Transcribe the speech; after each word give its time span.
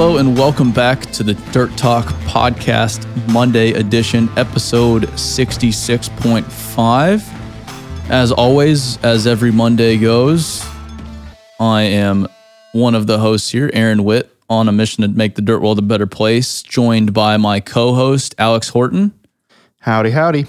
Hello 0.00 0.18
and 0.18 0.38
welcome 0.38 0.70
back 0.70 1.00
to 1.10 1.24
the 1.24 1.34
Dirt 1.50 1.76
Talk 1.76 2.04
Podcast 2.22 3.04
Monday 3.32 3.72
edition, 3.72 4.28
episode 4.36 5.08
66.5. 5.08 8.08
As 8.08 8.30
always, 8.30 9.04
as 9.04 9.26
every 9.26 9.50
Monday 9.50 9.98
goes, 9.98 10.64
I 11.58 11.82
am 11.82 12.28
one 12.70 12.94
of 12.94 13.08
the 13.08 13.18
hosts 13.18 13.50
here, 13.50 13.70
Aaron 13.72 14.04
Witt, 14.04 14.32
on 14.48 14.68
a 14.68 14.72
mission 14.72 15.02
to 15.02 15.08
make 15.08 15.34
the 15.34 15.42
dirt 15.42 15.62
world 15.62 15.80
a 15.80 15.82
better 15.82 16.06
place, 16.06 16.62
joined 16.62 17.12
by 17.12 17.36
my 17.36 17.58
co 17.58 17.94
host, 17.94 18.36
Alex 18.38 18.68
Horton. 18.68 19.12
Howdy, 19.80 20.12
howdy. 20.12 20.46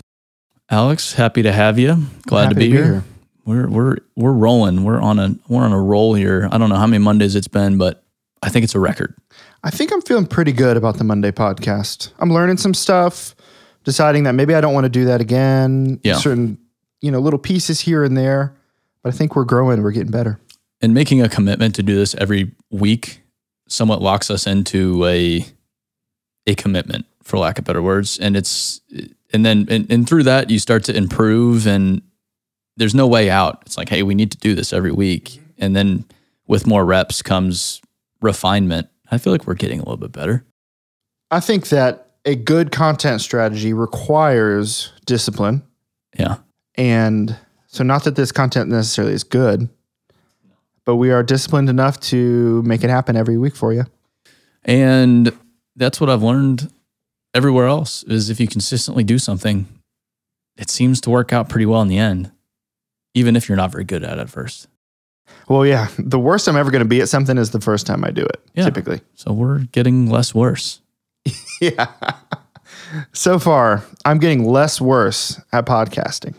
Alex, 0.70 1.14
happy 1.14 1.42
to 1.42 1.52
have 1.52 1.80
you. 1.80 2.06
Glad 2.28 2.50
Happy 2.50 2.54
to 2.54 2.60
be, 2.60 2.66
to 2.66 2.72
be 2.72 2.78
here. 2.78 2.86
here. 2.86 3.04
We're 3.46 3.68
we're 3.68 3.98
we're 4.16 4.32
rolling. 4.32 4.84
We're 4.84 5.02
on 5.02 5.18
a 5.18 5.34
we're 5.48 5.64
on 5.64 5.74
a 5.74 5.82
roll 5.82 6.14
here. 6.14 6.48
I 6.52 6.60
don't 6.60 6.70
know 6.70 6.76
how 6.76 6.86
many 6.86 7.04
Mondays 7.04 7.34
it's 7.34 7.48
been, 7.48 7.80
but 7.80 8.04
I 8.42 8.50
think 8.50 8.64
it's 8.64 8.76
a 8.76 8.80
record. 8.80 9.16
I 9.64 9.70
think 9.70 9.92
I'm 9.92 10.02
feeling 10.02 10.26
pretty 10.26 10.52
good 10.54 10.78
about 10.78 10.98
the 10.98 11.04
Monday 11.04 11.32
podcast. 11.32 12.12
I'm 12.20 12.32
learning 12.32 12.58
some 12.58 12.74
stuff, 12.74 13.36
deciding 13.84 14.24
that 14.24 14.34
maybe 14.34 14.56
I 14.56 14.62
don't 14.62 14.74
want 14.74 14.86
to 14.86 14.90
do 14.90 15.06
that 15.06 15.20
again. 15.22 16.00
Yeah. 16.04 16.16
Certain, 16.16 16.58
you 17.02 17.12
know, 17.12 17.20
little 17.20 17.40
pieces 17.40 17.82
here 17.82 18.04
and 18.04 18.16
there. 18.18 18.56
But 19.04 19.14
I 19.14 19.18
think 19.18 19.36
we're 19.36 19.46
growing, 19.46 19.82
we're 19.84 19.92
getting 19.92 20.12
better. 20.12 20.40
and 20.82 20.94
making 20.94 21.22
a 21.22 21.28
commitment 21.30 21.76
to 21.76 21.84
do 21.84 21.96
this 21.96 22.16
every 22.16 22.52
week 22.70 23.22
somewhat 23.68 24.02
locks 24.02 24.32
us 24.32 24.48
into 24.48 25.06
a 25.06 25.46
a 26.48 26.56
commitment 26.56 27.06
for 27.24 27.38
lack 27.38 27.60
of 27.60 27.66
better 27.66 27.82
words 27.82 28.18
and 28.18 28.36
it's 28.36 28.82
and 29.32 29.46
then 29.46 29.68
and, 29.70 29.92
and 29.92 30.08
through 30.10 30.24
that 30.24 30.50
you 30.50 30.58
start 30.58 30.84
to 30.86 30.96
improve 30.96 31.68
and 31.68 32.02
there's 32.78 32.96
no 32.96 33.06
way 33.06 33.30
out 33.30 33.62
it's 33.66 33.78
like 33.78 33.90
hey 33.90 34.02
we 34.02 34.16
need 34.16 34.32
to 34.32 34.38
do 34.40 34.56
this 34.56 34.74
every 34.74 34.92
week 34.92 35.40
and 35.60 35.76
then 35.76 36.04
with 36.48 36.66
more 36.66 36.84
reps 36.84 37.22
comes 37.22 37.80
refinement 38.22 38.88
i 39.12 39.18
feel 39.18 39.32
like 39.34 39.46
we're 39.48 39.54
getting 39.54 39.80
a 39.80 39.84
little 39.84 39.98
bit 39.98 40.12
better 40.12 40.46
I 41.32 41.40
think 41.40 41.70
that 41.70 42.08
a 42.26 42.36
good 42.36 42.72
content 42.72 43.22
strategy 43.22 43.72
requires 43.72 44.92
discipline. 45.06 45.62
yeah 46.18 46.38
And 46.74 47.38
so 47.68 47.84
not 47.84 48.04
that 48.06 48.16
this 48.16 48.32
content 48.32 48.70
necessarily 48.72 49.14
is 49.14 49.24
good, 49.24 49.70
but 50.86 50.96
we 50.96 51.12
are 51.12 51.22
disciplined 51.22 51.70
enough 51.70 52.00
to 52.00 52.64
make 52.64 52.84
it 52.84 52.90
happen 52.90 53.16
every 53.16 53.38
week 53.38 53.56
for 53.56 53.74
you. 53.74 53.84
and 54.66 55.32
that's 55.76 56.02
what 56.02 56.10
i've 56.10 56.24
learned 56.24 56.72
everywhere 57.36 57.68
else 57.68 58.02
is 58.04 58.30
if 58.32 58.40
you 58.40 58.48
consistently 58.48 59.04
do 59.04 59.20
something 59.20 59.68
it 60.58 60.70
seems 60.72 61.00
to 61.02 61.10
work 61.12 61.32
out 61.32 61.48
pretty 61.48 61.66
well 61.66 61.82
in 61.82 61.88
the 61.88 61.98
end 62.00 62.32
even 63.14 63.36
if 63.36 63.48
you're 63.48 63.56
not 63.56 63.72
very 63.72 63.84
good 63.86 64.04
at 64.04 64.18
it 64.18 64.22
at 64.22 64.30
first 64.30 64.68
Well, 65.48 65.66
yeah. 65.66 65.88
The 65.98 66.20
worst 66.20 66.48
I'm 66.48 66.56
ever 66.56 66.70
going 66.72 66.84
to 66.84 66.88
be 66.88 67.02
at 67.02 67.10
something 67.10 67.38
is 67.38 67.50
the 67.52 67.60
first 67.62 67.88
time 67.88 68.04
I 68.06 68.12
do 68.12 68.22
it, 68.24 68.40
Yeah. 68.54 68.66
typically. 68.66 69.02
So 69.16 69.34
we're 69.34 69.60
getting 69.72 70.10
less 70.10 70.34
worse. 70.36 70.82
Yeah. 71.62 71.88
so 73.12 73.38
far, 73.38 73.84
I'm 74.06 74.18
getting 74.20 74.46
less 74.46 74.80
worse 74.80 75.40
at 75.52 75.66
podcasting. 75.66 76.34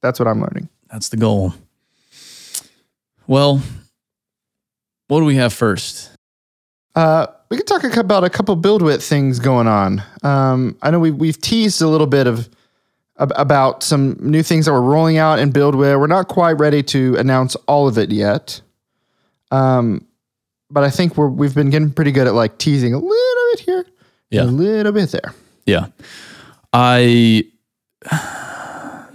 That's 0.00 0.18
what 0.18 0.26
I'm 0.26 0.40
learning. 0.40 0.68
That's 0.90 1.10
the 1.10 1.16
goal. 1.16 1.54
Well, 3.26 3.62
what 5.08 5.20
do 5.20 5.24
we 5.26 5.36
have 5.36 5.52
first? 5.52 6.10
Uh, 6.94 7.26
we 7.50 7.56
could 7.56 7.66
talk 7.66 7.84
about 7.96 8.24
a 8.24 8.30
couple 8.30 8.56
build 8.56 8.82
BuildWit 8.82 9.06
things 9.06 9.38
going 9.38 9.66
on. 9.66 10.02
Um, 10.22 10.76
I 10.82 10.90
know 10.90 10.98
we, 10.98 11.10
we've 11.10 11.40
teased 11.40 11.80
a 11.82 11.88
little 11.88 12.06
bit 12.06 12.26
of 12.26 12.48
about 13.16 13.82
some 13.82 14.16
new 14.20 14.42
things 14.42 14.66
that 14.66 14.72
we're 14.72 14.80
rolling 14.80 15.18
out 15.18 15.38
in 15.38 15.52
BuildWit. 15.52 15.98
We're 16.00 16.06
not 16.06 16.28
quite 16.28 16.52
ready 16.52 16.82
to 16.84 17.16
announce 17.16 17.54
all 17.68 17.86
of 17.86 17.96
it 17.98 18.10
yet. 18.10 18.60
Um, 19.50 20.04
but 20.70 20.82
I 20.82 20.90
think 20.90 21.16
we're, 21.16 21.28
we've 21.28 21.54
been 21.54 21.70
getting 21.70 21.92
pretty 21.92 22.10
good 22.10 22.26
at 22.26 22.34
like 22.34 22.58
teasing 22.58 22.92
a 22.94 22.98
little 22.98 23.52
bit 23.52 23.60
here, 23.60 23.86
Yeah. 24.30 24.42
a 24.42 24.46
little 24.46 24.90
bit 24.92 25.10
there. 25.10 25.32
Yeah. 25.66 25.86
I 26.72 27.44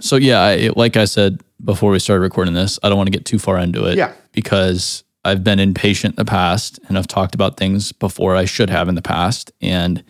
so 0.00 0.16
yeah, 0.16 0.40
I, 0.40 0.70
like 0.76 0.96
I 0.96 1.04
said 1.04 1.42
before 1.62 1.90
we 1.90 1.98
started 1.98 2.22
recording 2.22 2.54
this, 2.54 2.78
I 2.82 2.88
don't 2.88 2.96
want 2.96 3.08
to 3.08 3.12
get 3.12 3.26
too 3.26 3.38
far 3.38 3.58
into 3.58 3.84
it. 3.84 3.98
Yeah. 3.98 4.12
Because 4.32 5.04
I've 5.24 5.44
been 5.44 5.60
impatient 5.60 6.12
in 6.14 6.16
the 6.16 6.24
past 6.24 6.80
and 6.88 6.96
I've 6.96 7.06
talked 7.06 7.34
about 7.34 7.58
things 7.58 7.92
before 7.92 8.34
I 8.34 8.46
should 8.46 8.70
have 8.70 8.88
in 8.88 8.94
the 8.94 9.02
past 9.02 9.52
and 9.60 10.02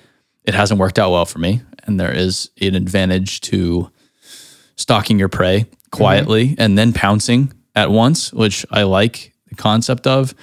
it 0.45 0.55
hasn't 0.55 0.79
worked 0.79 0.99
out 0.99 1.11
well 1.11 1.27
for 1.27 1.41
me. 1.41 1.61
And 1.85 1.99
there 1.99 2.13
is 2.13 2.51
an 2.61 2.75
advantage 2.75 3.41
to 3.43 3.91
stalking 4.77 5.19
your 5.19 5.29
prey 5.29 5.67
quietly 5.91 6.49
mm-hmm. 6.49 6.61
and 6.61 6.79
then 6.79 6.93
pouncing 6.93 7.53
at 7.75 7.91
once, 7.91 8.33
which 8.33 8.65
I 8.71 8.85
like 8.85 9.33
the 9.49 9.57
concept 9.57 10.07
of. 10.07 10.35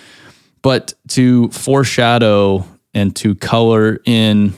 But 0.62 0.94
to 1.10 1.50
foreshadow 1.50 2.66
and 2.94 3.16
to 3.18 3.36
color 3.36 4.00
in 4.06 4.54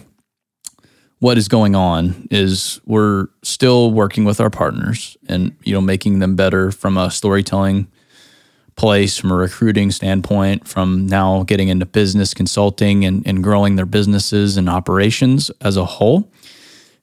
what 1.20 1.38
is 1.38 1.48
going 1.48 1.76
on 1.76 2.28
is 2.32 2.80
we're 2.86 3.28
still 3.44 3.92
working 3.92 4.24
with 4.24 4.40
our 4.40 4.50
partners 4.50 5.18
and 5.28 5.56
you 5.64 5.74
know 5.74 5.82
making 5.82 6.20
them 6.20 6.36
better 6.36 6.72
from 6.72 6.98
a 6.98 7.12
storytelling 7.12 7.88
place 8.76 9.18
from 9.18 9.32
a 9.32 9.36
recruiting 9.36 9.92
standpoint 9.92 10.66
from 10.66 11.06
now 11.06 11.44
getting 11.44 11.68
into 11.68 11.86
business 11.86 12.34
consulting 12.34 13.04
and, 13.04 13.28
and 13.28 13.44
growing 13.44 13.76
their 13.76 13.86
businesses 13.86 14.56
and 14.56 14.70
operations 14.70 15.52
as 15.60 15.76
a 15.76 15.84
whole 15.84 16.32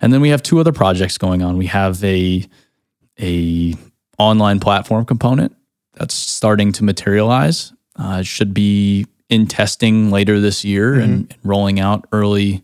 and 0.00 0.12
then 0.12 0.20
we 0.20 0.30
have 0.30 0.42
two 0.42 0.58
other 0.58 0.72
projects 0.72 1.18
going 1.18 1.42
on 1.42 1.56
we 1.56 1.66
have 1.66 2.02
a 2.04 2.46
a 3.20 3.74
online 4.18 4.60
platform 4.60 5.04
component 5.04 5.54
that's 5.94 6.14
starting 6.14 6.72
to 6.72 6.84
materialize 6.84 7.72
uh, 7.98 8.18
it 8.20 8.26
should 8.26 8.52
be 8.52 9.06
in 9.28 9.46
testing 9.46 10.10
later 10.10 10.40
this 10.40 10.64
year 10.64 10.94
and, 10.94 11.02
and 11.30 11.34
rolling 11.42 11.80
out 11.80 12.06
early 12.12 12.62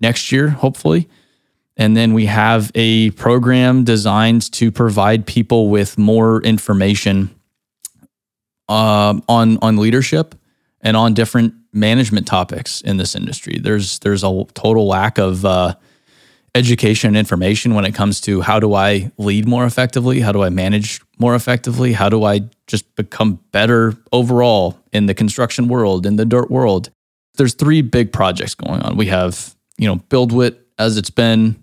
next 0.00 0.32
year, 0.32 0.48
hopefully. 0.48 1.08
And 1.76 1.96
then 1.96 2.12
we 2.12 2.26
have 2.26 2.70
a 2.74 3.10
program 3.12 3.84
designed 3.84 4.50
to 4.52 4.70
provide 4.70 5.26
people 5.26 5.68
with 5.68 5.96
more 5.96 6.42
information 6.42 7.30
um, 8.68 9.22
on 9.28 9.58
on 9.62 9.76
leadership 9.76 10.34
and 10.80 10.96
on 10.96 11.14
different 11.14 11.54
management 11.72 12.26
topics 12.26 12.80
in 12.82 12.98
this 12.98 13.14
industry. 13.14 13.58
There's 13.58 13.98
there's 14.00 14.22
a 14.22 14.44
total 14.54 14.86
lack 14.86 15.18
of 15.18 15.44
uh, 15.44 15.74
education 16.54 17.08
and 17.08 17.16
information 17.16 17.74
when 17.74 17.84
it 17.84 17.94
comes 17.94 18.20
to 18.22 18.42
how 18.42 18.60
do 18.60 18.74
I 18.74 19.10
lead 19.16 19.48
more 19.48 19.64
effectively, 19.64 20.20
how 20.20 20.32
do 20.32 20.42
I 20.42 20.50
manage 20.50 21.00
more 21.18 21.34
effectively, 21.34 21.92
how 21.92 22.08
do 22.08 22.24
I 22.24 22.42
just 22.66 22.94
become 22.94 23.40
better 23.52 23.94
overall 24.12 24.78
in 24.92 25.06
the 25.06 25.14
construction 25.14 25.68
world, 25.68 26.04
in 26.04 26.16
the 26.16 26.26
dirt 26.26 26.50
world. 26.50 26.90
There's 27.36 27.54
three 27.54 27.80
big 27.80 28.12
projects 28.12 28.54
going 28.54 28.82
on. 28.82 28.96
We 28.96 29.06
have 29.06 29.54
you 29.82 29.88
know, 29.88 29.96
BuildWit 29.96 30.58
as 30.78 30.96
it's 30.96 31.10
been 31.10 31.62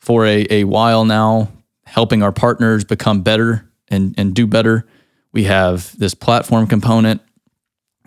for 0.00 0.24
a, 0.26 0.46
a 0.50 0.64
while 0.64 1.04
now, 1.04 1.52
helping 1.84 2.22
our 2.22 2.32
partners 2.32 2.84
become 2.84 3.22
better 3.22 3.68
and, 3.88 4.14
and 4.16 4.34
do 4.34 4.46
better. 4.46 4.86
We 5.32 5.44
have 5.44 5.96
this 5.98 6.14
platform 6.14 6.66
component 6.66 7.20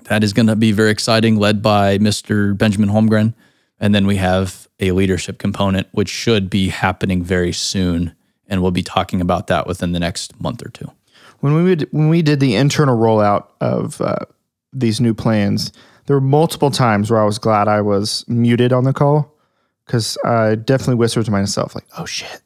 that 0.05 0.23
is 0.23 0.33
going 0.33 0.47
to 0.47 0.55
be 0.55 0.71
very 0.71 0.91
exciting, 0.91 1.37
led 1.37 1.61
by 1.61 1.97
Mr. 1.99 2.57
Benjamin 2.57 2.89
Holmgren. 2.89 3.35
And 3.83 3.93
then 3.93 4.07
we 4.07 4.15
have 4.15 4.69
a 4.79 4.93
leadership 4.93 5.39
component, 5.39 5.89
which 5.91 6.07
should 6.07 6.49
be 6.49 6.69
happening 6.69 7.21
very 7.21 7.51
soon. 7.51 8.15
And 8.47 8.61
we'll 8.61 8.71
be 8.71 8.81
talking 8.81 9.19
about 9.19 9.47
that 9.47 9.67
within 9.67 9.91
the 9.91 9.99
next 9.99 10.39
month 10.41 10.65
or 10.65 10.69
two. 10.69 10.89
when 11.41 11.61
we 11.61 11.75
did, 11.75 11.89
when 11.91 12.07
we 12.07 12.21
did 12.21 12.39
the 12.39 12.55
internal 12.55 12.97
rollout 12.97 13.47
of 13.59 13.99
uh, 13.99 14.19
these 14.71 15.01
new 15.01 15.13
plans, 15.13 15.73
there 16.05 16.15
were 16.15 16.21
multiple 16.21 16.71
times 16.71 17.11
where 17.11 17.21
I 17.21 17.25
was 17.25 17.37
glad 17.37 17.67
I 17.67 17.81
was 17.81 18.23
muted 18.29 18.71
on 18.71 18.85
the 18.85 18.93
call 18.93 19.35
because 19.85 20.17
I 20.23 20.55
definitely 20.55 20.95
whispered 20.95 21.25
to 21.25 21.31
myself 21.31 21.75
like, 21.75 21.85
"Oh 21.97 22.05
shit, 22.05 22.41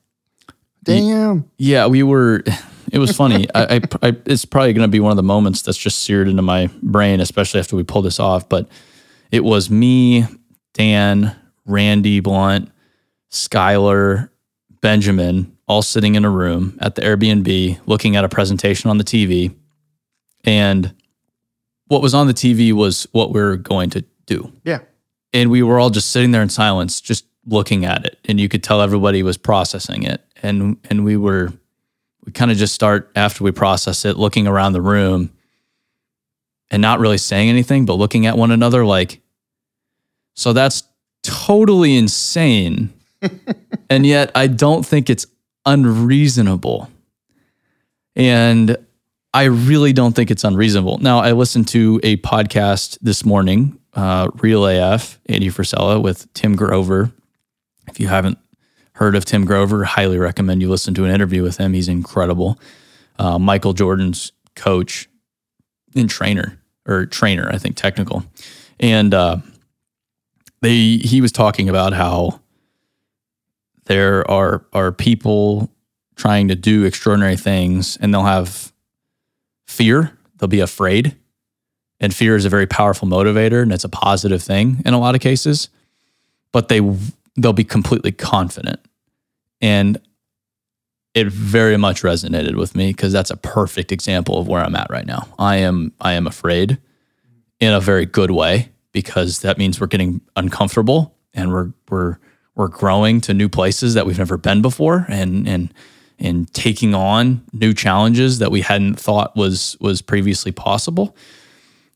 damn." 0.83 1.49
Yeah, 1.57 1.85
we 1.85 2.03
were. 2.03 2.43
It 2.89 2.99
was 2.99 3.13
funny. 3.13 3.49
I, 3.53 3.75
I, 3.75 3.81
I, 4.01 4.15
it's 4.25 4.45
probably 4.45 4.71
going 4.71 4.87
to 4.87 4.87
be 4.87 5.01
one 5.01 5.11
of 5.11 5.17
the 5.17 5.21
moments 5.21 5.61
that's 5.61 5.77
just 5.77 6.03
seared 6.03 6.29
into 6.29 6.41
my 6.41 6.69
brain, 6.81 7.19
especially 7.19 7.59
after 7.59 7.75
we 7.75 7.83
pull 7.83 8.01
this 8.01 8.17
off. 8.17 8.47
But 8.47 8.69
it 9.29 9.43
was 9.43 9.69
me, 9.69 10.23
Dan, 10.77 11.35
Randy 11.65 12.19
Blunt, 12.19 12.71
Skylar, 13.31 14.29
Benjamin, 14.81 15.57
all 15.67 15.81
sitting 15.81 16.15
in 16.15 16.23
a 16.23 16.29
room 16.29 16.77
at 16.81 16.95
the 16.95 17.01
Airbnb, 17.01 17.79
looking 17.87 18.15
at 18.15 18.23
a 18.23 18.29
presentation 18.29 18.89
on 18.89 18.97
the 18.97 19.03
TV, 19.03 19.55
and 20.43 20.93
what 21.87 22.01
was 22.01 22.13
on 22.13 22.27
the 22.27 22.33
TV 22.33 22.71
was 22.73 23.07
what 23.11 23.33
we 23.33 23.41
are 23.41 23.55
going 23.55 23.89
to 23.89 24.05
do. 24.25 24.51
Yeah, 24.63 24.79
and 25.33 25.49
we 25.49 25.63
were 25.63 25.79
all 25.79 25.89
just 25.89 26.11
sitting 26.11 26.31
there 26.31 26.41
in 26.41 26.49
silence 26.49 27.01
just 27.01 27.25
looking 27.47 27.85
at 27.85 28.05
it. 28.05 28.19
And 28.25 28.39
you 28.39 28.49
could 28.49 28.63
tell 28.63 28.81
everybody 28.81 29.23
was 29.23 29.37
processing 29.37 30.03
it. 30.03 30.23
And 30.43 30.77
and 30.89 31.03
we 31.03 31.17
were 31.17 31.51
we 32.25 32.31
kind 32.31 32.51
of 32.51 32.57
just 32.57 32.75
start 32.75 33.11
after 33.15 33.43
we 33.43 33.51
process 33.51 34.05
it 34.05 34.17
looking 34.17 34.47
around 34.47 34.73
the 34.73 34.81
room 34.81 35.31
and 36.69 36.81
not 36.81 36.99
really 36.99 37.17
saying 37.17 37.49
anything 37.49 37.85
but 37.85 37.93
looking 37.93 38.25
at 38.25 38.37
one 38.37 38.51
another 38.51 38.85
like 38.85 39.21
so 40.37 40.53
that's 40.53 40.83
totally 41.23 41.97
insane 41.97 42.93
and 43.89 44.05
yet 44.05 44.31
I 44.35 44.47
don't 44.47 44.85
think 44.85 45.09
it's 45.09 45.25
unreasonable 45.65 46.89
and 48.15 48.77
I 49.33 49.43
really 49.43 49.93
don't 49.93 50.15
think 50.15 50.31
it's 50.31 50.43
unreasonable. 50.43 50.97
Now, 50.97 51.19
I 51.19 51.33
listened 51.33 51.67
to 51.69 51.99
a 52.01 52.17
podcast 52.17 52.97
this 53.01 53.23
morning 53.23 53.77
uh, 53.93 54.29
Real 54.35 54.65
AF, 54.65 55.19
Andy 55.27 55.49
Frisella 55.49 56.01
with 56.01 56.31
Tim 56.33 56.55
Grover. 56.55 57.11
If 57.87 57.99
you 57.99 58.07
haven't 58.07 58.37
heard 58.93 59.15
of 59.15 59.25
Tim 59.25 59.45
Grover, 59.45 59.83
highly 59.83 60.17
recommend 60.17 60.61
you 60.61 60.69
listen 60.69 60.93
to 60.95 61.05
an 61.05 61.11
interview 61.11 61.43
with 61.43 61.57
him. 61.57 61.73
He's 61.73 61.87
incredible. 61.87 62.59
Uh, 63.19 63.37
Michael 63.39 63.73
Jordan's 63.73 64.31
coach 64.55 65.09
and 65.95 66.09
trainer, 66.09 66.59
or 66.87 67.05
trainer, 67.05 67.49
I 67.51 67.57
think 67.57 67.75
technical, 67.75 68.23
and 68.79 69.13
uh, 69.13 69.37
they 70.61 70.97
he 70.97 71.21
was 71.21 71.31
talking 71.31 71.69
about 71.69 71.93
how 71.93 72.39
there 73.85 74.29
are 74.29 74.65
are 74.73 74.91
people 74.91 75.69
trying 76.15 76.47
to 76.47 76.55
do 76.55 76.83
extraordinary 76.83 77.37
things, 77.37 77.97
and 77.97 78.13
they'll 78.13 78.23
have 78.23 78.71
fear. 79.67 80.17
They'll 80.37 80.47
be 80.47 80.59
afraid, 80.59 81.15
and 81.99 82.13
fear 82.13 82.35
is 82.35 82.45
a 82.45 82.49
very 82.49 82.67
powerful 82.67 83.07
motivator, 83.07 83.61
and 83.61 83.71
it's 83.71 83.83
a 83.83 83.89
positive 83.89 84.41
thing 84.41 84.81
in 84.85 84.93
a 84.93 84.99
lot 84.99 85.15
of 85.15 85.21
cases. 85.21 85.69
But 86.51 86.69
they 86.69 86.81
they'll 87.35 87.53
be 87.53 87.63
completely 87.63 88.11
confident, 88.11 88.79
and 89.61 89.99
it 91.13 91.27
very 91.27 91.77
much 91.77 92.03
resonated 92.03 92.55
with 92.55 92.75
me 92.75 92.91
because 92.91 93.11
that's 93.11 93.31
a 93.31 93.37
perfect 93.37 93.91
example 93.91 94.37
of 94.37 94.47
where 94.47 94.63
I'm 94.63 94.75
at 94.75 94.89
right 94.89 95.05
now. 95.05 95.27
I 95.39 95.57
am 95.57 95.93
I 95.99 96.13
am 96.13 96.27
afraid 96.27 96.77
in 97.59 97.73
a 97.73 97.79
very 97.79 98.05
good 98.05 98.31
way 98.31 98.69
because 98.97 99.41
that 99.41 99.59
means 99.59 99.79
we're 99.79 99.85
getting 99.85 100.19
uncomfortable 100.35 101.15
and 101.31 101.53
we're 101.53 101.71
we're 101.91 102.17
we're 102.55 102.67
growing 102.67 103.21
to 103.21 103.31
new 103.31 103.47
places 103.47 103.93
that 103.93 104.07
we've 104.07 104.17
never 104.17 104.37
been 104.39 104.59
before 104.59 105.05
and 105.07 105.47
and 105.47 105.71
and 106.17 106.51
taking 106.55 106.95
on 106.95 107.45
new 107.53 107.75
challenges 107.75 108.39
that 108.39 108.49
we 108.49 108.61
hadn't 108.61 108.95
thought 108.99 109.35
was 109.35 109.77
was 109.79 110.01
previously 110.01 110.51
possible. 110.51 111.15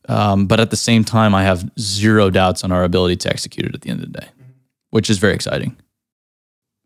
Um, 0.08 0.46
but 0.46 0.60
at 0.60 0.70
the 0.70 0.76
same 0.76 1.02
time, 1.02 1.34
I 1.34 1.42
have 1.42 1.68
zero 1.76 2.30
doubts 2.30 2.62
on 2.62 2.70
our 2.70 2.84
ability 2.84 3.16
to 3.16 3.30
execute 3.30 3.66
it 3.66 3.74
at 3.74 3.80
the 3.80 3.90
end 3.90 4.04
of 4.04 4.12
the 4.12 4.20
day, 4.20 4.28
which 4.90 5.10
is 5.10 5.18
very 5.18 5.34
exciting. 5.34 5.76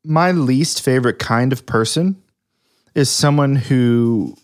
My 0.02 0.30
least 0.30 0.82
favorite 0.82 1.18
kind 1.18 1.52
of 1.52 1.66
person 1.66 2.22
is 2.94 3.10
someone 3.10 3.54
who 3.54 4.34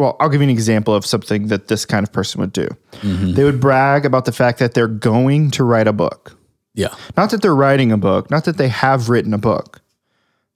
well, 0.00 0.16
I'll 0.18 0.30
give 0.30 0.40
you 0.40 0.46
an 0.46 0.50
example 0.50 0.94
of 0.94 1.04
something 1.04 1.48
that 1.48 1.68
this 1.68 1.84
kind 1.84 2.04
of 2.04 2.10
person 2.10 2.40
would 2.40 2.54
do. 2.54 2.66
Mm-hmm. 3.02 3.34
They 3.34 3.44
would 3.44 3.60
brag 3.60 4.06
about 4.06 4.24
the 4.24 4.32
fact 4.32 4.58
that 4.58 4.72
they're 4.72 4.88
going 4.88 5.50
to 5.50 5.62
write 5.62 5.86
a 5.86 5.92
book. 5.92 6.38
Yeah. 6.72 6.94
Not 7.18 7.30
that 7.32 7.42
they're 7.42 7.54
writing 7.54 7.92
a 7.92 7.98
book, 7.98 8.30
not 8.30 8.46
that 8.46 8.56
they 8.56 8.68
have 8.68 9.10
written 9.10 9.34
a 9.34 9.38
book. 9.38 9.82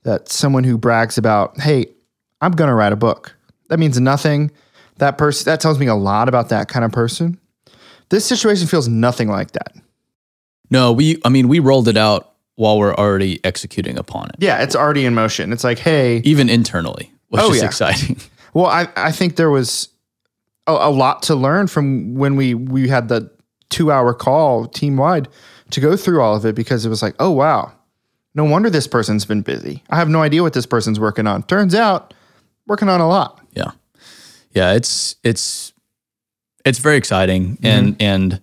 That 0.05 0.31
someone 0.31 0.65
who 0.65 0.79
brags 0.79 1.19
about, 1.19 1.61
hey, 1.61 1.89
I'm 2.41 2.53
going 2.53 2.69
to 2.69 2.75
write 2.75 2.95
a 2.95 2.97
book. 2.97 3.37
That 3.69 3.79
means 3.79 4.01
nothing. 4.01 4.51
That 4.97 5.19
person 5.19 5.45
that 5.45 5.61
tells 5.61 5.79
me 5.79 5.89
a 5.89 5.95
lot 5.95 6.31
about 6.31 6.49
that 6.49 6.69
kind 6.69 6.83
of 6.83 6.91
person. 6.91 7.39
This 8.09 8.25
situation 8.25 8.67
feels 8.67 8.89
nothing 8.89 9.29
like 9.29 9.51
that. 9.53 9.75
No, 10.71 10.91
we 10.93 11.21
I 11.23 11.29
mean 11.29 11.49
we 11.49 11.59
rolled 11.59 11.89
it 11.89 11.99
out 11.99 12.33
while 12.55 12.79
we're 12.79 12.95
already 12.95 13.45
executing 13.45 13.99
upon 13.99 14.31
it. 14.31 14.37
Yeah, 14.39 14.63
it's 14.63 14.75
already 14.75 15.05
in 15.05 15.15
motion. 15.15 15.53
It's 15.53 15.65
like, 15.65 15.79
hey, 15.79 16.23
even 16.25 16.49
internally, 16.49 17.13
which 17.29 17.43
oh, 17.43 17.53
is 17.53 17.61
yeah. 17.61 17.67
exciting. 17.67 18.17
Well, 18.55 18.67
I, 18.67 18.89
I 18.97 19.13
think 19.13 19.37
there 19.37 19.51
was 19.51 19.89
a, 20.67 20.73
a 20.73 20.91
lot 20.91 21.23
to 21.25 21.35
learn 21.35 21.67
from 21.67 22.15
when 22.15 22.37
we 22.37 22.55
we 22.55 22.89
had 22.89 23.09
the 23.09 23.31
two 23.69 23.91
hour 23.91 24.15
call 24.15 24.67
team 24.67 24.97
wide 24.97 25.29
to 25.71 25.81
go 25.81 25.97
through 25.97 26.23
all 26.23 26.37
of 26.37 26.47
it 26.47 26.55
because 26.55 26.87
it 26.87 26.89
was 26.89 27.03
like, 27.03 27.15
oh 27.19 27.31
wow, 27.31 27.73
no 28.35 28.45
wonder 28.45 28.71
this 28.71 28.87
person's 28.87 29.25
been 29.25 29.43
busy. 29.43 29.83
I 29.91 29.97
have 29.97 30.09
no 30.09 30.23
idea 30.23 30.43
what 30.43 30.53
this 30.53 30.67
person's 30.67 31.01
working 31.01 31.27
on. 31.27 31.43
Turns 31.43 31.75
out, 31.75 32.15
working 32.67 32.89
on 32.89 33.01
a 33.01 33.09
lot. 33.09 33.45
Yeah, 33.53 33.73
yeah. 34.53 34.73
It's 34.73 35.17
it's 35.25 35.73
it's 36.65 36.79
very 36.79 36.97
exciting 36.97 37.57
mm-hmm. 37.57 37.67
and 37.67 37.97
and 38.01 38.41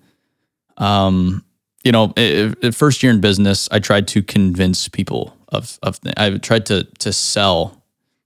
um 0.78 1.44
you 1.84 1.92
know 1.92 2.14
it, 2.16 2.58
it, 2.62 2.76
first 2.76 3.02
year 3.02 3.12
in 3.12 3.22
business 3.22 3.68
I 3.72 3.80
tried 3.80 4.08
to 4.10 4.22
convince 4.22 4.88
people 4.88 5.36
of 5.48 5.80
of 5.82 6.00
I 6.18 6.38
tried 6.38 6.66
to 6.68 6.84
to 7.00 7.14
sell 7.14 7.81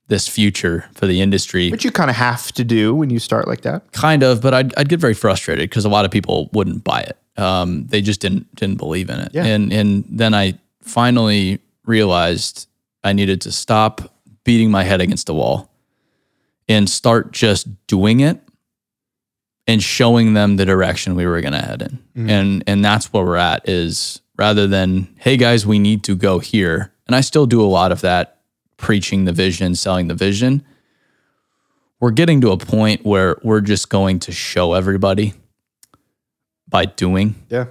this 0.07 0.27
future 0.27 0.85
for 0.93 1.07
the 1.07 1.21
industry. 1.21 1.71
Which 1.71 1.83
you 1.83 1.91
kind 1.91 2.09
of 2.09 2.15
have 2.15 2.51
to 2.53 2.63
do 2.63 2.93
when 2.93 3.09
you 3.09 3.19
start 3.19 3.47
like 3.47 3.61
that. 3.61 3.91
Kind 3.91 4.23
of, 4.23 4.41
but 4.41 4.53
I'd, 4.53 4.73
I'd 4.77 4.89
get 4.89 4.99
very 4.99 5.13
frustrated 5.13 5.69
because 5.69 5.85
a 5.85 5.89
lot 5.89 6.05
of 6.05 6.11
people 6.11 6.49
wouldn't 6.53 6.83
buy 6.83 7.01
it. 7.01 7.17
Um, 7.37 7.87
they 7.87 8.01
just 8.01 8.21
didn't 8.21 8.53
didn't 8.55 8.77
believe 8.77 9.09
in 9.09 9.19
it. 9.19 9.31
Yeah. 9.33 9.45
And 9.45 9.73
and 9.73 10.05
then 10.09 10.33
I 10.33 10.57
finally 10.81 11.59
realized 11.85 12.67
I 13.03 13.13
needed 13.13 13.41
to 13.41 13.51
stop 13.51 14.13
beating 14.43 14.71
my 14.71 14.83
head 14.83 15.01
against 15.01 15.27
the 15.27 15.33
wall 15.33 15.69
and 16.69 16.89
start 16.89 17.31
just 17.31 17.67
doing 17.87 18.21
it 18.21 18.39
and 19.67 19.81
showing 19.81 20.33
them 20.33 20.55
the 20.55 20.65
direction 20.65 21.15
we 21.15 21.25
were 21.25 21.41
going 21.41 21.53
to 21.53 21.59
head 21.59 21.81
in. 21.81 21.89
Mm-hmm. 21.89 22.29
And 22.29 22.63
and 22.67 22.85
that's 22.85 23.11
where 23.11 23.25
we're 23.25 23.35
at 23.35 23.67
is 23.67 24.21
rather 24.37 24.67
than 24.67 25.13
hey 25.19 25.35
guys 25.35 25.65
we 25.65 25.79
need 25.79 26.03
to 26.05 26.15
go 26.15 26.39
here. 26.39 26.93
And 27.07 27.15
I 27.15 27.21
still 27.21 27.45
do 27.45 27.61
a 27.61 27.67
lot 27.67 27.91
of 27.91 28.01
that 28.01 28.34
preaching 28.77 29.25
the 29.25 29.33
vision, 29.33 29.75
selling 29.75 30.07
the 30.07 30.15
vision. 30.15 30.63
We're 31.99 32.11
getting 32.11 32.41
to 32.41 32.51
a 32.51 32.57
point 32.57 33.05
where 33.05 33.37
we're 33.43 33.61
just 33.61 33.89
going 33.89 34.19
to 34.19 34.31
show 34.31 34.73
everybody 34.73 35.33
by 36.67 36.85
doing. 36.85 37.35
Yeah. 37.49 37.67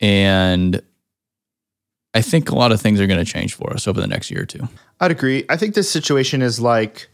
And 0.00 0.82
I 2.14 2.22
think 2.22 2.50
a 2.50 2.54
lot 2.54 2.72
of 2.72 2.80
things 2.80 3.00
are 3.00 3.06
going 3.06 3.24
to 3.24 3.30
change 3.30 3.54
for 3.54 3.72
us 3.72 3.86
over 3.86 4.00
the 4.00 4.06
next 4.06 4.30
year 4.30 4.42
or 4.42 4.46
two. 4.46 4.68
I'd 4.98 5.10
agree. 5.10 5.44
I 5.48 5.56
think 5.56 5.74
this 5.74 5.90
situation 5.90 6.42
is 6.42 6.58
like 6.58 7.08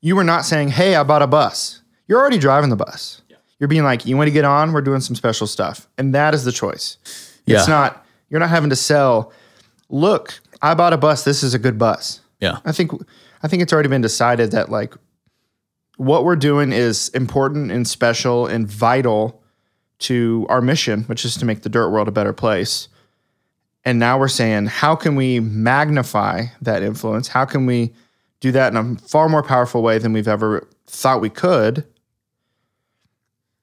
you 0.00 0.14
were 0.14 0.24
not 0.24 0.44
saying, 0.44 0.68
Hey, 0.68 0.94
I 0.94 1.02
bought 1.02 1.22
a 1.22 1.26
bus. 1.26 1.82
You're 2.06 2.20
already 2.20 2.38
driving 2.38 2.70
the 2.70 2.76
bus. 2.76 3.22
Yeah. 3.28 3.36
You're 3.58 3.68
being 3.68 3.84
like, 3.84 4.04
You 4.04 4.16
want 4.16 4.28
to 4.28 4.32
get 4.32 4.44
on? 4.44 4.72
We're 4.72 4.82
doing 4.82 5.00
some 5.00 5.16
special 5.16 5.46
stuff. 5.46 5.88
And 5.96 6.14
that 6.14 6.34
is 6.34 6.44
the 6.44 6.52
choice. 6.52 6.98
Yeah. 7.46 7.58
It's 7.58 7.68
not, 7.68 8.04
you're 8.28 8.40
not 8.40 8.50
having 8.50 8.70
to 8.70 8.76
sell, 8.76 9.32
look, 9.88 10.40
I 10.64 10.72
bought 10.72 10.94
a 10.94 10.96
bus. 10.96 11.24
This 11.24 11.42
is 11.42 11.52
a 11.52 11.58
good 11.58 11.78
bus. 11.78 12.20
Yeah. 12.40 12.58
I 12.64 12.72
think 12.72 12.90
I 13.42 13.48
think 13.48 13.62
it's 13.62 13.72
already 13.72 13.90
been 13.90 14.00
decided 14.00 14.50
that 14.52 14.70
like 14.70 14.94
what 15.98 16.24
we're 16.24 16.36
doing 16.36 16.72
is 16.72 17.10
important 17.10 17.70
and 17.70 17.86
special 17.86 18.46
and 18.46 18.66
vital 18.66 19.42
to 20.00 20.46
our 20.48 20.62
mission, 20.62 21.02
which 21.02 21.26
is 21.26 21.36
to 21.36 21.44
make 21.44 21.62
the 21.62 21.68
dirt 21.68 21.90
world 21.90 22.08
a 22.08 22.12
better 22.12 22.32
place. 22.32 22.88
And 23.84 23.98
now 23.98 24.18
we're 24.18 24.28
saying, 24.28 24.66
how 24.66 24.96
can 24.96 25.16
we 25.16 25.38
magnify 25.38 26.46
that 26.62 26.82
influence? 26.82 27.28
How 27.28 27.44
can 27.44 27.66
we 27.66 27.92
do 28.40 28.50
that 28.52 28.74
in 28.74 28.76
a 28.78 28.96
far 29.00 29.28
more 29.28 29.42
powerful 29.42 29.82
way 29.82 29.98
than 29.98 30.14
we've 30.14 30.26
ever 30.26 30.66
thought 30.86 31.20
we 31.20 31.28
could 31.28 31.86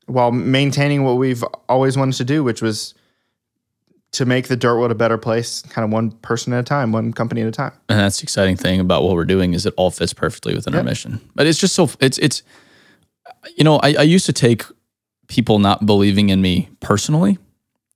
while 0.06 0.32
maintaining 0.32 1.04
what 1.04 1.18
we've 1.18 1.44
always 1.68 1.98
wanted 1.98 2.16
to 2.18 2.26
do, 2.26 2.44
which 2.44 2.62
was 2.62 2.94
to 4.12 4.26
make 4.26 4.48
the 4.48 4.58
dirt 4.58 4.78
world 4.78 4.92
a 4.92 4.96
better 4.96 5.18
place, 5.18 5.62
kind 5.64 5.86
of 5.86 5.92
one 5.92 6.12
person 6.12 6.52
at 6.54 6.60
a 6.60 6.64
time, 6.64 6.92
one 6.92 7.14
company 7.14 7.42
at 7.42 7.48
a 7.48 7.52
time. 7.52 7.72
And 7.88 8.00
that's 8.00 8.20
the 8.20 8.24
exciting 8.24 8.58
thing 8.58 8.80
about 8.80 9.04
what 9.04 9.16
we're 9.16 9.26
doing 9.26 9.54
is 9.54 9.66
it 9.66 9.74
all 9.78 9.90
fits 9.90 10.14
perfectly 10.14 10.54
within 10.54 10.74
yep. 10.74 10.82
our 10.82 10.84
mission. 10.84 11.22
But 11.36 11.48
it's 11.48 11.60
just 11.60 11.76
so 11.76 11.90
it's 12.00 12.18
it's 12.18 12.44
you 13.56 13.64
know, 13.64 13.78
I, 13.78 13.96
I 14.00 14.04
used 14.04 14.26
to 14.26 14.34
take 14.34 14.64
people 15.28 15.60
not 15.60 15.86
believing 15.86 16.30
in 16.30 16.42
me 16.42 16.70
personally. 16.82 17.38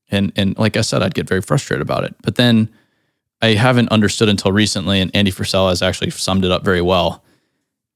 And 0.10 0.32
and 0.36 0.58
like 0.58 0.78
I 0.78 0.82
said, 0.82 1.04
I'd 1.04 1.14
get 1.14 1.28
very 1.28 1.42
frustrated 1.42 1.82
about 1.82 2.06
it. 2.06 2.16
But 2.22 2.36
then 2.36 2.70
I 3.42 3.50
haven't 3.50 3.90
understood 3.90 4.30
until 4.30 4.52
recently, 4.52 5.02
and 5.02 5.12
Andy 5.14 5.32
Frisella 5.32 5.70
has 5.70 5.82
actually 5.82 6.12
summed 6.12 6.46
it 6.46 6.52
up 6.52 6.64
very 6.64 6.82
well. 6.82 7.24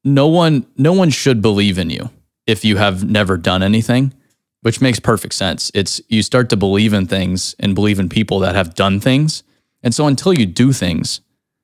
No 0.03 0.27
one 0.27 0.65
no 0.77 0.91
one 0.91 1.09
should 1.09 1.41
believe 1.41 1.77
in 1.77 1.89
you 1.89 2.09
if 2.45 2.65
you 2.65 2.77
have 2.77 3.09
never 3.09 3.37
done 3.37 3.63
anything 3.63 4.13
which 4.61 4.81
makes 4.81 4.99
perfect 4.99 5.33
sense. 5.33 5.71
It's 5.73 6.01
you 6.09 6.21
start 6.21 6.49
to 6.49 6.57
believe 6.57 6.93
in 6.93 7.07
things 7.07 7.55
and 7.59 7.75
believe 7.75 7.99
in 7.99 8.09
people 8.09 8.39
that 8.39 8.55
have 8.55 8.75
done 8.75 8.99
things. 8.99 9.43
And 9.83 9.93
so 9.93 10.07
until 10.07 10.33
you 10.33 10.45
do 10.45 10.73
things, 10.73 11.21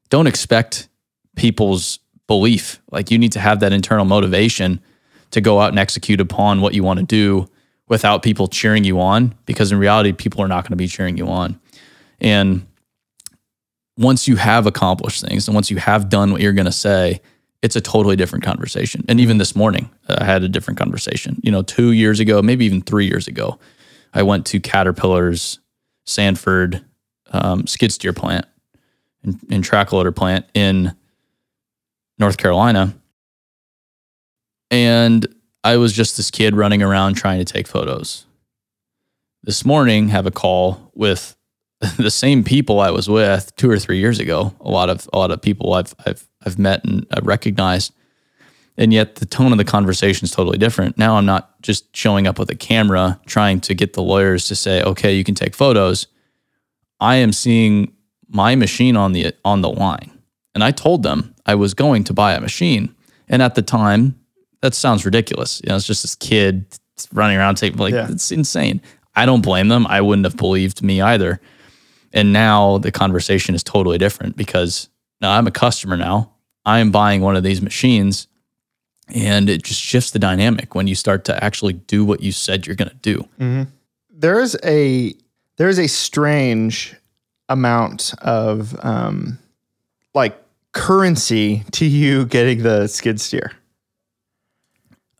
don't 0.10 0.28
expect 0.28 0.88
people's 1.36 2.00
belief. 2.28 2.82
Like 2.92 3.12
you 3.12 3.18
need 3.18 3.34
to 3.34 3.40
have 3.40 3.60
that 3.60 3.74
internal 3.74 4.06
motivation 4.06 4.82
to 5.32 5.42
go 5.42 5.60
out 5.60 5.70
and 5.70 5.80
execute 5.80 6.22
upon 6.22 6.62
what 6.62 6.74
you 6.74 6.84
want 6.84 7.00
to 7.00 7.06
do 7.06 7.50
without 7.88 8.24
people 8.24 8.48
cheering 8.48 8.84
you 8.84 9.00
on 9.00 9.36
because 9.46 9.72
in 9.72 9.78
reality 9.78 10.12
people 10.12 10.42
are 10.42 10.48
not 10.48 10.64
going 10.64 10.72
to 10.72 10.78
be 10.78 10.88
cheering 10.88 11.18
you 11.18 11.28
on. 11.28 11.60
And 12.20 12.66
once 13.98 14.28
you 14.28 14.36
have 14.38 14.66
accomplished 14.66 15.25
things 15.25 15.48
and 15.48 15.56
once 15.56 15.70
you 15.70 15.78
have 15.78 16.10
done 16.10 16.32
what 16.32 16.42
you're 16.42 16.54
going 16.54 16.66
to 16.66 16.72
say, 16.72 17.22
it's 17.65 17.75
a 17.75 17.81
totally 17.81 18.15
different 18.15 18.45
conversation. 18.45 19.03
And 19.10 19.19
even 19.19 19.39
this 19.39 19.55
morning, 19.55 19.89
uh, 20.07 20.17
I 20.19 20.25
had 20.25 20.43
a 20.43 20.48
different 20.48 20.77
conversation. 20.77 21.39
You 21.41 21.51
know, 21.51 21.63
two 21.63 21.93
years 21.93 22.19
ago, 22.19 22.43
maybe 22.43 22.63
even 22.63 22.84
three 22.84 23.07
years 23.07 23.27
ago, 23.27 23.57
I 24.13 24.22
went 24.22 24.45
to 24.48 24.60
Caterpillar's 24.60 25.60
Sanford 26.05 26.86
um, 27.31 27.65
skid 27.65 27.91
steer 27.91 28.13
plant 28.13 28.45
and, 29.24 29.39
and 29.50 29.63
track 29.63 29.91
loader 29.91 30.12
plant 30.12 30.45
in 30.53 30.95
North 32.19 32.38
Carolina. 32.38 32.93
And 34.69 35.25
I 35.63 35.77
was 35.77 35.91
just 35.91 36.17
this 36.17 36.29
kid 36.29 36.55
running 36.55 36.84
around 36.84 37.15
trying 37.15 37.43
to 37.43 37.51
take 37.51 37.67
photos. 37.67 38.27
This 39.41 39.65
morning, 39.65 40.10
have 40.10 40.27
a 40.27 40.31
call 40.31 40.91
with 40.93 41.36
the 41.98 42.12
same 42.12 42.44
people 42.44 42.80
I 42.80 42.92
was 42.92 43.10
with 43.10 43.56
two 43.56 43.70
or 43.70 43.80
three 43.80 43.98
years 44.00 44.20
ago. 44.20 44.54
A 44.62 44.70
lot 44.70 44.89
of 44.89 45.08
a 45.13 45.18
lot 45.18 45.32
of 45.32 45.42
people 45.42 45.74
I've 45.74 45.94
I've 46.06 46.27
I've 46.46 46.60
met 46.60 46.84
and 46.86 47.06
I've 47.12 47.25
recognized, 47.25 47.94
And 48.77 48.94
yet 48.94 49.15
the 49.15 49.25
tone 49.25 49.51
of 49.51 49.58
the 49.58 49.63
conversation 49.63 50.25
is 50.25 50.32
totally 50.32 50.58
different. 50.58 50.98
Now 50.98 51.15
I'm 51.18 51.25
not 51.25 51.62
just 51.62 51.96
showing 51.96 52.27
up 52.27 52.38
with 52.39 52.50
a 52.51 52.56
camera 52.56 53.20
trying 53.25 53.60
to 53.62 53.74
get 53.74 53.94
the 53.94 54.04
lawyers 54.04 54.46
to 54.48 54.56
say, 54.56 54.84
okay, 54.84 55.13
you 55.15 55.24
can 55.24 55.36
take 55.36 55.56
photos. 55.56 56.08
I 57.00 57.15
am 57.15 57.32
seeing 57.32 57.94
my 58.27 58.56
machine 58.56 58.96
on 58.98 59.13
the 59.13 59.34
on 59.44 59.62
the 59.62 59.70
line. 59.70 60.12
And 60.54 60.63
I 60.63 60.72
told 60.72 61.04
them 61.04 61.36
I 61.46 61.56
was 61.56 61.74
going 61.74 62.04
to 62.06 62.13
buy 62.13 62.34
a 62.34 62.39
machine. 62.42 62.94
And 63.27 63.42
at 63.42 63.56
the 63.56 63.62
time, 63.62 64.15
that 64.62 64.74
sounds 64.74 65.04
ridiculous. 65.06 65.62
You 65.63 65.70
know, 65.70 65.75
it's 65.75 65.86
just 65.88 66.04
this 66.04 66.15
kid 66.15 66.65
running 67.12 67.38
around 67.38 67.56
taking 67.56 67.77
like 67.80 67.94
Yeah. 67.94 68.08
it's 68.10 68.32
insane. 68.32 68.82
I 69.15 69.25
don't 69.25 69.42
blame 69.42 69.68
them. 69.70 69.86
I 69.88 70.01
wouldn't 70.01 70.25
have 70.25 70.38
believed 70.38 70.82
me 70.82 71.01
either. 71.01 71.39
And 72.15 72.34
now 72.34 72.79
the 72.79 72.91
conversation 72.91 73.53
is 73.53 73.63
totally 73.63 73.98
different 74.00 74.36
because 74.38 74.89
now 75.22 75.31
I'm 75.38 75.45
a 75.45 75.51
customer 75.51 75.98
now. 75.98 76.31
I 76.65 76.79
am 76.79 76.89
buying 76.89 77.22
one 77.22 77.36
of 77.36 77.43
these 77.43 77.62
machines 77.62 78.27
and 79.13 79.50
it 79.50 79.62
just 79.63 79.79
shifts 79.79 80.10
the 80.12 80.17
dynamic 80.17 80.74
when 80.74 80.88
you 80.88 80.95
start 80.95 81.25
to 81.25 81.43
actually 81.43 81.74
do 81.74 82.03
what 82.03 82.22
you 82.22 82.31
said 82.31 82.65
you're 82.65 82.75
going 82.75 82.89
to 82.89 82.95
do. 82.95 83.67
there 84.10 84.39
is 84.39 84.57
a 84.63 85.13
there 85.57 85.69
is 85.69 85.77
a 85.77 85.88
strange 85.88 86.95
amount 87.50 88.13
of 88.24 88.75
um 88.84 89.38
like 90.15 90.41
currency 90.72 91.63
to 91.74 91.86
you 91.86 92.25
getting 92.25 92.63
the 92.63 92.88
skid 92.88 93.19
steer. 93.22 93.51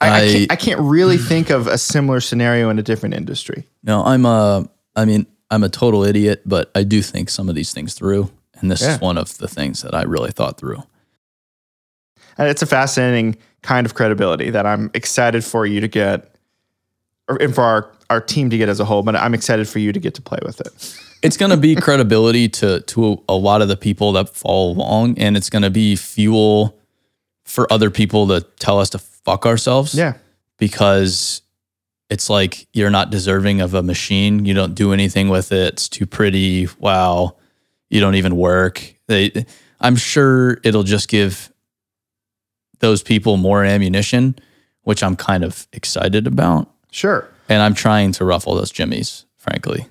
I, 0.02 0.08
I, 0.08 0.18
I- 0.18 0.28
can't, 0.32 0.52
I 0.52 0.56
can't 0.56 0.80
really 0.82 1.18
think 1.32 1.50
of 1.50 1.68
a 1.68 1.78
similar 1.78 2.20
scenario 2.22 2.70
in 2.70 2.80
a 2.80 2.84
different 2.84 3.16
industry. 3.16 3.68
No, 3.84 4.04
I'm 4.04 4.26
a, 4.26 4.68
I 4.96 5.06
mean, 5.06 5.26
I'm 5.52 5.64
a 5.64 5.70
total 5.70 6.04
idiot, 6.04 6.42
but 6.46 6.72
I 6.76 6.84
do 6.84 7.02
think 7.02 7.30
some 7.30 7.50
of 7.50 7.56
these 7.56 7.74
things 7.74 7.94
through. 7.94 8.32
And 8.60 8.72
this 8.72 8.82
Yeah. 8.82 8.96
is 8.96 9.02
one 9.02 9.18
of 9.18 9.38
the 9.38 9.48
things 9.48 9.82
that 9.82 9.94
I 9.94 10.04
really 10.04 10.32
thought 10.32 10.58
through. 10.58 10.84
And 12.38 12.48
it's 12.50 12.62
a 12.62 12.66
fascinating 12.66 13.38
kind 13.62 13.86
of 13.86 13.94
credibility 13.94 14.50
that 14.50 14.66
I'm 14.66 14.92
excited 14.94 15.44
for 15.44 15.66
you 15.66 15.80
to 15.82 15.88
get, 15.88 16.36
or, 17.28 17.38
and 17.42 17.54
for 17.54 17.64
our, 17.64 17.92
our 18.10 18.22
team 18.22 18.50
to 18.50 18.58
get 18.58 18.70
as 18.70 18.80
a 18.80 18.86
whole. 18.86 19.04
But 19.04 19.16
I'm 19.16 19.34
excited 19.34 19.68
for 19.68 19.80
you 19.80 19.92
to 19.94 20.00
get 20.00 20.14
to 20.16 20.22
play 20.22 20.40
with 20.44 20.60
it. 20.62 20.98
It's 21.22 21.38
going 21.38 21.52
to 21.52 21.58
be 21.58 21.76
credibility 21.88 22.50
to 22.50 22.82
to 22.82 23.24
a 23.30 23.34
lot 23.36 23.62
of 23.62 23.68
the 23.68 23.78
people 23.78 24.12
that 24.14 24.30
follow 24.30 24.72
along, 24.72 25.18
and 25.18 25.36
it's 25.38 25.50
going 25.50 25.64
to 25.64 25.70
be 25.70 25.96
fuel 25.96 26.78
for 27.46 27.72
other 27.72 27.90
people 27.90 28.28
to 28.28 28.42
tell 28.60 28.80
us 28.80 28.90
to 28.92 29.00
fuck 29.00 29.46
ourselves. 29.46 29.96
Yeah, 29.96 30.14
because 30.58 31.42
it's 32.10 32.30
like 32.30 32.68
you're 32.74 32.90
not 32.90 33.10
deserving 33.10 33.62
of 33.62 33.74
a 33.74 33.82
machine. 33.84 34.46
You 34.46 34.54
don't 34.54 34.76
do 34.76 34.94
anything 34.94 35.30
with 35.30 35.52
it. 35.52 35.74
It's 35.74 35.90
too 35.90 36.06
pretty. 36.06 36.68
Wow, 36.80 37.38
you 37.90 38.00
don't 38.00 38.16
even 38.16 38.36
work. 38.36 38.94
They, 39.08 39.46
I'm 39.80 39.96
sure 39.96 40.60
it'll 40.64 40.84
just 40.84 41.10
give 41.10 41.52
those 42.80 43.02
people 43.04 43.38
more 43.38 43.64
ammunition, 43.64 44.36
which 44.84 45.04
I'm 45.04 45.16
kind 45.16 45.44
of 45.44 45.68
excited 45.74 46.28
about. 46.28 46.70
sure. 46.92 47.30
And 47.48 47.62
I'm 47.62 47.76
trying 47.76 48.12
to 48.14 48.26
ruffle 48.26 48.56
those 48.56 48.72
jimmies, 48.72 49.26
frankly. 49.38 49.88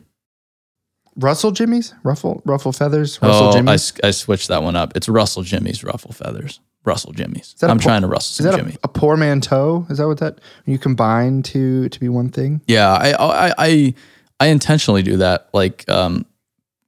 Russell 1.17 1.51
Jimmy's 1.53 1.95
ruffle 2.03 2.43
ruffle 2.45 2.73
feathers. 2.73 3.21
Russell 3.23 3.47
oh, 3.47 3.49
I, 3.51 3.53
Jimmy's. 3.53 3.93
s- 3.93 4.01
I 4.03 4.11
switched 4.11 4.49
that 4.49 4.63
one 4.63 4.77
up. 4.77 4.97
It's 4.97 5.09
Russell 5.09 5.43
Jimmy's 5.43 5.85
ruffle 5.85 6.13
feathers. 6.13 6.61
Russell 6.85 7.13
Jimmy's. 7.13 7.55
I'm 7.63 7.79
po- 7.79 7.83
trying 7.83 8.03
to 8.03 8.09
rustle 8.09 8.33
Is 8.33 8.37
some 8.37 8.47
that 8.47 8.57
Jimmy. 8.59 8.77
a, 8.83 8.85
a 8.85 8.89
poor 8.89 9.17
man 9.17 9.41
toe? 9.41 9.87
Is 9.89 9.99
that 9.99 10.07
what 10.07 10.19
that 10.19 10.41
you 10.67 10.79
combine 10.79 11.43
to 11.45 11.89
to 11.89 12.01
be 12.01 12.09
one 12.09 12.29
thing? 12.31 12.61
Yeah, 12.67 12.93
I 12.93 13.13
I 13.13 13.55
I, 13.59 13.95
I 14.41 14.47
intentionally 14.49 15.03
do 15.03 15.17
that, 15.19 15.49
like 15.55 15.89
um, 15.89 16.27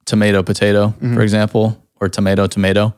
tomato 0.05 0.43
potato, 0.43 0.95
for 1.15 1.23
example, 1.23 1.83
or 2.01 2.09
tomato 2.09 2.47
tomato. 2.47 2.95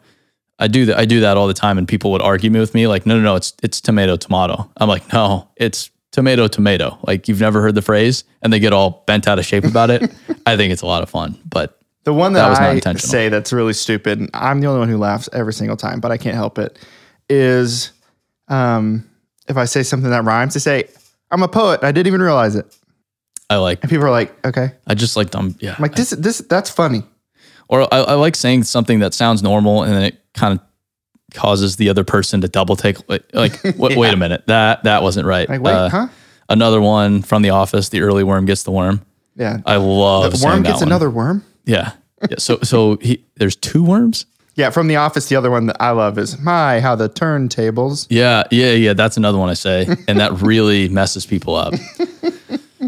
I 0.59 0.67
do 0.67 0.87
that. 0.87 0.99
I 0.99 1.05
do 1.05 1.21
that 1.21 1.37
all 1.37 1.47
the 1.47 1.55
time, 1.55 1.79
and 1.79 1.87
people 1.87 2.11
would 2.11 2.23
argue 2.23 2.51
me 2.51 2.59
with 2.59 2.75
me, 2.75 2.89
like, 2.89 3.07
"No, 3.07 3.15
no, 3.17 3.23
no, 3.23 3.37
it's 3.37 3.53
it's 3.63 3.81
tomato 3.81 4.17
tomato." 4.17 4.69
I'm 4.77 4.89
like, 4.89 5.13
"No, 5.13 5.49
it's 5.57 5.91
tomato 6.13 6.49
tomato." 6.49 6.99
Like 7.07 7.29
you've 7.29 7.41
never 7.41 7.61
heard 7.61 7.75
the 7.75 7.83
phrase, 7.83 8.25
and 8.43 8.53
they 8.53 8.61
get 8.61 8.73
all 8.73 9.05
bent 9.07 9.29
out 9.29 9.39
of 9.39 9.47
shape 9.47 9.65
about 9.65 9.91
it. 9.91 10.03
I 10.47 10.57
think 10.57 10.73
it's 10.73 10.83
a 10.83 10.87
lot 10.87 11.03
of 11.03 11.11
fun, 11.11 11.39
but 11.49 11.79
The 12.05 12.13
one 12.13 12.33
That 12.33 12.43
that, 12.43 12.51
was 12.51 12.85
not 12.85 12.87
I 12.87 12.99
say 12.99 13.29
that's 13.29 13.53
really 13.53 13.73
stupid, 13.75 14.19
and 14.19 14.31
I'm 14.35 14.61
the 14.61 14.67
only 14.67 14.81
one 14.81 14.89
who 14.89 14.99
laughs 14.99 15.29
every 15.33 15.53
single 15.53 15.77
time, 15.77 16.01
but 16.01 16.11
I 16.11 16.17
can't 16.17 16.37
help 16.37 16.59
it, 16.59 16.79
is 17.29 17.93
um, 18.49 19.09
if 19.49 19.57
I 19.57 19.65
say 19.67 19.83
something 19.83 20.11
that 20.11 20.25
rhymes, 20.25 20.55
they 20.55 20.61
say, 20.61 20.85
I'm 21.31 21.43
a 21.43 21.49
poet. 21.49 21.85
I 21.85 21.93
didn't 21.93 22.07
even 22.07 22.23
realize 22.23 22.55
it. 22.57 22.75
I 23.51 23.57
like 23.57 23.81
And 23.83 23.91
people 23.91 24.07
are 24.07 24.11
like, 24.11 24.35
okay. 24.47 24.73
I 24.87 24.95
just 24.95 25.17
like 25.17 25.31
them. 25.31 25.57
Yeah, 25.61 25.75
I'm 25.77 25.83
like, 25.83 25.95
this, 25.95 26.11
this, 26.11 26.39
that's 26.39 26.71
funny. 26.71 27.03
or 27.69 27.83
I, 27.93 27.99
I 27.99 28.15
like 28.15 28.37
saying 28.37 28.65
something 28.65 28.99
that 29.01 29.15
sounds 29.15 29.43
normal, 29.43 29.83
and 29.83 29.93
then 29.93 30.03
it 30.03 30.19
kind 30.35 30.59
of 30.59 30.61
causes 31.35 31.77
the 31.77 31.89
other 31.89 32.05
person 32.05 32.41
to 32.41 32.49
double 32.49 32.77
take. 32.77 33.09
Like, 33.09 33.25
like 33.33 33.63
wait, 33.77 33.97
wait 33.97 34.15
a 34.15 34.17
minute, 34.17 34.45
that 34.47 34.85
that 34.85 35.03
wasn't 35.03 35.27
right. 35.27 35.49
Like, 35.49 35.61
wait, 35.61 35.73
Uh, 35.73 35.89
huh? 35.89 36.09
Another 36.49 36.81
one 36.81 37.23
from 37.23 37.43
The 37.43 37.51
Office: 37.51 37.91
The 37.91 38.01
early 38.01 38.25
worm 38.25 38.47
gets 38.47 38.63
the 38.63 38.71
worm. 38.71 39.03
Yeah. 39.37 39.59
I 39.67 39.77
love 39.77 40.39
The 40.39 40.45
worm 40.45 40.63
gets 40.63 40.81
another 40.83 41.11
worm. 41.11 41.45
Yeah, 41.65 41.93
yeah. 42.29 42.37
So 42.39 42.59
so 42.63 42.97
he 43.01 43.25
there's 43.37 43.57
two 43.57 43.85
worms. 43.85 44.27
Yeah. 44.55 44.71
From 44.71 44.89
The 44.89 44.97
Office, 44.97 45.27
the 45.29 45.37
other 45.37 45.51
one 45.51 45.67
that 45.67 45.77
I 45.79 45.91
love 45.91 46.19
is, 46.19 46.37
my, 46.41 46.81
how 46.81 46.97
the 46.97 47.09
turntables. 47.09 48.07
Yeah, 48.11 48.43
yeah, 48.51 48.73
yeah. 48.73 48.93
That's 48.93 49.17
another 49.17 49.39
one 49.39 49.51
I 49.51 49.55
say, 49.55 49.87
and 50.09 50.19
that 50.19 50.33
really 50.43 50.89
messes 50.89 51.27
people 51.27 51.55
up. 51.55 51.75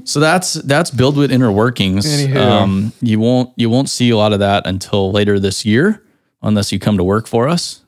So 0.04 0.18
that's 0.20 0.54
that's 0.54 0.90
BuildWit 0.90 1.30
inner 1.30 1.52
workings. 1.52 2.06
Um, 2.34 2.92
you 3.02 3.20
won't 3.20 3.52
you 3.56 3.68
won't 3.68 3.90
see 3.90 4.10
a 4.10 4.16
lot 4.16 4.32
of 4.32 4.38
that 4.38 4.66
until 4.66 5.12
later 5.12 5.38
this 5.38 5.64
year, 5.66 6.02
unless 6.42 6.72
you 6.72 6.78
come 6.78 6.96
to 6.96 7.04
work 7.04 7.26
for 7.26 7.48
us. 7.48 7.82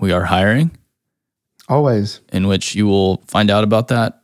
We 0.00 0.12
are 0.12 0.24
hiring, 0.24 0.70
Always. 1.68 2.20
in 2.32 2.46
which 2.48 2.74
you 2.74 2.86
will 2.86 3.18
find 3.26 3.50
out 3.50 3.64
about 3.64 3.88
that 3.88 4.22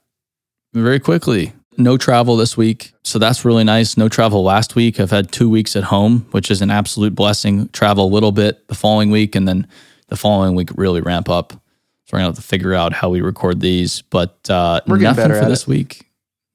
very 0.72 0.98
quickly. 0.98 1.52
No 1.78 1.98
travel 1.98 2.36
this 2.36 2.56
week, 2.56 2.92
so 3.04 3.18
that's 3.18 3.44
really 3.44 3.64
nice. 3.64 3.98
No 3.98 4.08
travel 4.08 4.42
last 4.42 4.74
week. 4.74 4.98
I've 4.98 5.10
had 5.10 5.30
two 5.30 5.50
weeks 5.50 5.76
at 5.76 5.84
home, 5.84 6.26
which 6.30 6.50
is 6.50 6.62
an 6.62 6.70
absolute 6.70 7.14
blessing. 7.14 7.68
Travel 7.68 8.06
a 8.06 8.12
little 8.12 8.32
bit 8.32 8.66
the 8.68 8.74
following 8.74 9.10
week, 9.10 9.34
and 9.34 9.46
then 9.46 9.66
the 10.08 10.16
following 10.16 10.54
week 10.54 10.70
really 10.76 11.02
ramp 11.02 11.28
up. 11.28 11.52
So 11.52 11.58
we're 12.12 12.20
gonna 12.20 12.28
have 12.28 12.36
to 12.36 12.42
figure 12.42 12.72
out 12.72 12.94
how 12.94 13.10
we 13.10 13.20
record 13.20 13.60
these, 13.60 14.00
but 14.00 14.38
uh, 14.48 14.80
We're 14.86 14.96
getting 14.96 15.02
nothing 15.16 15.24
better 15.24 15.34
for 15.34 15.44
at 15.44 15.48
this 15.48 15.66
week. 15.66 16.06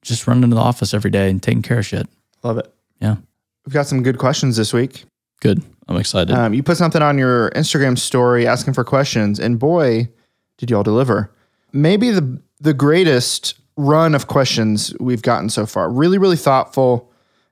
Just 0.02 0.26
running 0.26 0.50
to 0.50 0.56
the 0.56 0.60
office 0.60 0.92
every 0.92 1.12
day 1.12 1.30
and 1.30 1.40
taking 1.40 1.62
care 1.62 1.78
of 1.78 1.86
shit. 1.86 2.08
Love 2.42 2.58
it. 2.58 2.72
Yeah, 3.00 3.16
We've 3.64 3.72
got 3.72 3.86
some 3.86 4.02
good 4.02 4.18
questions 4.18 4.56
this 4.56 4.72
week. 4.72 5.04
Good. 5.42 5.62
I'm 5.88 5.96
excited. 5.96 6.34
Um, 6.34 6.54
you 6.54 6.62
put 6.62 6.76
something 6.78 7.02
on 7.02 7.18
your 7.18 7.50
Instagram 7.50 7.98
story 7.98 8.46
asking 8.46 8.72
for 8.72 8.84
questions, 8.84 9.38
and 9.38 9.58
boy, 9.58 10.08
did 10.56 10.70
y'all 10.70 10.82
deliver. 10.84 11.30
Maybe 11.72 12.10
the 12.10 12.40
the 12.60 12.72
greatest 12.72 13.54
run 13.76 14.14
of 14.14 14.28
questions 14.28 14.94
we've 15.00 15.22
gotten 15.22 15.48
so 15.50 15.66
far. 15.66 15.90
Really, 15.90 16.16
really 16.18 16.36
thoughtful. 16.36 17.10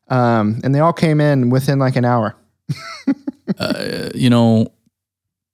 Um, 0.08 0.60
and 0.64 0.74
they 0.74 0.80
all 0.80 0.92
came 0.92 1.20
in 1.20 1.50
within 1.50 1.78
like 1.78 1.96
an 1.96 2.04
hour. 2.04 2.36
you 4.14 4.30
know, 4.30 4.72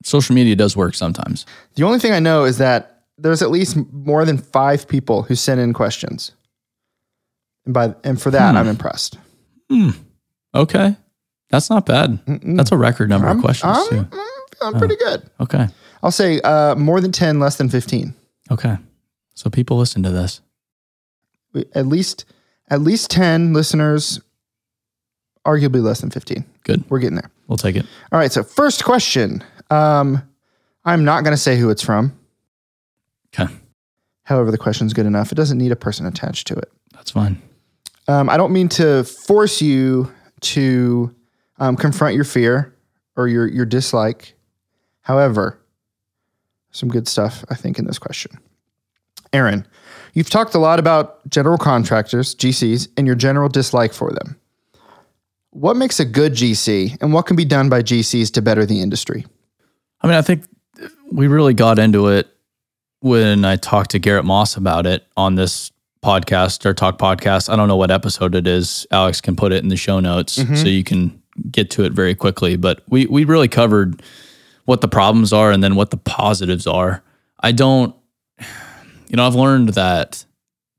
social 0.05 0.35
media 0.35 0.55
does 0.57 0.77
work 0.77 0.95
sometimes. 0.95 1.47
The 1.75 1.85
only 1.85 1.99
thing 1.99 2.13
I 2.13 2.21
know 2.21 2.45
is 2.45 2.59
that 2.59 3.05
there's 3.19 3.43
at 3.43 3.51
least 3.51 3.77
more 3.93 4.25
than 4.25 4.39
five 4.39 4.87
people 4.87 5.23
who 5.23 5.35
sent 5.35 5.61
in 5.61 5.73
questions. 5.73 6.33
And 7.65 7.73
by 7.73 7.95
and 8.05 8.21
for 8.21 8.31
that, 8.31 8.51
Hmm. 8.53 8.57
I'm 8.59 8.69
impressed. 8.69 9.19
Okay, 10.55 10.97
that's 11.51 11.71
not 11.71 11.87
bad. 11.87 12.19
That's 12.27 12.73
a 12.73 12.77
record 12.77 13.09
number 13.09 13.29
of 13.29 13.41
questions 13.41 13.77
I'm, 13.77 13.89
too. 13.89 13.99
I'm 14.63 14.73
feeling 14.73 14.79
pretty 14.79 14.97
good. 14.97 15.31
Okay, 15.41 15.69
I'll 16.03 16.11
say 16.11 16.41
uh, 16.41 16.75
more 16.75 17.01
than 17.01 17.13
10, 17.13 17.41
less 17.41 17.57
than 17.57 17.69
15. 17.69 18.15
okay. 18.51 18.77
So 19.35 19.51
people 19.51 19.77
listen 19.77 20.03
to 20.03 20.11
this. 20.11 20.41
At 21.75 21.87
least 21.87 22.25
at 22.69 22.81
least 22.81 23.11
10 23.11 23.53
listeners, 23.53 24.21
arguably 25.47 25.83
less 25.83 26.01
than 26.01 26.11
15. 26.11 26.45
Good. 26.65 26.85
We're 26.91 26.99
getting 26.99 27.17
there. 27.17 27.31
We'll 27.47 27.59
take 27.59 27.77
it. 27.77 27.87
All 28.13 28.19
right. 28.19 28.33
So, 28.33 28.43
first 28.43 28.85
question. 28.85 29.45
Um, 29.71 30.23
I'm 30.85 31.05
not 31.05 31.25
going 31.25 31.33
to 31.33 31.41
say 31.41 31.57
who 31.57 31.71
it's 31.71 31.83
from. 31.83 32.19
Okay, 33.39 33.53
However, 34.23 34.51
the 34.51 34.59
question's 34.59 34.93
good 34.95 35.05
enough. 35.07 35.31
It 35.31 35.35
doesn't 35.35 35.59
need 35.59 35.73
a 35.73 35.77
person 35.77 36.07
attached 36.07 36.47
to 36.47 36.55
it. 36.55 36.73
that's 36.93 37.11
fine. 37.11 37.41
Um, 38.09 38.31
I 38.31 38.37
don't 38.37 38.53
mean 38.53 38.69
to 38.71 39.05
force 39.05 39.61
you 39.61 40.11
to 40.43 41.15
um, 41.59 41.77
confront 41.77 42.15
your 42.15 42.25
fear 42.25 42.75
or 43.17 43.29
your, 43.29 43.47
your 43.47 43.67
dislike. 43.67 44.35
However, 45.03 45.59
some 46.71 46.89
good 46.89 47.09
stuff, 47.09 47.45
I 47.49 47.55
think, 47.55 47.79
in 47.79 47.87
this 47.87 47.99
question. 47.99 48.39
Aaron, 49.33 49.67
you've 50.13 50.31
talked 50.31 50.55
a 50.55 50.59
lot 50.59 50.79
about 50.79 51.29
general 51.29 51.59
contractors, 51.59 52.35
GCs, 52.35 52.89
and 52.97 53.07
your 53.07 53.17
general 53.17 53.49
dislike 53.49 53.93
for 53.93 54.13
them. 54.13 54.39
What 55.51 55.77
makes 55.77 55.99
a 56.01 56.05
good 56.05 56.33
GC 56.33 56.99
and 57.01 57.13
what 57.13 57.27
can 57.27 57.37
be 57.37 57.45
done 57.45 57.69
by 57.69 57.83
GCs 57.83 58.33
to 58.33 58.43
better 58.43 58.67
the 58.67 58.83
industry? 58.83 59.25
I 60.03 60.07
mean, 60.07 60.17
I 60.17 60.23
think 60.23 60.45
we 61.11 61.29
really 61.29 61.55
got 61.55 61.79
into 61.79 62.09
it 62.09 62.29
when 63.01 63.45
I 63.45 63.57
talked 63.57 63.93
to 63.93 63.99
Garrett 63.99 64.25
Moss 64.25 64.57
about 64.57 64.87
it 64.87 65.07
on 65.17 65.35
this 65.35 65.73
podcast 66.05 66.67
or 66.67 66.75
talk 66.75 66.99
podcast. 66.99 67.49
I 67.49 67.57
don't 67.57 67.69
know 67.69 67.77
what 67.77 67.91
episode 67.91 68.35
it 68.35 68.47
is. 68.47 68.87
Alex 68.91 69.21
can 69.21 69.35
put 69.35 69.53
it 69.53 69.63
in 69.63 69.69
the 69.69 69.77
show 69.77 69.99
notes 69.99 70.35
so 70.35 70.69
you 70.69 70.85
can 70.85 71.23
get 71.51 71.71
to 71.73 71.85
it 71.85 71.93
very 71.93 72.15
quickly. 72.15 72.57
But 72.57 72.83
we 72.89 73.07
we 73.07 73.25
really 73.25 73.49
covered 73.49 74.03
what 74.65 74.81
the 74.81 74.89
problems 74.89 75.33
are 75.33 75.51
and 75.53 75.63
then 75.63 75.75
what 75.75 75.91
the 75.91 75.97
positives 75.97 76.67
are. 76.67 77.03
I 77.41 77.53
don't 77.53 77.95
you 79.09 79.17
know, 79.17 79.27
I've 79.27 79.35
learned 79.35 79.71
that 79.71 80.25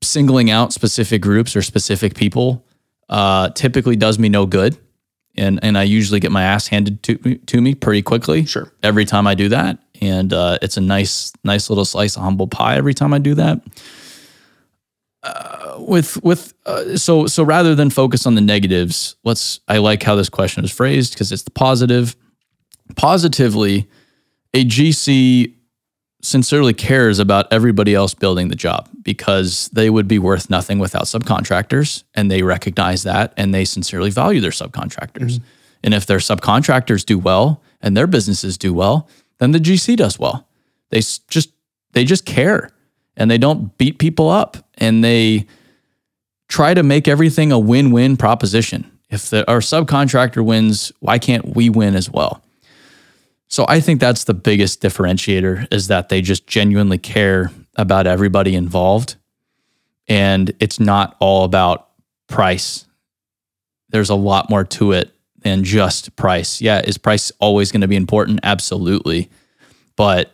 singling 0.02 0.50
out 0.50 0.72
specific 0.72 1.22
groups 1.22 1.56
or 1.56 1.62
specific 1.62 2.14
people 2.14 2.64
uh, 3.08 3.50
typically 3.50 3.96
does 3.96 4.18
me 4.18 4.28
no 4.28 4.46
good. 4.46 4.76
And, 5.36 5.60
and 5.62 5.78
I 5.78 5.84
usually 5.84 6.20
get 6.20 6.32
my 6.32 6.42
ass 6.42 6.66
handed 6.66 7.02
to, 7.04 7.18
me- 7.24 7.38
to 7.38 7.60
me 7.60 7.74
pretty 7.74 8.02
quickly. 8.02 8.44
Sure. 8.44 8.72
Every 8.82 9.04
time 9.04 9.26
I 9.26 9.34
do 9.34 9.48
that. 9.50 9.78
And 10.00 10.32
uh, 10.32 10.58
it's 10.62 10.76
a 10.76 10.80
nice, 10.80 11.32
nice 11.44 11.70
little 11.70 11.84
slice 11.84 12.16
of 12.16 12.22
humble 12.22 12.48
pie 12.48 12.76
every 12.76 12.94
time 12.94 13.14
I 13.14 13.18
do 13.18 13.34
that. 13.34 13.60
Uh, 15.22 15.57
with 15.78 16.22
with 16.22 16.54
uh, 16.66 16.96
so 16.96 17.26
so 17.26 17.42
rather 17.42 17.74
than 17.74 17.90
focus 17.90 18.26
on 18.26 18.34
the 18.34 18.40
negatives, 18.40 19.16
let's. 19.24 19.60
I 19.68 19.78
like 19.78 20.02
how 20.02 20.14
this 20.14 20.28
question 20.28 20.64
is 20.64 20.70
phrased 20.70 21.12
because 21.14 21.32
it's 21.32 21.42
the 21.42 21.50
positive. 21.50 22.16
Positively, 22.96 23.86
a 24.54 24.64
GC 24.64 25.54
sincerely 26.20 26.74
cares 26.74 27.18
about 27.18 27.52
everybody 27.52 27.94
else 27.94 28.14
building 28.14 28.48
the 28.48 28.56
job 28.56 28.88
because 29.02 29.68
they 29.72 29.88
would 29.88 30.08
be 30.08 30.18
worth 30.18 30.50
nothing 30.50 30.78
without 30.78 31.04
subcontractors 31.04 32.02
and 32.14 32.30
they 32.30 32.42
recognize 32.42 33.04
that 33.04 33.32
and 33.36 33.54
they 33.54 33.64
sincerely 33.64 34.10
value 34.10 34.40
their 34.40 34.50
subcontractors. 34.50 35.40
And 35.84 35.94
if 35.94 36.06
their 36.06 36.18
subcontractors 36.18 37.04
do 37.04 37.18
well 37.18 37.62
and 37.80 37.96
their 37.96 38.08
businesses 38.08 38.58
do 38.58 38.74
well, 38.74 39.08
then 39.38 39.52
the 39.52 39.60
GC 39.60 39.96
does 39.96 40.18
well. 40.18 40.48
They 40.90 41.00
just 41.00 41.52
they 41.92 42.04
just 42.04 42.24
care 42.24 42.70
and 43.16 43.30
they 43.30 43.38
don't 43.38 43.76
beat 43.78 43.98
people 43.98 44.28
up 44.28 44.56
and 44.78 45.04
they 45.04 45.46
try 46.48 46.74
to 46.74 46.82
make 46.82 47.06
everything 47.06 47.52
a 47.52 47.58
win-win 47.58 48.16
proposition. 48.16 48.90
If 49.10 49.30
the, 49.30 49.48
our 49.50 49.60
subcontractor 49.60 50.44
wins, 50.44 50.92
why 51.00 51.18
can't 51.18 51.54
we 51.54 51.70
win 51.70 51.94
as 51.94 52.10
well? 52.10 52.42
So 53.48 53.64
I 53.68 53.80
think 53.80 54.00
that's 54.00 54.24
the 54.24 54.34
biggest 54.34 54.82
differentiator 54.82 55.72
is 55.72 55.88
that 55.88 56.08
they 56.08 56.20
just 56.20 56.46
genuinely 56.46 56.98
care 56.98 57.50
about 57.76 58.06
everybody 58.06 58.54
involved. 58.54 59.16
And 60.06 60.52
it's 60.60 60.78
not 60.78 61.16
all 61.18 61.44
about 61.44 61.88
price. 62.26 62.84
There's 63.88 64.10
a 64.10 64.14
lot 64.14 64.50
more 64.50 64.64
to 64.64 64.92
it 64.92 65.12
than 65.38 65.64
just 65.64 66.14
price. 66.16 66.60
Yeah, 66.60 66.80
is 66.80 66.98
price 66.98 67.32
always 67.38 67.72
going 67.72 67.80
to 67.80 67.88
be 67.88 67.96
important? 67.96 68.40
Absolutely. 68.42 69.30
But 69.96 70.32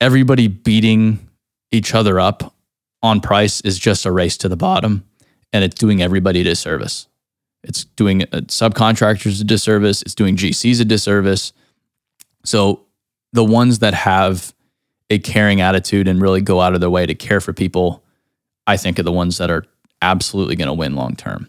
everybody 0.00 0.48
beating 0.48 1.28
each 1.70 1.94
other 1.94 2.18
up 2.18 2.54
on 3.02 3.20
price 3.20 3.60
is 3.62 3.78
just 3.78 4.06
a 4.06 4.12
race 4.12 4.36
to 4.38 4.48
the 4.48 4.56
bottom 4.56 5.04
and 5.52 5.64
it's 5.64 5.74
doing 5.74 6.02
everybody 6.02 6.40
a 6.40 6.44
disservice. 6.44 7.08
It's 7.62 7.84
doing 7.84 8.22
uh, 8.22 8.42
subcontractors 8.46 9.40
a 9.40 9.44
disservice, 9.44 10.02
it's 10.02 10.14
doing 10.14 10.36
GCs 10.36 10.80
a 10.80 10.84
disservice. 10.84 11.52
So 12.44 12.84
the 13.32 13.44
ones 13.44 13.78
that 13.80 13.94
have 13.94 14.54
a 15.10 15.18
caring 15.18 15.60
attitude 15.60 16.08
and 16.08 16.20
really 16.20 16.40
go 16.40 16.60
out 16.60 16.74
of 16.74 16.80
their 16.80 16.90
way 16.90 17.06
to 17.06 17.14
care 17.14 17.40
for 17.40 17.52
people, 17.52 18.02
I 18.66 18.76
think 18.76 18.98
are 18.98 19.04
the 19.04 19.12
ones 19.12 19.38
that 19.38 19.50
are 19.50 19.64
absolutely 20.00 20.56
going 20.56 20.68
to 20.68 20.74
win 20.74 20.96
long 20.96 21.14
term. 21.14 21.48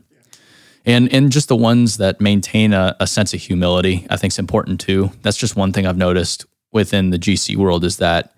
And 0.85 1.11
and 1.13 1.31
just 1.31 1.47
the 1.47 1.55
ones 1.55 1.97
that 1.97 2.19
maintain 2.19 2.73
a, 2.73 2.95
a 2.99 3.07
sense 3.07 3.33
of 3.33 3.39
humility, 3.39 4.05
I 4.09 4.17
think 4.17 4.33
is 4.33 4.39
important 4.39 4.81
too. 4.81 5.11
That's 5.21 5.37
just 5.37 5.55
one 5.55 5.71
thing 5.71 5.87
I've 5.87 5.97
noticed 5.97 6.45
within 6.73 7.09
the 7.09 7.17
GC 7.17 7.55
world 7.55 7.85
is 7.85 7.97
that 7.97 8.33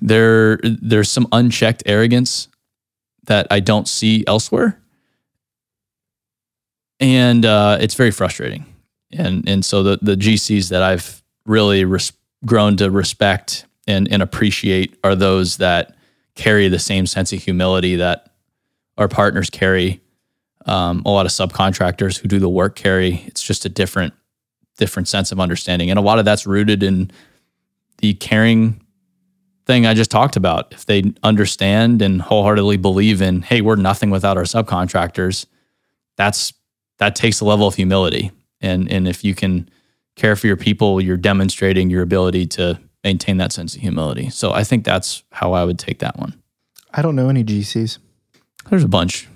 there 0.00 0.58
there's 0.62 1.10
some 1.10 1.28
unchecked 1.32 1.82
arrogance 1.84 2.48
that 3.28 3.46
I 3.50 3.60
don't 3.60 3.88
see 3.88 4.24
elsewhere. 4.26 4.78
And 7.00 7.46
uh, 7.46 7.78
it's 7.80 7.94
very 7.94 8.10
frustrating 8.10 8.66
and 9.12 9.48
and 9.48 9.64
so 9.64 9.82
the 9.82 9.98
the 10.02 10.16
GCs 10.16 10.68
that 10.70 10.82
I've 10.82 11.22
really 11.46 11.84
res- 11.84 12.12
grown 12.44 12.76
to 12.78 12.90
respect 12.90 13.66
and 13.86 14.10
and 14.10 14.22
appreciate 14.22 14.98
are 15.02 15.14
those 15.14 15.58
that 15.58 15.96
carry 16.34 16.68
the 16.68 16.78
same 16.78 17.06
sense 17.06 17.32
of 17.32 17.42
humility 17.42 17.96
that 17.96 18.32
our 18.96 19.08
partners 19.08 19.50
carry. 19.50 20.00
Um, 20.66 21.02
a 21.06 21.10
lot 21.10 21.24
of 21.24 21.32
subcontractors 21.32 22.18
who 22.18 22.28
do 22.28 22.38
the 22.38 22.48
work 22.48 22.76
carry. 22.76 23.22
It's 23.26 23.42
just 23.42 23.64
a 23.64 23.68
different 23.68 24.12
different 24.76 25.08
sense 25.08 25.32
of 25.32 25.40
understanding, 25.40 25.90
and 25.90 25.98
a 25.98 26.02
lot 26.02 26.18
of 26.18 26.24
that's 26.24 26.46
rooted 26.46 26.82
in 26.82 27.10
the 27.98 28.14
caring 28.14 28.80
thing 29.68 29.86
I 29.86 29.94
just 29.94 30.10
talked 30.10 30.34
about. 30.34 30.72
If 30.72 30.86
they 30.86 31.12
understand 31.22 32.02
and 32.02 32.20
wholeheartedly 32.20 32.78
believe 32.78 33.22
in, 33.22 33.42
hey, 33.42 33.60
we're 33.60 33.76
nothing 33.76 34.10
without 34.10 34.36
our 34.36 34.42
subcontractors, 34.44 35.46
that's 36.16 36.52
that 36.98 37.14
takes 37.14 37.40
a 37.40 37.44
level 37.44 37.68
of 37.68 37.76
humility. 37.76 38.32
And 38.60 38.90
and 38.90 39.06
if 39.06 39.22
you 39.22 39.36
can 39.36 39.68
care 40.16 40.34
for 40.34 40.48
your 40.48 40.56
people 40.56 41.00
you're 41.00 41.16
demonstrating 41.16 41.88
your 41.90 42.02
ability 42.02 42.44
to 42.44 42.80
maintain 43.04 43.36
that 43.36 43.52
sense 43.52 43.76
of 43.76 43.80
humility. 43.82 44.28
So 44.30 44.50
i 44.50 44.64
think 44.64 44.84
that's 44.84 45.22
how 45.30 45.52
i 45.52 45.62
would 45.64 45.78
take 45.78 46.00
that 46.00 46.18
one. 46.18 46.34
I 46.92 47.02
don't 47.02 47.14
know 47.14 47.28
any 47.28 47.44
GCs. 47.44 47.98
there's 48.68 48.82
a 48.82 48.88
bunch. 48.88 49.28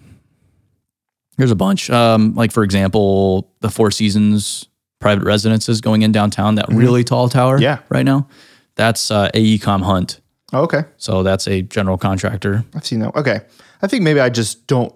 There's 1.38 1.52
a 1.52 1.56
bunch. 1.56 1.88
Um, 1.90 2.34
like 2.34 2.50
for 2.50 2.64
example 2.64 3.52
the 3.60 3.70
four 3.70 3.90
seasons 3.92 4.66
private 4.98 5.24
residences 5.24 5.80
going 5.80 6.02
in 6.02 6.10
downtown 6.10 6.56
that 6.56 6.66
really 6.68 7.04
tall 7.04 7.28
tower 7.28 7.60
Yeah. 7.60 7.78
right 7.88 8.04
now 8.04 8.26
that's 8.74 9.10
uh, 9.10 9.30
AECOM 9.34 9.82
Hunt 9.82 10.20
Oh, 10.52 10.62
okay. 10.62 10.84
so 10.98 11.22
that's 11.22 11.46
a 11.48 11.62
general 11.62 11.96
contractor 11.98 12.64
I've 12.74 12.84
seen 12.86 12.98
that. 13.00 13.14
Okay. 13.16 13.40
I 13.80 13.86
think 13.86 14.02
maybe 14.02 14.20
I 14.20 14.28
just 14.28 14.66
don't. 14.66 14.94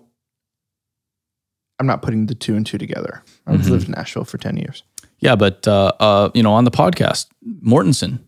I'm 1.79 1.87
not 1.87 2.03
putting 2.03 2.27
the 2.27 2.35
two 2.35 2.57
and 2.57 2.65
two 2.67 2.79
together. 2.79 3.23
I've 3.47 3.61
Mm-hmm. 3.61 3.71
lived 3.71 3.87
in 3.87 3.93
Nashville 3.93 4.25
for 4.25 4.39
10 4.39 4.57
years. 4.57 4.83
yeah 5.21 5.37
but 5.37 5.67
uh, 5.69 5.93
uh, 6.01 6.31
you 6.35 6.43
know 6.43 6.53
on 6.53 6.65
the 6.65 6.71
podcast 6.71 7.27
Mortenson 7.65 8.21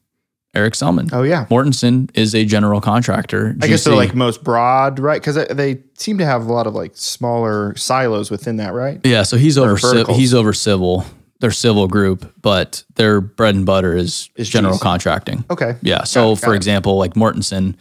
eric 0.54 0.74
selman 0.74 1.08
Oh, 1.12 1.22
yeah. 1.22 1.44
Mortenson 1.50 2.10
is 2.14 2.34
a 2.34 2.44
general 2.44 2.80
contractor 2.80 3.54
I 3.62 3.66
guess 3.68 3.84
they're 3.84 3.94
like 3.94 4.14
most 4.14 4.42
broad, 4.42 4.98
right? 4.98 5.20
Because 5.20 5.36
they 5.48 5.82
seem 5.94 6.18
to 6.18 6.24
have 6.26 6.46
a 6.46 6.52
lot 6.52 6.66
of 6.66 6.74
like 6.74 6.92
smaller 6.94 7.76
silos 7.76 8.30
within 8.30 8.56
that, 8.56 8.72
right? 8.74 9.00
Yeah, 9.04 9.22
so 9.22 9.36
he's 9.36 9.58
over 9.58 9.76
civ- 9.78 10.08
he's 10.08 10.32
over 10.34 10.52
civil. 10.52 11.04
Their 11.40 11.50
civil 11.52 11.86
group, 11.86 12.32
but 12.42 12.82
their 12.96 13.20
bread 13.20 13.54
and 13.54 13.64
butter 13.64 13.96
is, 13.96 14.28
Is 14.36 14.48
general 14.48 14.76
GC. 14.76 14.80
contracting. 14.80 15.44
Okay. 15.50 15.76
Yeah. 15.82 16.02
So 16.04 16.32
it, 16.32 16.40
for 16.40 16.54
example, 16.54 16.96
like 16.98 17.14
Mortenson, 17.14 17.76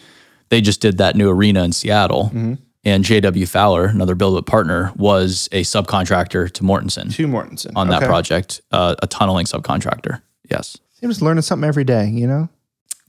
they 0.49 0.61
just 0.61 0.79
did 0.79 0.99
that 0.99 1.15
new 1.15 1.29
arena 1.29 1.63
in 1.63 1.71
Seattle. 1.71 2.25
Mm-hmm. 2.25 2.53
And 2.85 3.03
JW 3.03 3.47
Fowler, 3.49 3.85
another 3.85 4.15
BuildWit 4.15 4.45
partner, 4.45 4.93
was 4.95 5.49
a 5.51 5.63
subcontractor 5.63 6.49
to 6.51 6.63
Mortenson 6.63 7.13
To 7.15 7.27
Mortenson. 7.27 7.71
on 7.75 7.89
that 7.89 8.03
project, 8.03 8.61
uh, 8.71 8.95
a 9.01 9.07
tunneling 9.07 9.45
subcontractor. 9.45 10.21
Yes. 10.49 10.77
Just 11.01 11.21
learning 11.21 11.41
something 11.41 11.67
every 11.67 11.83
day, 11.83 12.07
you 12.07 12.27
know? 12.27 12.47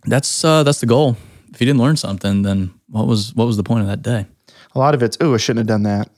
That's 0.05 0.45
uh, 0.45 0.63
that's 0.63 0.81
the 0.81 0.87
goal. 0.87 1.17
If 1.53 1.61
you 1.61 1.67
didn't 1.67 1.81
learn 1.81 1.97
something, 1.97 2.43
then 2.43 2.73
what 2.89 3.07
was 3.07 3.35
what 3.35 3.47
was 3.47 3.57
the 3.57 3.63
point 3.63 3.83
of 3.83 3.87
that 3.89 4.03
day? 4.03 4.27
A 4.75 4.79
lot 4.79 4.95
of 4.95 5.03
it's, 5.03 5.17
oh, 5.21 5.35
I 5.35 5.37
shouldn't 5.37 5.59
have 5.59 5.67
done 5.67 5.83
that. 5.85 6.09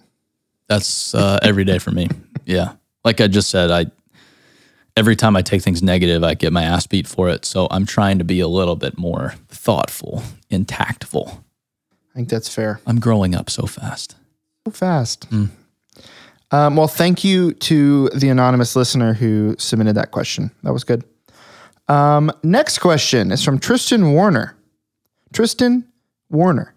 That's 0.69 1.15
uh, 1.15 1.39
every 1.43 1.65
day 1.65 1.79
for 1.79 1.91
me. 1.91 2.09
Yeah. 2.47 2.73
Like 3.05 3.21
I 3.21 3.29
just 3.29 3.49
said, 3.51 3.71
I 3.71 3.87
every 5.01 5.17
time 5.17 5.35
I 5.35 5.41
take 5.41 5.63
things 5.63 5.83
negative, 5.83 6.23
I 6.23 6.35
get 6.35 6.53
my 6.53 6.63
ass 6.63 6.87
beat 6.87 7.09
for 7.09 7.31
it. 7.31 7.47
So 7.47 7.69
I'm 7.71 7.87
trying 7.87 8.19
to 8.19 8.25
be 8.25 8.39
a 8.41 8.47
little 8.47 8.77
bit 8.77 8.99
more 8.99 9.33
thoughtful 9.49 10.23
and 10.51 10.69
tactful. 10.69 11.43
I 12.13 12.17
think 12.17 12.29
that's 12.29 12.55
fair. 12.55 12.81
I'm 12.87 13.01
growing 13.01 13.35
up 13.35 13.49
so 13.49 13.65
fast. 13.67 14.17
So 14.67 14.73
fast. 14.73 15.27
Um, 16.51 16.77
well, 16.77 16.87
thank 16.87 17.25
you 17.25 17.53
to 17.55 18.11
the 18.11 18.29
anonymous 18.29 18.77
listener 18.77 19.15
who 19.15 19.57
submitted 19.59 19.95
that 19.95 20.11
question. 20.11 20.51
That 20.65 20.75
was 20.75 20.85
good. 20.85 21.03
Um, 21.89 22.31
next 22.43 22.81
question 22.81 23.33
is 23.33 23.43
from 23.43 23.59
Tristan 23.59 24.13
Warner. 24.13 24.55
Tristan 25.33 25.87
Warner. 26.29 26.75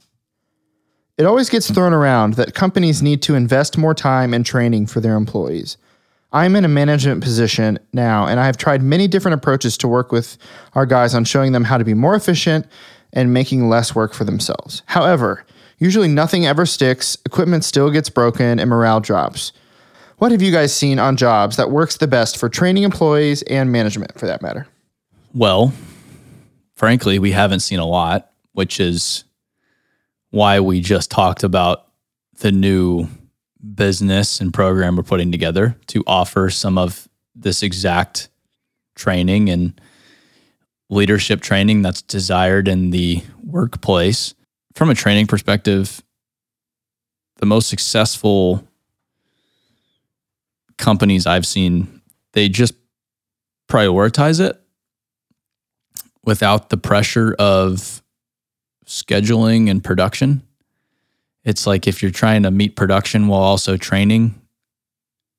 It 1.17 1.25
always 1.25 1.49
gets 1.49 1.69
thrown 1.69 1.91
around 1.91 2.35
that 2.35 2.55
companies 2.55 3.01
need 3.01 3.21
to 3.23 3.35
invest 3.35 3.77
more 3.77 3.93
time 3.93 4.33
and 4.33 4.45
training 4.45 4.87
for 4.87 5.01
their 5.01 5.17
employees. 5.17 5.75
I'm 6.33 6.55
in 6.55 6.65
a 6.65 6.69
management 6.69 7.23
position 7.23 7.77
now, 7.93 8.25
and 8.25 8.39
I 8.39 8.47
have 8.47 8.57
tried 8.57 8.81
many 8.81 9.07
different 9.07 9.35
approaches 9.35 9.77
to 9.77 9.87
work 9.87 10.11
with 10.11 10.37
our 10.73 10.87
guys 10.87 11.13
on 11.13 11.25
showing 11.25 11.51
them 11.51 11.63
how 11.63 11.77
to 11.77 11.85
be 11.85 11.93
more 11.93 12.15
efficient 12.15 12.65
and 13.13 13.31
making 13.31 13.69
less 13.69 13.93
work 13.93 14.13
for 14.15 14.23
themselves. 14.23 14.81
However, 14.87 15.45
usually 15.77 16.07
nothing 16.07 16.47
ever 16.47 16.65
sticks, 16.65 17.19
equipment 17.25 17.63
still 17.63 17.91
gets 17.91 18.09
broken, 18.09 18.59
and 18.59 18.67
morale 18.67 18.99
drops. 18.99 19.53
What 20.17 20.31
have 20.31 20.41
you 20.41 20.51
guys 20.51 20.75
seen 20.75 20.97
on 20.97 21.17
jobs 21.17 21.57
that 21.57 21.69
works 21.69 21.97
the 21.97 22.07
best 22.07 22.37
for 22.37 22.49
training 22.49 22.83
employees 22.83 23.43
and 23.43 23.71
management 23.71 24.17
for 24.19 24.25
that 24.25 24.41
matter? 24.41 24.67
Well, 25.35 25.71
frankly, 26.73 27.19
we 27.19 27.31
haven't 27.31 27.59
seen 27.59 27.79
a 27.79 27.85
lot, 27.85 28.31
which 28.53 28.79
is 28.79 29.23
why 30.31 30.59
we 30.59 30.81
just 30.81 31.11
talked 31.11 31.43
about 31.43 31.87
the 32.39 32.51
new 32.51 33.07
business 33.75 34.41
and 34.41 34.53
program 34.53 34.95
we're 34.95 35.03
putting 35.03 35.31
together 35.31 35.77
to 35.87 36.03
offer 36.05 36.49
some 36.49 36.77
of 36.77 37.07
this 37.35 37.63
exact 37.63 38.29
training 38.95 39.49
and 39.49 39.79
leadership 40.89 41.41
training 41.41 41.81
that's 41.81 42.01
desired 42.01 42.67
in 42.67 42.91
the 42.91 43.23
workplace. 43.43 44.33
From 44.75 44.89
a 44.89 44.95
training 44.95 45.27
perspective, 45.27 46.01
the 47.37 47.45
most 47.45 47.67
successful 47.67 48.67
companies 50.77 51.25
I've 51.25 51.45
seen, 51.45 52.01
they 52.33 52.49
just 52.49 52.73
prioritize 53.69 54.39
it 54.39 54.59
without 56.25 56.69
the 56.69 56.77
pressure 56.77 57.35
of 57.39 58.01
scheduling 58.85 59.69
and 59.69 59.83
production. 59.83 60.41
It's 61.43 61.67
like 61.67 61.87
if 61.87 62.01
you're 62.01 62.11
trying 62.11 62.43
to 62.43 62.51
meet 62.51 62.75
production 62.75 63.27
while 63.27 63.41
also 63.41 63.77
training, 63.77 64.39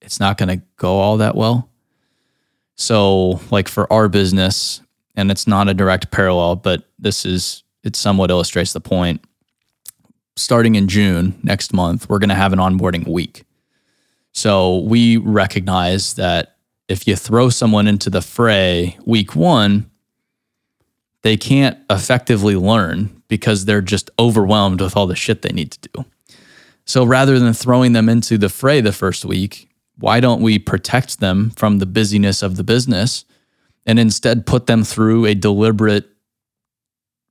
it's 0.01 0.21
not 0.21 0.37
going 0.37 0.49
to 0.61 0.65
go 0.77 0.99
all 0.99 1.17
that 1.19 1.35
well. 1.35 1.71
So, 2.77 3.41
like 3.51 3.69
for 3.69 3.91
our 3.93 4.09
business, 4.09 4.83
and 5.15 5.31
it's 5.31 5.47
not 5.47 5.69
a 5.69 5.75
direct 5.75 6.11
parallel, 6.11 6.57
but 6.57 6.85
this 6.99 7.25
is, 7.25 7.63
it 7.85 7.97
somewhat 7.97 8.31
illustrates 8.31 8.73
the 8.73 8.81
point. 8.81 9.25
Starting 10.37 10.75
in 10.75 10.89
June 10.89 11.39
next 11.43 11.73
month, 11.73 12.09
we're 12.09 12.19
going 12.19 12.29
to 12.29 12.35
have 12.35 12.53
an 12.53 12.59
onboarding 12.59 13.07
week. 13.07 13.45
So, 14.33 14.79
we 14.79 15.17
recognize 15.17 16.15
that 16.15 16.57
if 16.89 17.07
you 17.07 17.17
throw 17.17 17.49
someone 17.49 17.87
into 17.87 18.11
the 18.11 18.21
fray 18.21 18.99
week 19.07 19.35
one, 19.35 19.91
they 21.23 21.37
can't 21.37 21.79
effectively 21.89 22.57
learn 22.57 23.23
because 23.29 23.65
they're 23.65 23.81
just 23.81 24.11
overwhelmed 24.19 24.81
with 24.81 24.97
all 24.97 25.07
the 25.07 25.17
shit 25.17 25.43
they 25.43 25.53
need 25.53 25.73
to 25.73 25.89
do. 25.89 26.05
So 26.85 27.05
rather 27.05 27.39
than 27.39 27.55
throwing 27.55 27.93
them 27.93 28.09
into 28.09 28.37
the 28.37 28.49
fray 28.49 28.81
the 28.81 28.93
first 28.93 29.25
week, 29.25 29.69
why 29.99 30.21
don't 30.21 30.43
we 30.43 30.59
protect 30.59 31.21
them 31.21 31.51
from 31.51 31.79
the 31.79 31.87
busyness 31.87 32.43
of 32.43 32.57
the 32.57 32.65
business 32.65 33.25
and 33.87 33.99
instead 33.99 34.47
put 34.47 34.67
them 34.67 34.85
through 34.85 35.27
a 35.27 35.35
deliberate 35.35 36.09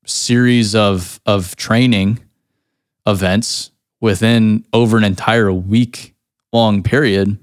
series 0.06 0.76
of 0.76 1.20
of 1.26 1.56
training 1.56 2.20
events 3.08 3.72
within 4.02 4.66
over 4.74 4.98
an 4.98 5.04
entire 5.04 5.52
week 5.52 6.14
long 6.52 6.84
period 6.84 7.38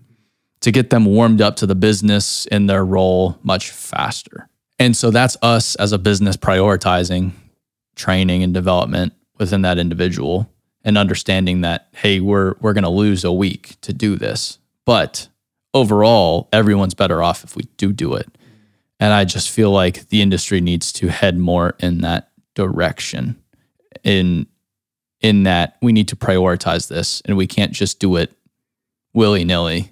to 0.60 0.70
get 0.70 0.90
them 0.90 1.06
warmed 1.06 1.40
up 1.40 1.56
to 1.56 1.66
the 1.66 1.74
business 1.74 2.46
in 2.46 2.66
their 2.66 2.84
role 2.84 3.38
much 3.42 3.70
faster. 3.70 4.48
And 4.78 4.96
so 4.96 5.10
that's 5.10 5.36
us 5.42 5.74
as 5.76 5.92
a 5.92 5.98
business 5.98 6.36
prioritizing 6.36 7.32
training 8.00 8.42
and 8.42 8.54
development 8.54 9.12
within 9.38 9.62
that 9.62 9.78
individual 9.78 10.50
and 10.82 10.96
understanding 10.96 11.60
that 11.60 11.88
hey, 11.92 12.20
we're 12.20 12.54
we're 12.60 12.72
going 12.72 12.84
to 12.84 12.90
lose 12.90 13.22
a 13.24 13.32
week 13.32 13.76
to 13.82 13.92
do 13.92 14.16
this. 14.16 14.58
But 14.86 15.28
overall, 15.74 16.48
everyone's 16.52 16.94
better 16.94 17.22
off 17.22 17.44
if 17.44 17.54
we 17.54 17.64
do 17.76 17.92
do 17.92 18.14
it. 18.14 18.26
And 18.98 19.12
I 19.12 19.24
just 19.24 19.50
feel 19.50 19.70
like 19.70 20.08
the 20.08 20.22
industry 20.22 20.60
needs 20.60 20.92
to 20.94 21.08
head 21.08 21.38
more 21.38 21.76
in 21.78 22.00
that 22.00 22.30
direction. 22.54 23.36
In 24.02 24.46
in 25.20 25.42
that 25.42 25.76
we 25.82 25.92
need 25.92 26.08
to 26.08 26.16
prioritize 26.16 26.88
this 26.88 27.20
and 27.26 27.36
we 27.36 27.46
can't 27.46 27.72
just 27.72 28.00
do 28.00 28.16
it 28.16 28.32
willy-nilly 29.12 29.90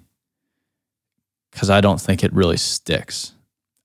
because 1.51 1.69
I 1.69 1.81
don't 1.81 2.01
think 2.01 2.23
it 2.23 2.33
really 2.33 2.57
sticks. 2.57 3.33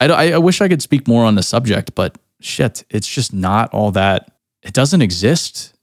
I, 0.01 0.33
I 0.33 0.39
wish 0.39 0.63
I 0.63 0.69
could 0.69 0.83
speak 0.83 1.07
more 1.07 1.25
on 1.25 1.35
the 1.35 1.43
subject, 1.43 1.95
but 1.95 2.17
shit, 2.41 2.85
it's 2.91 3.09
just 3.09 3.33
not 3.33 3.73
all 3.73 3.91
that. 3.93 4.31
It 4.63 4.73
doesn't 4.73 5.03
exist 5.03 5.75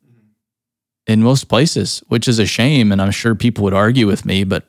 in 1.08 1.24
most 1.24 1.46
places, 1.46 2.04
which 2.08 2.28
is 2.28 2.40
a 2.40 2.46
shame. 2.46 2.92
And 2.92 3.02
I'm 3.02 3.12
sure 3.12 3.36
people 3.36 3.64
would 3.64 3.74
argue 3.74 4.08
with 4.08 4.26
me, 4.26 4.44
but 4.44 4.66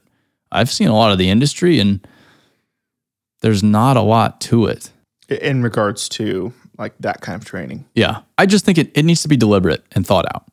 I've 0.51 0.71
seen 0.71 0.89
a 0.89 0.95
lot 0.95 1.13
of 1.13 1.19
the 1.19 1.31
industry 1.31 1.79
and 1.79 2.07
there's 3.41 3.63
not 3.63 3.97
a 3.97 4.03
lot 4.03 4.41
to 4.43 4.67
it. 4.67 4.91
In 5.29 5.63
regards 5.63 6.09
to 6.11 6.53
like 6.79 6.95
that 7.01 7.21
kind 7.21 7.37
of 7.37 7.45
training. 7.45 7.85
Yeah. 7.95 8.23
I 8.39 8.47
just 8.47 8.65
think 8.65 8.79
it, 8.79 8.91
it 8.97 9.05
needs 9.05 9.23
to 9.23 9.29
be 9.29 9.37
deliberate 9.37 9.85
and 9.93 10.07
thought 10.07 10.27
out 10.35 10.47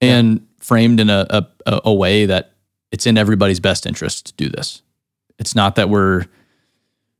and 0.00 0.34
yeah. 0.34 0.44
framed 0.58 1.00
in 1.00 1.10
a, 1.10 1.26
a, 1.66 1.80
a 1.84 1.94
way 1.94 2.26
that 2.26 2.52
it's 2.90 3.06
in 3.06 3.18
everybody's 3.18 3.60
best 3.60 3.86
interest 3.86 4.26
to 4.26 4.32
do 4.34 4.48
this. 4.48 4.82
It's 5.38 5.54
not 5.54 5.76
that 5.76 5.88
we're, 5.88 6.26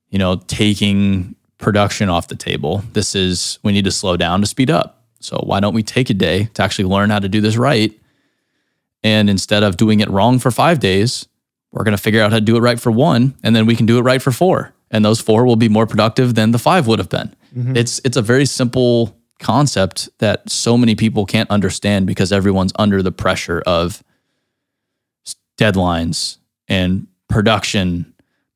you 0.08 0.18
know, 0.18 0.36
taking 0.46 1.35
production 1.58 2.08
off 2.08 2.28
the 2.28 2.36
table. 2.36 2.82
This 2.92 3.14
is, 3.14 3.58
we 3.62 3.72
need 3.72 3.84
to 3.84 3.90
slow 3.90 4.16
down 4.16 4.40
to 4.40 4.46
speed 4.46 4.70
up. 4.70 5.04
So 5.20 5.38
why 5.44 5.60
don't 5.60 5.74
we 5.74 5.82
take 5.82 6.10
a 6.10 6.14
day 6.14 6.50
to 6.54 6.62
actually 6.62 6.84
learn 6.84 7.10
how 7.10 7.18
to 7.18 7.28
do 7.28 7.40
this 7.40 7.56
right? 7.56 7.92
And 9.02 9.30
instead 9.30 9.62
of 9.62 9.76
doing 9.76 10.00
it 10.00 10.10
wrong 10.10 10.38
for 10.38 10.50
five 10.50 10.80
days, 10.80 11.26
we're 11.72 11.84
going 11.84 11.96
to 11.96 12.02
figure 12.02 12.22
out 12.22 12.32
how 12.32 12.38
to 12.38 12.44
do 12.44 12.56
it 12.56 12.60
right 12.60 12.80
for 12.80 12.90
one, 12.90 13.34
and 13.42 13.54
then 13.54 13.66
we 13.66 13.76
can 13.76 13.86
do 13.86 13.98
it 13.98 14.02
right 14.02 14.22
for 14.22 14.32
four. 14.32 14.72
And 14.90 15.04
those 15.04 15.20
four 15.20 15.44
will 15.44 15.56
be 15.56 15.68
more 15.68 15.86
productive 15.86 16.34
than 16.34 16.52
the 16.52 16.58
five 16.58 16.86
would 16.86 16.98
have 16.98 17.08
been. 17.08 17.34
Mm-hmm. 17.54 17.76
It's 17.76 18.00
it's 18.04 18.16
a 18.16 18.22
very 18.22 18.46
simple 18.46 19.16
concept 19.38 20.08
that 20.18 20.48
so 20.48 20.78
many 20.78 20.94
people 20.94 21.26
can't 21.26 21.50
understand 21.50 22.06
because 22.06 22.32
everyone's 22.32 22.72
under 22.76 23.02
the 23.02 23.12
pressure 23.12 23.62
of 23.66 24.02
deadlines 25.58 26.38
and 26.68 27.06
production 27.28 28.14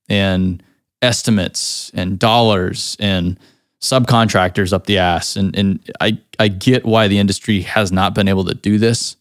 and 0.08 0.62
estimates 1.02 1.90
and 1.94 2.18
dollars 2.18 2.96
and 3.00 3.38
subcontractors 3.80 4.72
up 4.72 4.86
the 4.86 4.98
ass. 4.98 5.36
And 5.36 5.56
and 5.56 5.90
I 6.00 6.18
I 6.38 6.48
get 6.48 6.84
why 6.84 7.08
the 7.08 7.18
industry 7.18 7.62
has 7.62 7.90
not 7.90 8.14
been 8.14 8.28
able 8.28 8.44
to 8.44 8.54
do 8.54 8.78
this, 8.78 9.16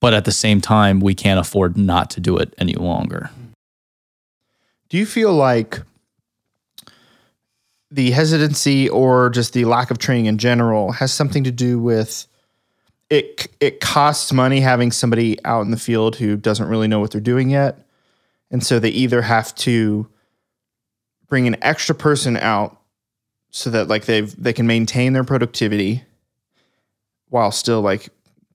but 0.00 0.14
at 0.14 0.24
the 0.24 0.32
same 0.32 0.60
time, 0.60 1.00
we 1.00 1.14
can't 1.14 1.40
afford 1.40 1.76
not 1.76 2.10
to 2.10 2.20
do 2.20 2.36
it 2.36 2.54
any 2.58 2.74
longer. 2.74 3.30
Do 4.88 4.98
you 4.98 5.06
feel 5.06 5.32
like 5.32 5.80
the 7.90 8.10
hesitancy 8.10 8.88
or 8.88 9.30
just 9.30 9.52
the 9.52 9.64
lack 9.66 9.90
of 9.90 9.98
training 9.98 10.26
in 10.26 10.38
general 10.38 10.92
has 10.92 11.12
something 11.12 11.44
to 11.44 11.50
do 11.50 11.78
with 11.78 12.26
it 13.10 13.48
it 13.60 13.80
costs 13.80 14.32
money 14.32 14.60
having 14.60 14.90
somebody 14.90 15.42
out 15.44 15.62
in 15.62 15.70
the 15.70 15.76
field 15.76 16.16
who 16.16 16.36
doesn't 16.36 16.68
really 16.68 16.88
know 16.88 17.00
what 17.00 17.10
they're 17.10 17.20
doing 17.20 17.50
yet. 17.50 17.86
And 18.50 18.64
so 18.64 18.78
they 18.78 18.88
either 18.88 19.22
have 19.22 19.54
to 19.56 20.08
bring 21.32 21.46
an 21.46 21.56
extra 21.62 21.94
person 21.94 22.36
out 22.36 22.78
so 23.48 23.70
that 23.70 23.88
like 23.88 24.04
they've 24.04 24.36
they 24.36 24.52
can 24.52 24.66
maintain 24.66 25.14
their 25.14 25.24
productivity 25.24 26.04
while 27.30 27.50
still 27.50 27.80
like 27.80 28.10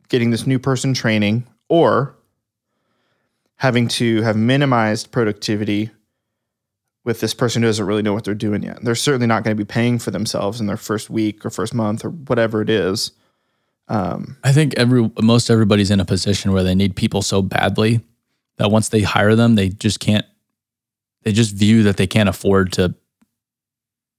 getting 0.09 0.29
this 0.29 0.45
new 0.45 0.59
person 0.59 0.93
training 0.93 1.43
or 1.69 2.15
having 3.55 3.87
to 3.87 4.21
have 4.21 4.37
minimized 4.37 5.09
productivity 5.09 5.89
with 7.03 7.19
this 7.19 7.33
person 7.33 7.63
who 7.63 7.67
doesn't 7.67 7.87
really 7.87 8.03
know 8.03 8.13
what 8.13 8.23
they're 8.23 8.35
doing 8.35 8.61
yet. 8.61 8.77
They're 8.83 8.93
certainly 8.93 9.25
not 9.25 9.43
going 9.43 9.57
to 9.57 9.59
be 9.59 9.65
paying 9.65 9.97
for 9.97 10.11
themselves 10.11 10.61
in 10.61 10.67
their 10.67 10.77
first 10.77 11.09
week 11.09 11.43
or 11.43 11.49
first 11.49 11.73
month 11.73 12.05
or 12.05 12.11
whatever 12.11 12.61
it 12.61 12.69
is. 12.69 13.11
Um, 13.87 14.37
I 14.43 14.51
think 14.51 14.75
every 14.75 15.09
most 15.19 15.49
everybody's 15.49 15.89
in 15.89 15.99
a 15.99 16.05
position 16.05 16.53
where 16.53 16.61
they 16.61 16.75
need 16.75 16.95
people 16.95 17.23
so 17.23 17.41
badly 17.41 18.01
that 18.57 18.69
once 18.69 18.89
they 18.89 19.01
hire 19.01 19.33
them, 19.33 19.55
they 19.55 19.69
just 19.69 19.99
can't. 19.99 20.27
They 21.23 21.31
just 21.31 21.55
view 21.55 21.83
that 21.83 21.97
they 21.97 22.07
can't 22.07 22.29
afford 22.29 22.71
to 22.73 22.95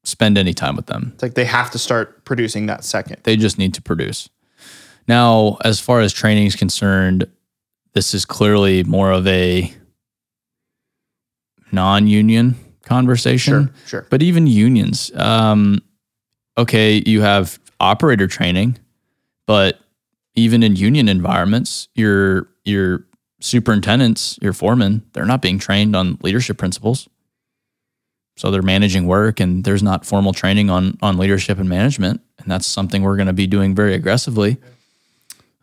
spend 0.04 0.38
any 0.38 0.54
time 0.54 0.76
with 0.76 0.86
them. 0.86 1.12
It's 1.14 1.22
like 1.22 1.34
they 1.34 1.44
have 1.44 1.70
to 1.70 1.78
start 1.78 2.24
producing 2.24 2.66
that 2.66 2.84
second. 2.84 3.18
They 3.24 3.36
just 3.36 3.58
need 3.58 3.74
to 3.74 3.82
produce. 3.82 4.28
Now, 5.06 5.56
as 5.64 5.80
far 5.80 6.00
as 6.00 6.12
training 6.12 6.46
is 6.46 6.56
concerned, 6.56 7.26
this 7.94 8.14
is 8.14 8.24
clearly 8.24 8.84
more 8.84 9.10
of 9.10 9.26
a 9.26 9.72
non-union 11.72 12.56
conversation. 12.82 13.66
Sure, 13.66 13.74
sure. 13.86 14.06
But 14.10 14.22
even 14.22 14.46
unions, 14.46 15.10
um, 15.14 15.80
okay, 16.56 17.02
you 17.06 17.22
have 17.22 17.58
operator 17.80 18.26
training, 18.26 18.78
but 19.46 19.78
even 20.34 20.62
in 20.62 20.76
union 20.76 21.08
environments, 21.08 21.88
your 21.94 22.48
your 22.64 23.04
superintendents, 23.40 24.38
your 24.42 24.52
foremen, 24.52 25.04
they're 25.12 25.24
not 25.24 25.42
being 25.42 25.58
trained 25.58 25.94
on 25.94 26.18
leadership 26.22 26.58
principles. 26.58 27.08
So 28.36 28.50
they're 28.50 28.62
managing 28.62 29.06
work 29.06 29.40
and 29.40 29.64
there's 29.64 29.82
not 29.82 30.06
formal 30.06 30.32
training 30.32 30.70
on 30.70 30.96
on 31.02 31.18
leadership 31.18 31.58
and 31.58 31.68
management. 31.68 32.20
And 32.38 32.50
that's 32.50 32.66
something 32.66 33.02
we're 33.02 33.16
going 33.16 33.26
to 33.26 33.32
be 33.32 33.48
doing 33.48 33.74
very 33.74 33.94
aggressively 33.94 34.58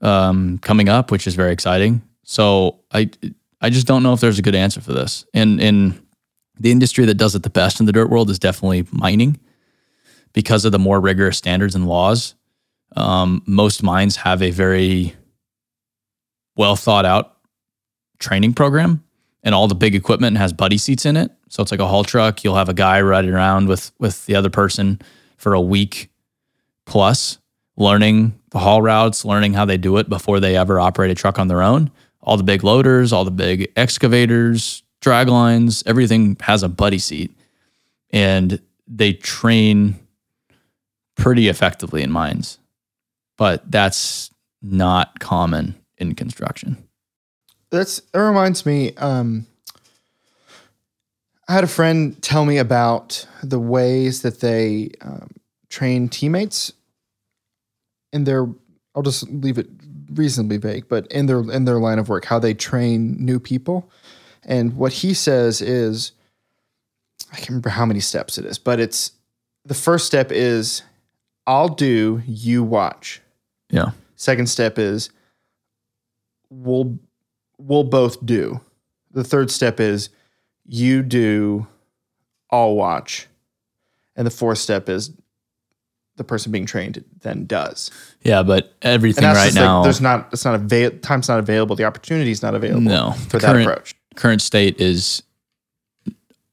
um, 0.02 0.58
coming 0.58 0.90
up, 0.90 1.10
which 1.10 1.26
is 1.26 1.36
very 1.36 1.54
exciting. 1.54 2.02
So 2.24 2.82
I 2.92 3.10
I 3.62 3.70
just 3.70 3.88
don't 3.88 4.04
know 4.04 4.14
if 4.14 4.20
there's 4.20 4.40
a 4.40 4.44
good 4.44 4.56
answer 4.56 4.82
for 4.82 4.92
this. 4.92 5.26
And 5.34 5.62
in 5.62 6.06
the 6.60 6.72
industry 6.72 7.06
that 7.06 7.16
does 7.16 7.34
it 7.36 7.44
the 7.44 7.50
best 7.50 7.80
in 7.80 7.86
the 7.86 7.94
dirt 7.94 8.10
world 8.10 8.30
is 8.30 8.40
definitely 8.40 8.86
mining 8.92 9.40
because 10.34 10.66
of 10.66 10.74
the 10.74 10.80
more 10.80 11.00
rigorous 11.00 11.38
standards 11.38 11.76
and 11.76 11.88
laws. 11.88 12.36
Um, 12.98 13.42
most 13.46 13.84
mines 13.84 14.18
have 14.18 14.42
a 14.42 14.52
very 14.52 15.16
well 16.58 16.76
thought 16.76 17.06
out 17.06 17.35
training 18.20 18.54
program 18.54 19.04
and 19.46 19.54
all 19.54 19.68
the 19.68 19.76
big 19.76 19.96
equipment 19.96 20.38
has 20.38 20.52
buddy 20.52 20.78
seats 20.78 21.06
in 21.06 21.16
it. 21.16 21.32
So 21.50 21.62
it's 21.62 21.72
like 21.72 21.80
a 21.80 21.88
haul 21.88 22.04
truck. 22.04 22.44
You'll 22.44 22.56
have 22.56 22.68
a 22.68 22.74
guy 22.74 23.00
riding 23.02 23.34
around 23.34 23.68
with 23.68 23.92
with 24.00 24.26
the 24.26 24.36
other 24.36 24.50
person 24.50 25.00
for 25.38 25.54
a 25.54 25.62
week 25.62 26.10
plus, 26.86 27.38
learning 27.78 28.38
the 28.50 28.60
haul 28.60 28.82
routes, 28.82 29.24
learning 29.24 29.54
how 29.54 29.64
they 29.64 29.78
do 29.78 29.98
it 29.98 30.10
before 30.10 30.40
they 30.40 30.58
ever 30.58 30.80
operate 30.80 31.12
a 31.12 31.16
truck 31.16 31.40
on 31.40 31.48
their 31.48 31.62
own. 31.62 31.92
All 32.22 32.38
the 32.38 32.44
big 32.44 32.64
loaders, 32.64 33.14
all 33.14 33.24
the 33.24 33.32
big 33.32 33.72
excavators, 33.76 34.82
drag 35.00 35.28
lines, 35.28 35.84
everything 35.86 36.38
has 36.42 36.64
a 36.64 36.70
buddy 36.70 36.98
seat. 36.98 37.38
And 38.12 38.60
they 38.88 39.14
train 39.14 40.00
pretty 41.16 41.48
effectively 41.48 42.02
in 42.02 42.12
mines. 42.12 42.58
But 43.38 43.70
that's 43.70 44.32
not 44.62 45.20
common 45.20 45.76
in 45.98 46.16
construction 46.16 46.85
that's 47.70 48.00
that 48.00 48.20
reminds 48.20 48.66
me. 48.66 48.94
Um, 48.96 49.48
I 51.48 51.54
had 51.54 51.64
a 51.64 51.68
friend 51.68 52.22
tell 52.24 52.46
me 52.46 52.58
about 52.58 53.28
the 53.44 53.60
ways 53.60 54.24
that 54.24 54.40
they 54.40 54.92
um, 55.02 55.30
train 55.70 56.10
teammates 56.10 56.74
in 58.12 58.24
their 58.24 58.48
I'll 58.96 59.04
just 59.04 59.30
leave 59.30 59.58
it 59.58 59.68
reasonably 60.14 60.58
vague, 60.58 60.88
but 60.88 61.06
in 61.12 61.26
their 61.26 61.40
in 61.40 61.66
their 61.66 61.80
line 61.80 62.00
of 62.00 62.10
work, 62.10 62.26
how 62.26 62.40
they 62.40 62.54
train 62.54 63.18
new 63.20 63.40
people. 63.40 63.90
And 64.44 64.78
what 64.78 64.94
he 64.94 65.14
says 65.14 65.62
is 65.62 66.12
I 67.32 67.38
can't 67.38 67.50
remember 67.50 67.70
how 67.70 67.86
many 67.86 68.00
steps 68.00 68.38
it 68.38 68.46
is, 68.46 68.58
but 68.58 68.80
it's 68.80 69.12
the 69.66 69.74
first 69.74 70.06
step 70.06 70.32
is 70.32 70.84
I'll 71.48 71.70
do, 71.70 72.22
you 72.26 72.64
watch. 72.64 73.22
Yeah. 73.70 73.92
Second 74.16 74.48
step 74.48 74.80
is 74.80 75.10
we'll 76.50 76.98
we'll 77.58 77.84
both 77.84 78.24
do. 78.26 78.62
The 79.12 79.24
third 79.24 79.50
step 79.52 79.80
is 79.80 80.10
you 80.66 81.02
do, 81.04 81.68
I'll 82.52 82.76
watch. 82.76 83.28
And 84.16 84.26
the 84.26 84.32
fourth 84.32 84.58
step 84.60 84.88
is 84.90 85.12
the 86.18 86.24
person 86.24 86.52
being 86.52 86.66
trained 86.66 87.04
then 87.22 87.46
does. 87.46 87.92
Yeah, 88.22 88.44
but 88.44 88.74
everything 88.82 89.26
right 89.26 89.54
now, 89.54 89.80
like 89.80 89.84
there's 89.86 90.00
not 90.02 90.30
it's 90.32 90.46
not 90.46 90.56
avail 90.56 90.92
time's 91.02 91.28
not 91.28 91.40
available, 91.40 91.76
the 91.76 91.84
opportunity 91.84 92.32
is 92.32 92.42
not 92.42 92.56
available 92.56 92.82
No, 92.82 93.12
for 93.30 93.38
the 93.38 93.40
that 93.40 93.52
current- 93.54 93.68
approach. 93.70 93.96
current 94.16 94.42
state 94.42 94.80
is 94.80 95.24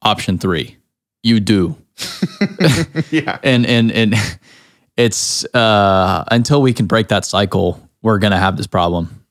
option 0.01 0.37
three. 0.37 0.77
You 1.21 1.39
do. 1.39 1.77
yeah. 3.11 3.39
and 3.43 3.65
and 3.65 3.91
and 3.91 4.15
it's 4.97 5.45
uh 5.55 6.23
until 6.31 6.61
we 6.61 6.73
can 6.73 6.85
break 6.87 7.07
that 7.09 7.23
cycle 7.25 7.79
we're 8.01 8.17
gonna 8.19 8.37
have 8.37 8.57
this 8.57 8.67
problem 8.67 9.22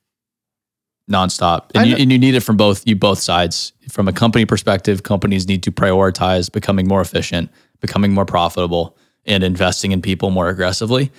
nonstop. 1.11 1.71
And 1.75 1.91
you, 1.91 1.97
and 1.97 2.12
you 2.12 2.19
need 2.19 2.35
it 2.35 2.41
from 2.41 2.57
both 2.57 2.87
you 2.87 2.97
both 2.97 3.19
sides. 3.19 3.73
From 3.91 4.09
a 4.09 4.12
company 4.12 4.47
perspective 4.47 5.03
companies 5.03 5.49
need 5.49 5.62
to 5.65 5.73
prioritize 5.73 6.51
becoming 6.51 6.88
more 6.88 7.01
efficient 7.01 7.51
becoming 7.81 8.12
more 8.15 8.25
profitable 8.25 8.97
and 9.25 9.43
investing 9.43 9.91
in 9.93 10.01
people 10.01 10.31
more 10.31 10.49
aggressively. 10.49 11.11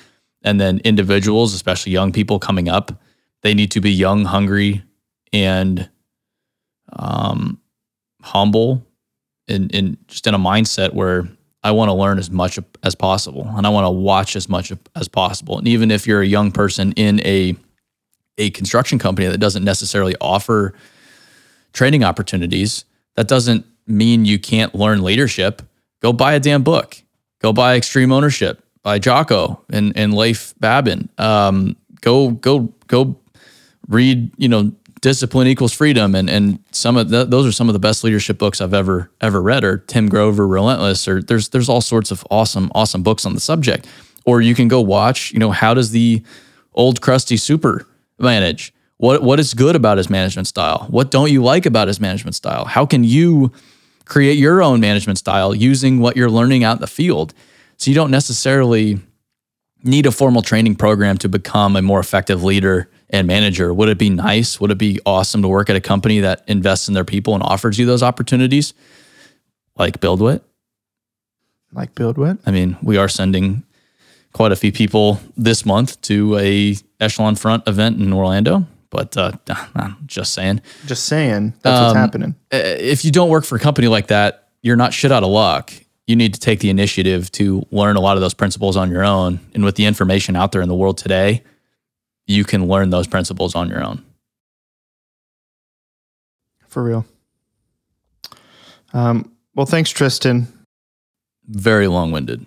And 0.42 0.60
then 0.60 0.80
individuals 0.84 1.54
especially 1.54 1.92
young 1.92 2.12
people 2.12 2.40
coming 2.40 2.70
up 2.70 3.02
they 3.42 3.54
need 3.54 3.72
to 3.72 3.82
be 3.82 3.92
young 3.92 4.26
hungry 4.26 4.84
and 5.32 5.90
um 6.94 7.60
humble 8.22 8.86
and, 9.48 9.74
and 9.76 9.98
just 10.08 10.26
in 10.26 10.34
a 10.34 10.40
mindset 10.40 10.94
where 10.94 11.28
I 11.64 11.72
want 11.72 11.90
to 11.90 11.94
learn 11.94 12.20
as 12.20 12.32
much 12.32 12.60
as 12.84 12.96
possible 12.96 13.46
and 13.56 13.66
I 13.66 13.70
want 13.70 13.86
to 13.86 13.90
watch 13.90 14.36
as 14.36 14.50
much 14.50 14.72
as 14.96 15.08
possible. 15.08 15.58
And 15.58 15.68
even 15.68 15.92
if 15.92 16.08
you're 16.08 16.22
a 16.22 16.28
young 16.28 16.52
person 16.52 16.92
in 16.94 17.20
a 17.22 17.56
a 18.38 18.50
construction 18.52 19.00
company 19.00 19.28
that 19.28 19.38
doesn't 19.38 19.64
necessarily 19.64 20.16
offer 20.20 20.74
training 21.74 22.04
opportunities, 22.04 22.86
that 23.16 23.28
doesn't 23.28 23.66
mean 23.88 24.26
you 24.26 24.40
can't 24.40 24.74
learn 24.74 25.02
leadership. 25.02 25.62
Go 26.02 26.14
buy 26.14 26.34
a 26.34 26.40
damn 26.40 26.64
book. 26.64 26.98
Go 27.42 27.54
buy 27.54 27.76
Extreme 27.76 28.12
Ownership 28.12 28.64
by 28.84 29.00
Jocko 29.00 29.64
and, 29.72 29.96
and 29.98 30.14
Leif 30.14 30.54
Babin. 30.60 31.10
Um, 31.18 31.76
go 32.02 32.32
go 32.32 32.74
go 32.88 33.18
read, 33.88 34.32
you 34.38 34.48
know, 34.48 34.72
Discipline 35.02 35.48
Equals 35.48 35.74
Freedom 35.74 36.16
and 36.16 36.30
and 36.30 36.60
some 36.72 36.96
of 36.96 37.10
the, 37.10 37.26
those 37.26 37.46
are 37.46 37.52
some 37.52 37.68
of 37.68 37.74
the 37.74 37.80
best 37.80 38.04
leadership 38.04 38.38
books 38.38 38.62
I've 38.62 38.74
ever 38.74 39.12
ever 39.20 39.42
read. 39.42 39.64
Or 39.64 39.78
Tim 39.78 40.08
Grover, 40.08 40.48
Relentless, 40.48 41.08
or 41.08 41.22
there's 41.22 41.50
there's 41.50 41.70
all 41.70 41.82
sorts 41.82 42.12
of 42.12 42.26
awesome 42.32 42.72
awesome 42.74 43.04
books 43.04 43.26
on 43.26 43.34
the 43.34 43.42
subject. 43.42 43.88
Or 44.26 44.42
you 44.42 44.56
can 44.56 44.70
go 44.70 44.80
watch, 44.80 45.34
you 45.34 45.40
know, 45.40 45.52
how 45.52 45.74
does 45.74 45.92
the 45.92 46.24
old 46.74 47.02
crusty 47.02 47.36
super 47.36 47.86
manage? 48.20 48.74
What 48.98 49.24
what 49.24 49.40
is 49.40 49.54
good 49.54 49.76
about 49.76 49.98
his 49.98 50.10
management 50.10 50.48
style? 50.48 50.88
What 50.90 51.12
don't 51.12 51.32
you 51.32 51.44
like 51.44 51.66
about 51.66 51.88
his 51.88 52.00
management 52.00 52.36
style? 52.36 52.66
How 52.66 52.86
can 52.86 53.04
you 53.04 53.52
create 54.06 54.38
your 54.38 54.62
own 54.62 54.80
management 54.80 55.18
style 55.18 55.56
using 55.56 56.00
what 56.00 56.16
you're 56.16 56.30
learning 56.30 56.64
out 56.64 56.78
in 56.78 56.82
the 56.82 56.88
field? 56.88 57.34
So 57.78 57.92
you 57.92 57.96
don't 57.96 58.12
necessarily 58.12 59.00
need 59.84 60.06
a 60.06 60.12
formal 60.12 60.42
training 60.42 60.76
program 60.76 61.18
to 61.18 61.30
become 61.30 61.76
a 61.76 61.82
more 61.82 62.00
effective 62.00 62.44
leader 62.44 62.90
and 63.10 63.28
manager. 63.28 63.74
Would 63.74 63.90
it 63.90 63.98
be 63.98 64.10
nice? 64.10 64.60
Would 64.60 64.72
it 64.72 64.78
be 64.78 65.00
awesome 65.06 65.42
to 65.42 65.48
work 65.48 65.70
at 65.70 65.76
a 65.76 65.82
company 65.82 66.22
that 66.22 66.44
invests 66.48 66.88
in 66.88 66.94
their 66.94 67.04
people 67.04 67.34
and 67.34 67.44
offers 67.44 67.78
you 67.78 67.86
those 67.86 68.02
opportunities? 68.02 68.74
Like 69.76 70.00
BuildWit? 70.00 70.42
Like 71.74 71.94
BuildWit. 71.96 72.40
I 72.46 72.52
mean, 72.52 72.78
we 72.82 72.98
are 72.98 73.10
sending 73.10 73.64
quite 74.34 74.52
a 74.52 74.56
few 74.56 74.72
people 74.72 75.20
this 75.38 75.66
month 75.66 76.02
to 76.02 76.38
a 76.38 76.76
Echelon 77.00 77.36
Front 77.36 77.68
event 77.68 78.00
in 78.02 78.12
Orlando. 78.14 78.66
But 78.90 79.16
uh, 79.18 79.32
I'm 79.76 79.98
just 80.06 80.34
saying, 80.34 80.62
Just 80.86 81.06
saying 81.06 81.54
that's 81.62 81.80
what's 81.82 81.92
Um, 81.92 81.98
happening. 81.98 82.36
uh, 82.54 82.58
if 82.58 83.04
you 83.06 83.12
don't 83.12 83.30
work 83.30 83.44
for 83.46 83.56
a 83.56 83.60
company 83.60 83.88
like 83.88 84.08
that, 84.08 84.50
you're 84.62 84.76
not 84.76 84.94
shit 84.94 85.12
out 85.12 85.24
of 85.24 85.30
luck. 85.30 85.74
You 86.08 86.16
need 86.16 86.34
to 86.34 86.40
take 86.40 86.60
the 86.60 86.70
initiative 86.70 87.32
to 87.34 87.66
learn 87.72 87.96
a 87.96 88.00
lot 88.02 88.18
of 88.18 88.22
those 88.22 88.34
principles 88.34 88.76
on 88.78 88.92
your 88.92 89.04
own. 89.04 89.40
And 89.56 89.64
with 89.64 89.76
the 89.76 89.86
information 89.86 90.36
out 90.36 90.52
there 90.52 90.62
in 90.62 90.68
the 90.70 90.76
world 90.76 90.98
today, 90.98 91.44
you 92.28 92.44
can 92.44 92.68
learn 92.68 92.90
those 92.90 93.08
principles 93.08 93.56
on 93.56 93.70
your 93.70 93.84
own. 93.84 94.04
For 96.68 96.84
real. 96.84 97.06
Um, 98.94 99.32
well, 99.56 99.66
thanks, 99.66 99.90
Tristan. 99.92 100.48
Very 101.48 101.88
long 101.88 102.12
winded. 102.12 102.46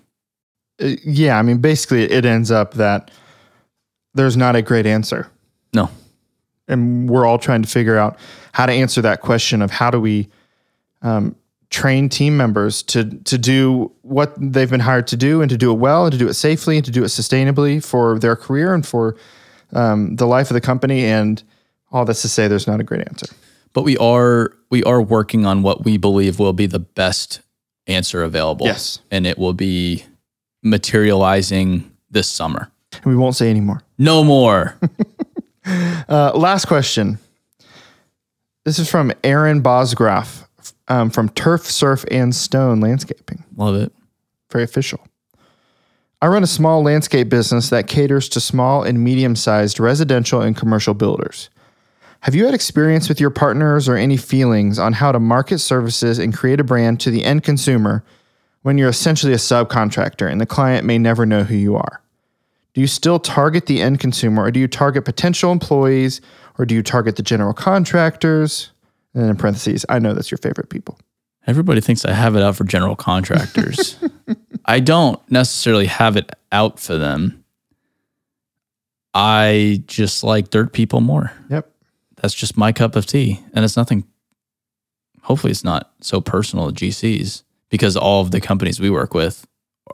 Uh, 0.80 0.96
yeah, 1.04 1.38
I 1.38 1.42
mean, 1.42 1.58
basically, 1.58 2.04
it 2.04 2.24
ends 2.24 2.50
up 2.50 2.74
that 2.74 3.10
there's 4.14 4.36
not 4.36 4.56
a 4.56 4.62
great 4.62 4.86
answer. 4.86 5.30
No. 5.72 5.90
And 6.68 7.08
we're 7.08 7.26
all 7.26 7.38
trying 7.38 7.62
to 7.62 7.68
figure 7.68 7.96
out 7.96 8.18
how 8.52 8.66
to 8.66 8.72
answer 8.72 9.02
that 9.02 9.20
question 9.20 9.62
of 9.62 9.70
how 9.70 9.90
do 9.90 10.00
we 10.00 10.28
um, 11.02 11.36
train 11.70 12.08
team 12.08 12.36
members 12.36 12.82
to 12.82 13.04
to 13.24 13.38
do 13.38 13.92
what 14.02 14.34
they've 14.38 14.70
been 14.70 14.80
hired 14.80 15.06
to 15.08 15.16
do 15.16 15.42
and 15.42 15.50
to 15.50 15.56
do 15.56 15.70
it 15.70 15.76
well 15.76 16.04
and 16.06 16.12
to 16.12 16.18
do 16.18 16.28
it 16.28 16.34
safely 16.34 16.76
and 16.76 16.84
to 16.84 16.90
do 16.90 17.02
it 17.02 17.08
sustainably 17.08 17.84
for 17.84 18.18
their 18.18 18.36
career 18.36 18.74
and 18.74 18.86
for 18.86 19.16
um, 19.72 20.16
the 20.16 20.26
life 20.26 20.50
of 20.50 20.54
the 20.54 20.60
company. 20.60 21.04
And 21.04 21.42
all 21.92 22.04
that's 22.04 22.22
to 22.22 22.28
say, 22.28 22.48
there's 22.48 22.66
not 22.66 22.80
a 22.80 22.84
great 22.84 23.06
answer. 23.06 23.26
But 23.72 23.82
we 23.82 23.96
are 23.98 24.52
we 24.70 24.82
are 24.84 25.02
working 25.02 25.44
on 25.44 25.62
what 25.62 25.84
we 25.84 25.98
believe 25.98 26.38
will 26.38 26.52
be 26.52 26.66
the 26.66 26.78
best 26.78 27.40
answer 27.86 28.22
available. 28.22 28.66
Yes. 28.66 29.00
And 29.10 29.26
it 29.26 29.38
will 29.38 29.52
be 29.52 30.04
materializing 30.66 31.90
this 32.10 32.28
summer. 32.28 32.70
And 32.92 33.04
we 33.04 33.16
won't 33.16 33.36
say 33.36 33.50
anymore. 33.50 33.82
No 33.98 34.24
more. 34.24 34.76
Uh, 36.08 36.30
last 36.36 36.66
question. 36.66 37.18
This 38.64 38.78
is 38.78 38.88
from 38.88 39.12
Aaron 39.24 39.64
Bosgraf 39.64 40.46
um, 40.86 41.10
from 41.10 41.28
Turf, 41.30 41.64
Surf, 41.64 42.04
and 42.08 42.32
Stone 42.32 42.78
Landscaping. 42.78 43.42
Love 43.56 43.74
it. 43.74 43.92
Very 44.52 44.62
official. 44.62 45.00
I 46.22 46.28
run 46.28 46.42
a 46.42 46.46
small 46.46 46.82
landscape 46.82 47.28
business 47.28 47.68
that 47.70 47.88
caters 47.88 48.28
to 48.30 48.40
small 48.40 48.82
and 48.84 49.02
medium 49.02 49.36
sized 49.36 49.80
residential 49.80 50.40
and 50.40 50.56
commercial 50.56 50.94
builders. 50.94 51.50
Have 52.20 52.34
you 52.34 52.44
had 52.44 52.54
experience 52.54 53.08
with 53.08 53.20
your 53.20 53.30
partners 53.30 53.88
or 53.88 53.96
any 53.96 54.16
feelings 54.16 54.78
on 54.78 54.94
how 54.94 55.12
to 55.12 55.20
market 55.20 55.58
services 55.58 56.18
and 56.18 56.34
create 56.34 56.60
a 56.60 56.64
brand 56.64 57.00
to 57.00 57.10
the 57.10 57.24
end 57.24 57.42
consumer 57.42 58.02
when 58.66 58.78
you're 58.78 58.88
essentially 58.88 59.32
a 59.32 59.36
subcontractor 59.36 60.28
and 60.28 60.40
the 60.40 60.44
client 60.44 60.84
may 60.84 60.98
never 60.98 61.24
know 61.24 61.44
who 61.44 61.54
you 61.54 61.76
are? 61.76 62.02
Do 62.74 62.80
you 62.80 62.88
still 62.88 63.20
target 63.20 63.66
the 63.66 63.80
end 63.80 64.00
consumer 64.00 64.42
or 64.42 64.50
do 64.50 64.58
you 64.58 64.66
target 64.66 65.04
potential 65.04 65.52
employees 65.52 66.20
or 66.58 66.66
do 66.66 66.74
you 66.74 66.82
target 66.82 67.14
the 67.14 67.22
general 67.22 67.54
contractors? 67.54 68.72
And 69.14 69.22
then 69.22 69.30
in 69.30 69.36
parentheses, 69.36 69.86
I 69.88 70.00
know 70.00 70.14
that's 70.14 70.32
your 70.32 70.38
favorite 70.38 70.68
people. 70.68 70.98
Everybody 71.46 71.80
thinks 71.80 72.04
I 72.04 72.10
have 72.10 72.34
it 72.34 72.42
out 72.42 72.56
for 72.56 72.64
general 72.64 72.96
contractors. 72.96 74.00
I 74.64 74.80
don't 74.80 75.20
necessarily 75.30 75.86
have 75.86 76.16
it 76.16 76.32
out 76.50 76.80
for 76.80 76.98
them. 76.98 77.44
I 79.14 79.84
just 79.86 80.24
like 80.24 80.50
dirt 80.50 80.72
people 80.72 81.00
more. 81.00 81.30
Yep. 81.50 81.70
That's 82.16 82.34
just 82.34 82.56
my 82.56 82.72
cup 82.72 82.96
of 82.96 83.06
tea. 83.06 83.40
And 83.54 83.64
it's 83.64 83.76
nothing, 83.76 84.02
hopefully, 85.22 85.52
it's 85.52 85.62
not 85.62 85.92
so 86.00 86.20
personal 86.20 86.72
to 86.72 86.74
GCs 86.74 87.44
because 87.70 87.96
all 87.96 88.20
of 88.20 88.30
the 88.30 88.40
companies 88.40 88.78
we 88.80 88.90
work 88.90 89.14
with 89.14 89.46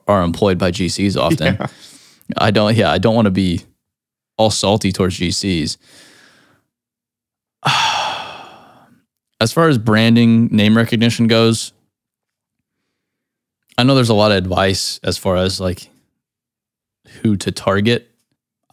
are 0.07 0.23
employed 0.23 0.59
by 0.59 0.71
GCs 0.71 1.17
often. 1.17 1.55
Yeah. 1.55 1.67
I 2.37 2.51
don't, 2.51 2.75
yeah, 2.77 2.91
I 2.91 2.99
don't 2.99 3.15
want 3.15 3.27
to 3.27 3.31
be 3.31 3.63
all 4.39 4.51
salty 4.51 4.93
towards 4.93 5.19
GCs. 5.19 5.77
As 9.41 9.53
far 9.53 9.69
as 9.69 9.77
branding, 9.79 10.47
name 10.49 10.77
recognition 10.77 11.27
goes, 11.27 11.73
I 13.77 13.83
know 13.83 13.95
there's 13.95 14.09
a 14.09 14.15
lot 14.15 14.31
of 14.31 14.37
advice 14.39 15.01
as 15.03 15.19
far 15.19 15.37
as 15.37 15.59
like 15.61 15.89
who 17.23 17.37
to 17.39 17.51
target. 17.51 18.09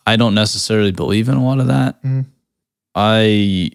I 0.05 0.15
don't 0.15 0.35
necessarily 0.35 0.91
believe 0.91 1.27
in 1.29 1.35
a 1.35 1.43
lot 1.43 1.59
of 1.59 1.67
that. 1.67 2.01
Mhm. 2.03 2.25
I, 2.95 3.71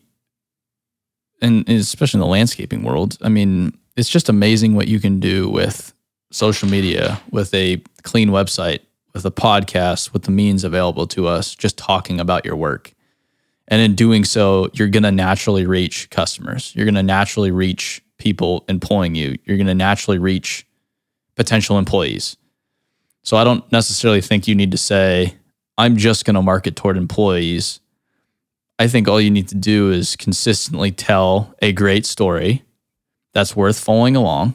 and 1.41 1.69
especially 1.69 2.19
in 2.19 2.23
the 2.23 2.27
landscaping 2.29 2.83
world, 2.83 3.19
I 3.23 3.29
mean, 3.29 3.77
it's 3.97 4.09
just 4.09 4.29
amazing 4.29 4.75
what 4.75 4.89
you 4.89 5.01
can 5.01 5.21
do 5.21 5.49
with 5.49 5.95
social 6.31 6.69
media, 6.69 7.21
with 7.31 7.55
a 7.55 7.83
clean 8.03 8.31
website, 8.31 8.81
with 9.13 9.25
a 9.25 9.31
podcast, 9.31 10.13
with 10.13 10.25
the 10.25 10.31
means 10.31 10.65
available 10.65 11.07
to 11.07 11.29
us, 11.29 11.55
just 11.55 11.79
talking 11.79 12.19
about 12.19 12.45
your 12.45 12.57
work. 12.57 12.93
And 13.69 13.81
in 13.81 13.95
doing 13.95 14.25
so, 14.25 14.69
you're 14.75 14.89
going 14.89 15.05
to 15.05 15.13
naturally 15.13 15.65
reach 15.65 16.11
customers. 16.11 16.75
You're 16.75 16.85
going 16.85 16.97
to 16.97 17.03
naturally 17.03 17.51
reach 17.51 18.03
people 18.19 18.65
employing 18.69 19.15
you. 19.15 19.39
You're 19.45 19.57
going 19.57 19.69
to 19.69 19.75
naturally 19.75 20.19
reach 20.19 20.67
potential 21.37 21.79
employees. 21.79 22.37
So 23.23 23.37
I 23.37 23.45
don't 23.45 23.71
necessarily 23.73 24.21
think 24.21 24.47
you 24.47 24.55
need 24.55 24.73
to 24.73 24.79
say, 24.79 25.37
I'm 25.79 25.97
just 25.97 26.25
going 26.25 26.35
to 26.35 26.43
market 26.43 26.77
toward 26.77 26.97
employees. 26.97 27.81
I 28.79 28.89
think 28.89 29.09
all 29.09 29.21
you 29.21 29.31
need 29.31 29.49
to 29.49 29.55
do 29.55 29.91
is 29.91 30.17
consistently 30.17 30.91
tell 30.91 31.55
a 31.63 31.73
great 31.73 32.07
story 32.07 32.65
that's 33.35 33.55
worth 33.55 33.79
following 33.79 34.17
along 34.17 34.55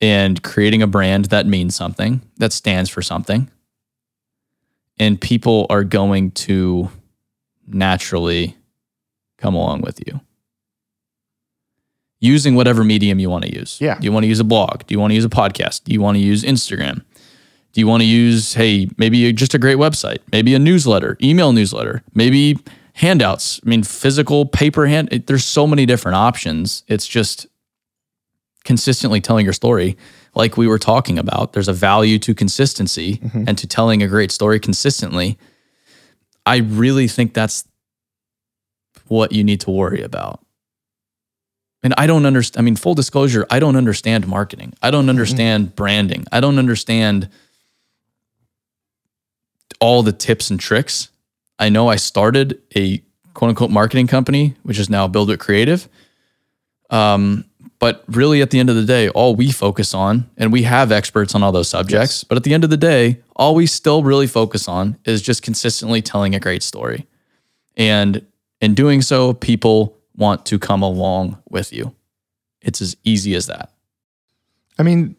and 0.00 0.42
creating 0.42 0.82
a 0.82 0.86
brand 0.86 1.26
that 1.26 1.46
means 1.46 1.74
something, 1.74 2.20
that 2.36 2.52
stands 2.52 2.90
for 2.90 3.02
something. 3.02 3.50
And 4.98 5.20
people 5.20 5.66
are 5.70 5.84
going 5.84 6.30
to 6.32 6.90
naturally 7.66 8.56
come 9.38 9.54
along 9.54 9.80
with 9.80 10.00
you. 10.06 10.20
Using 12.20 12.54
whatever 12.54 12.84
medium 12.84 13.18
you 13.18 13.28
want 13.30 13.44
to 13.44 13.52
use. 13.52 13.78
Yeah. 13.80 13.98
Do 13.98 14.04
you 14.04 14.12
want 14.12 14.24
to 14.24 14.28
use 14.28 14.38
a 14.38 14.44
blog? 14.44 14.86
Do 14.86 14.94
you 14.94 15.00
want 15.00 15.10
to 15.10 15.14
use 15.16 15.24
a 15.24 15.28
podcast? 15.30 15.82
Do 15.84 15.92
you 15.92 16.00
want 16.00 16.16
to 16.16 16.20
use 16.20 16.44
Instagram? 16.44 17.04
Do 17.72 17.80
you 17.80 17.86
want 17.86 18.02
to 18.02 18.06
use, 18.06 18.54
hey, 18.54 18.88
maybe 18.98 19.32
just 19.32 19.54
a 19.54 19.58
great 19.58 19.78
website, 19.78 20.18
maybe 20.30 20.54
a 20.54 20.58
newsletter, 20.58 21.16
email 21.22 21.52
newsletter, 21.52 22.04
maybe 22.14 22.58
handouts? 22.92 23.60
I 23.64 23.68
mean, 23.68 23.82
physical 23.82 24.44
paper 24.44 24.86
hand. 24.86 25.08
It, 25.10 25.26
there's 25.26 25.44
so 25.44 25.66
many 25.66 25.86
different 25.86 26.16
options. 26.16 26.84
It's 26.86 27.06
just 27.06 27.46
consistently 28.64 29.20
telling 29.20 29.44
your 29.44 29.52
story, 29.52 29.96
like 30.34 30.56
we 30.56 30.66
were 30.66 30.78
talking 30.78 31.18
about. 31.18 31.52
There's 31.52 31.68
a 31.68 31.72
value 31.72 32.18
to 32.20 32.34
consistency 32.34 33.20
and 33.46 33.58
to 33.58 33.66
telling 33.66 34.02
a 34.02 34.08
great 34.08 34.30
story 34.30 34.60
consistently. 34.60 35.38
I 36.46 36.58
really 36.58 37.08
think 37.08 37.34
that's 37.34 37.64
what 39.08 39.32
you 39.32 39.44
need 39.44 39.60
to 39.62 39.70
worry 39.70 40.02
about. 40.02 40.44
And 41.82 41.94
I 41.98 42.06
don't 42.06 42.24
understand. 42.24 42.60
I 42.60 42.64
mean, 42.64 42.76
full 42.76 42.94
disclosure, 42.94 43.44
I 43.50 43.58
don't 43.58 43.76
understand 43.76 44.26
marketing. 44.28 44.72
I 44.80 44.90
don't 44.90 45.10
understand 45.10 45.74
branding. 45.74 46.24
I 46.30 46.40
don't 46.40 46.58
understand 46.58 47.28
all 49.80 50.02
the 50.04 50.12
tips 50.12 50.48
and 50.50 50.60
tricks. 50.60 51.08
I 51.58 51.68
know 51.68 51.88
I 51.88 51.96
started 51.96 52.60
a 52.76 53.02
quote 53.34 53.48
unquote 53.50 53.70
marketing 53.70 54.06
company, 54.06 54.54
which 54.62 54.78
is 54.78 54.88
now 54.88 55.08
BuildWit 55.08 55.40
Creative. 55.40 55.88
Um, 56.90 57.46
but 57.82 58.04
really, 58.06 58.40
at 58.42 58.50
the 58.50 58.60
end 58.60 58.70
of 58.70 58.76
the 58.76 58.84
day, 58.84 59.08
all 59.08 59.34
we 59.34 59.50
focus 59.50 59.92
on, 59.92 60.30
and 60.36 60.52
we 60.52 60.62
have 60.62 60.92
experts 60.92 61.34
on 61.34 61.42
all 61.42 61.50
those 61.50 61.68
subjects, 61.68 62.22
but 62.22 62.36
at 62.36 62.44
the 62.44 62.54
end 62.54 62.62
of 62.62 62.70
the 62.70 62.76
day, 62.76 63.18
all 63.34 63.56
we 63.56 63.66
still 63.66 64.04
really 64.04 64.28
focus 64.28 64.68
on 64.68 64.96
is 65.04 65.20
just 65.20 65.42
consistently 65.42 66.00
telling 66.00 66.32
a 66.32 66.38
great 66.38 66.62
story. 66.62 67.08
And 67.76 68.24
in 68.60 68.74
doing 68.74 69.02
so, 69.02 69.32
people 69.32 69.98
want 70.14 70.46
to 70.46 70.60
come 70.60 70.80
along 70.80 71.42
with 71.50 71.72
you. 71.72 71.92
It's 72.60 72.80
as 72.80 72.96
easy 73.02 73.34
as 73.34 73.46
that. 73.46 73.72
I 74.78 74.84
mean, 74.84 75.16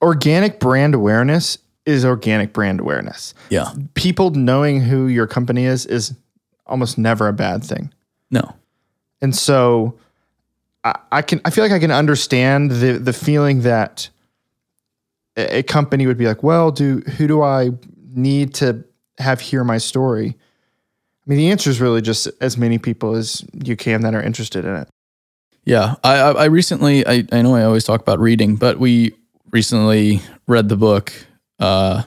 organic 0.00 0.60
brand 0.60 0.94
awareness 0.94 1.58
is 1.84 2.04
organic 2.04 2.52
brand 2.52 2.78
awareness. 2.78 3.34
Yeah. 3.50 3.72
People 3.94 4.30
knowing 4.30 4.82
who 4.82 5.08
your 5.08 5.26
company 5.26 5.64
is 5.64 5.84
is 5.84 6.14
almost 6.64 6.96
never 6.96 7.26
a 7.26 7.32
bad 7.32 7.64
thing. 7.64 7.92
No. 8.30 8.54
And 9.20 9.34
so 9.34 9.98
I, 10.88 11.18
I 11.18 11.22
can 11.22 11.40
I 11.44 11.50
feel 11.50 11.64
like 11.64 11.72
I 11.72 11.78
can 11.78 11.90
understand 11.90 12.70
the 12.70 12.98
the 12.98 13.12
feeling 13.12 13.62
that 13.62 14.08
a, 15.36 15.58
a 15.58 15.62
company 15.62 16.06
would 16.06 16.18
be 16.18 16.26
like, 16.26 16.42
well, 16.42 16.70
do 16.70 16.98
who 17.16 17.26
do 17.26 17.42
I 17.42 17.70
need 18.14 18.54
to 18.54 18.84
have 19.18 19.40
hear 19.40 19.64
my 19.64 19.78
story? 19.78 20.28
I 20.30 21.24
mean, 21.30 21.38
the 21.38 21.50
answer 21.50 21.68
is 21.70 21.80
really 21.80 22.00
just 22.00 22.28
as 22.40 22.56
many 22.56 22.78
people 22.78 23.14
as 23.14 23.44
you 23.52 23.76
can 23.76 24.00
that 24.02 24.14
are 24.14 24.22
interested 24.22 24.64
in 24.64 24.74
it. 24.76 24.88
Yeah, 25.64 25.96
I 26.02 26.14
I 26.20 26.30
I 26.32 26.44
recently 26.46 27.06
I, 27.06 27.24
I 27.32 27.42
know 27.42 27.54
I 27.54 27.64
always 27.64 27.84
talk 27.84 28.00
about 28.00 28.18
reading, 28.18 28.56
but 28.56 28.78
we 28.78 29.12
recently 29.52 30.20
read 30.46 30.68
the 30.68 30.76
book 30.76 31.12
uh 31.60 32.02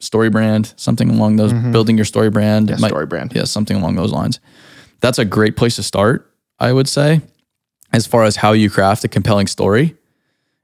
Story 0.00 0.30
Brand, 0.30 0.72
something 0.76 1.10
along 1.10 1.36
those 1.36 1.52
building 1.52 1.96
your 1.98 2.06
story 2.06 2.30
brand. 2.30 2.70
Yeah, 2.70 2.76
might- 2.80 2.88
story 2.88 3.06
brand. 3.06 3.32
Yeah, 3.34 3.44
something 3.44 3.76
along 3.76 3.96
those 3.96 4.12
lines. 4.12 4.40
That's 5.00 5.18
a 5.18 5.24
great 5.26 5.56
place 5.56 5.76
to 5.76 5.82
start, 5.82 6.30
I 6.58 6.72
would 6.72 6.88
say, 6.88 7.20
as 7.92 8.06
far 8.06 8.24
as 8.24 8.36
how 8.36 8.52
you 8.52 8.70
craft 8.70 9.04
a 9.04 9.08
compelling 9.08 9.46
story. 9.46 9.96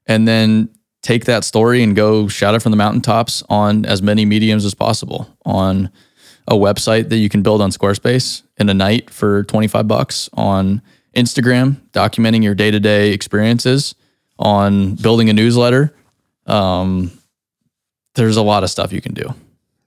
And 0.07 0.27
then 0.27 0.69
take 1.03 1.25
that 1.25 1.45
story 1.45 1.83
and 1.83 1.95
go 1.95 2.29
shout 2.29 2.55
it 2.55 2.61
from 2.61 2.73
the 2.73 2.77
mountaintops 2.77 3.43
on 3.49 3.85
as 3.87 4.03
many 4.03 4.25
mediums 4.25 4.65
as 4.65 4.75
possible 4.75 5.29
on 5.45 5.91
a 6.49 6.55
website 6.55 7.09
that 7.09 7.17
you 7.17 7.29
can 7.29 7.43
build 7.43 7.61
on 7.61 7.71
Squarespace 7.71 8.43
in 8.57 8.69
a 8.69 8.75
night 8.75 9.11
for 9.11 9.45
25 9.45 9.87
bucks 9.89 10.29
on 10.35 10.83
Instagram, 11.15 11.77
documenting 11.93 12.43
your 12.43 12.55
day-to-day 12.55 13.13
experiences, 13.13 13.95
on 14.39 14.95
building 14.97 15.31
a 15.31 15.33
newsletter. 15.33 15.95
Um, 16.47 17.11
there's 18.15 18.37
a 18.37 18.43
lot 18.43 18.65
of 18.65 18.71
stuff 18.71 18.93
you 18.93 19.01
can 19.01 19.15
do. 19.15 19.35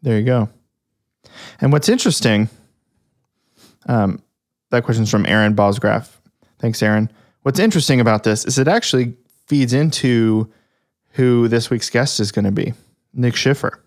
There 0.01 0.17
you 0.17 0.25
go. 0.25 0.49
And 1.61 1.71
what's 1.71 1.89
interesting, 1.89 2.49
um, 3.87 4.21
that 4.71 4.83
question's 4.83 5.11
from 5.11 5.25
Aaron 5.25 5.55
Bosgraf. 5.55 6.09
Thanks, 6.59 6.81
Aaron. 6.81 7.11
What's 7.43 7.59
interesting 7.59 7.99
about 7.99 8.23
this 8.23 8.45
is 8.45 8.57
it 8.57 8.67
actually 8.67 9.13
feeds 9.47 9.73
into 9.73 10.51
who 11.13 11.47
this 11.47 11.69
week's 11.69 11.89
guest 11.89 12.19
is 12.19 12.31
going 12.31 12.45
to 12.45 12.51
be, 12.51 12.73
Nick 13.13 13.35
Schiffer. 13.35 13.83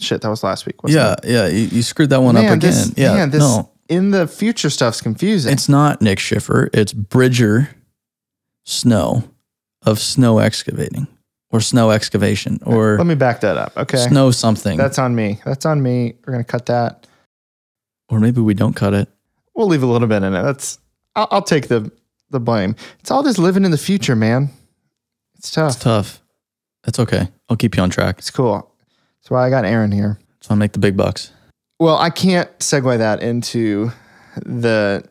Shit, 0.00 0.22
that 0.22 0.28
was 0.28 0.42
last 0.42 0.66
week. 0.66 0.82
Wasn't 0.82 0.98
Yeah, 1.24 1.30
yeah, 1.30 1.46
you, 1.48 1.66
you 1.66 1.82
screwed 1.82 2.10
that 2.10 2.20
one 2.22 2.36
it? 2.36 2.40
up 2.40 2.56
again. 2.56 2.58
this, 2.60 2.92
yeah, 2.96 3.14
man, 3.14 3.30
this 3.30 3.40
no, 3.40 3.70
in 3.88 4.10
the 4.10 4.26
future 4.26 4.70
stuff's 4.70 5.00
confusing. 5.00 5.52
it's 5.52 5.68
not 5.68 6.00
Nick 6.02 6.18
Schiffer. 6.18 6.70
It's 6.72 6.92
Bridger 6.92 7.68
Snow 8.64 9.24
of 9.82 9.98
Snow 9.98 10.38
Excavating 10.38 11.06
or 11.50 11.60
Snow 11.60 11.90
Excavation 11.90 12.58
or 12.64 12.96
Let 12.96 13.06
me 13.06 13.14
back 13.14 13.40
that 13.40 13.56
up. 13.56 13.76
Okay. 13.76 13.98
Snow 13.98 14.30
something. 14.30 14.76
That's 14.78 14.98
on 14.98 15.14
me. 15.14 15.40
That's 15.44 15.66
on 15.66 15.82
me. 15.82 16.14
We're 16.26 16.32
going 16.32 16.44
to 16.44 16.50
cut 16.50 16.66
that. 16.66 17.06
or 18.08 18.18
maybe 18.20 18.40
we 18.40 18.54
don't 18.54 18.74
cut 18.74 18.94
it. 18.94 19.08
We'll 19.54 19.68
leave 19.68 19.82
a 19.82 19.86
little 19.86 20.08
bit 20.08 20.22
in 20.22 20.34
it. 20.34 20.42
That's, 20.42 20.78
I'll, 21.14 21.28
I'll 21.30 21.42
take 21.42 21.68
the, 21.68 21.92
the 22.34 22.40
blame. 22.40 22.76
It's 23.00 23.10
all 23.10 23.22
this 23.22 23.38
living 23.38 23.64
in 23.64 23.70
the 23.70 23.78
future, 23.78 24.14
man. 24.14 24.50
It's 25.38 25.50
tough. 25.50 25.74
It's 25.74 25.82
tough. 25.82 26.22
That's 26.84 26.98
okay. 26.98 27.28
I'll 27.48 27.56
keep 27.56 27.76
you 27.76 27.82
on 27.82 27.90
track. 27.90 28.18
It's 28.18 28.30
cool. 28.30 28.70
That's 29.20 29.30
why 29.30 29.46
I 29.46 29.50
got 29.50 29.64
Aaron 29.64 29.90
here. 29.90 30.18
So 30.42 30.54
I 30.54 30.56
make 30.56 30.72
the 30.72 30.78
big 30.78 30.96
bucks. 30.96 31.32
Well, 31.80 31.96
I 31.96 32.10
can't 32.10 32.50
segue 32.58 32.98
that 32.98 33.22
into 33.22 33.90
the 34.36 35.08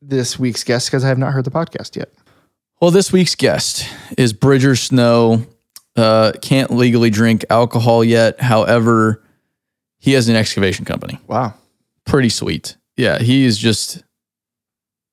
this 0.00 0.38
week's 0.38 0.64
guest 0.64 0.88
because 0.88 1.04
I 1.04 1.08
have 1.08 1.18
not 1.18 1.32
heard 1.32 1.44
the 1.44 1.50
podcast 1.50 1.96
yet. 1.96 2.12
Well, 2.80 2.90
this 2.90 3.12
week's 3.12 3.34
guest 3.34 3.86
is 4.16 4.32
Bridger 4.32 4.76
Snow. 4.76 5.44
Uh, 5.96 6.32
can't 6.40 6.70
legally 6.70 7.10
drink 7.10 7.44
alcohol 7.50 8.02
yet. 8.02 8.40
However, 8.40 9.22
he 9.98 10.12
has 10.12 10.28
an 10.28 10.36
excavation 10.36 10.84
company. 10.84 11.18
Wow. 11.26 11.54
Pretty 12.06 12.30
sweet. 12.30 12.76
Yeah, 12.96 13.18
he 13.18 13.44
is 13.44 13.58
just 13.58 14.02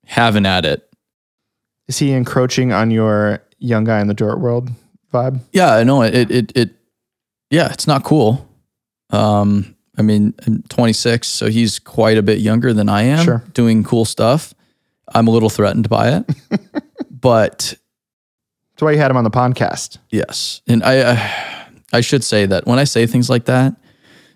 having 0.06 0.46
at 0.46 0.66
it. 0.66 0.88
Is 1.88 2.00
he 2.00 2.12
encroaching 2.12 2.74
on 2.74 2.92
your 2.92 3.42
young 3.60 3.84
guy 3.84 4.02
in 4.02 4.08
the 4.08 4.14
dirt 4.14 4.40
world 4.40 4.70
vibe? 5.14 5.40
Yeah, 5.54 5.74
I 5.74 5.84
know 5.84 6.02
it. 6.02 6.16
It. 6.16 6.32
It. 6.32 6.52
it 6.56 6.70
yeah, 7.50 7.72
it's 7.72 7.88
not 7.88 8.04
cool. 8.04 8.48
Um, 9.10 9.76
I 9.98 10.02
mean, 10.02 10.34
I'm 10.46 10.64
26, 10.64 11.28
so 11.28 11.48
he's 11.48 11.80
quite 11.80 12.18
a 12.18 12.22
bit 12.22 12.40
younger 12.40 12.74
than 12.74 12.90
I 12.90 13.04
am. 13.04 13.24
Sure. 13.24 13.44
Doing 13.54 13.84
cool 13.84 14.06
stuff. 14.06 14.54
I'm 15.14 15.28
a 15.28 15.32
little 15.32 15.50
threatened 15.50 15.88
by 15.88 16.10
it, 16.18 16.26
but 17.10 17.74
That's 18.74 18.82
why 18.82 18.92
you 18.92 18.98
had 18.98 19.10
him 19.10 19.18
on 19.18 19.24
the 19.24 19.32
podcast. 19.32 19.98
Yes, 20.10 20.62
and 20.68 20.84
I, 20.84 21.14
I 21.14 21.68
I 21.94 22.02
should 22.02 22.24
say 22.24 22.46
that 22.46 22.68
when 22.68 22.78
I 22.78 22.84
say 22.84 23.08
things 23.08 23.30
like 23.30 23.46
that, 23.46 23.76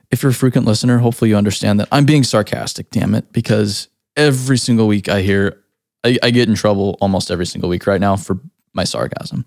if 0.10 0.24
you're 0.24 0.32
a 0.32 0.34
frequent 0.34 0.66
listener, 0.66 1.00
hopefully 1.00 1.30
you 1.30 1.36
understand 1.36 1.82
that 1.82 1.90
I'm 1.92 2.06
being 2.06 2.24
sarcastic. 2.24 2.90
Damn 2.90 3.14
it, 3.16 3.34
because 3.34 3.90
every 4.16 4.58
single 4.58 4.88
week 4.88 5.10
I 5.10 5.22
hear 5.22 5.61
I, 6.04 6.18
I 6.24 6.32
get 6.32 6.50
in 6.50 6.56
trouble 6.56 6.98
almost 7.02 7.32
every 7.32 7.46
single 7.46 7.70
week 7.70 7.86
right 7.88 8.02
now 8.02 8.16
for 8.16 8.40
my 8.74 8.84
sarcasm. 8.84 9.46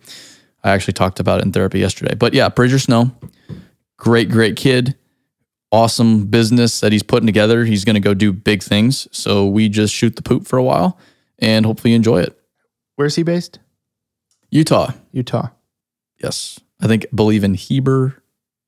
I 0.62 0.70
actually 0.70 0.94
talked 0.94 1.20
about 1.20 1.40
it 1.40 1.44
in 1.44 1.52
therapy 1.52 1.80
yesterday, 1.80 2.14
but 2.14 2.32
yeah, 2.32 2.48
Bridger 2.48 2.78
Snow, 2.78 3.11
great 3.96 4.30
great 4.30 4.57
kid, 4.57 4.96
awesome 5.70 6.26
business 6.26 6.80
that 6.80 6.92
he's 6.92 7.02
putting 7.02 7.26
together. 7.26 7.64
He's 7.64 7.84
going 7.84 7.94
to 7.94 8.00
go 8.00 8.14
do 8.14 8.32
big 8.32 8.62
things. 8.62 9.09
So 9.11 9.46
we 9.46 9.68
just 9.68 9.92
shoot 9.92 10.16
the 10.16 10.22
poop 10.22 10.46
for 10.46 10.57
a 10.57 10.62
while 10.62 10.98
and 11.38 11.66
hopefully 11.66 11.94
enjoy 11.94 12.20
it. 12.22 12.38
Where's 12.94 13.16
he 13.16 13.24
based? 13.24 13.59
Utah. 14.50 14.92
Utah. 15.11 15.48
Yes. 16.22 16.61
I 16.80 16.86
think 16.86 17.07
believe 17.12 17.42
in 17.42 17.55
Heber, 17.55 18.22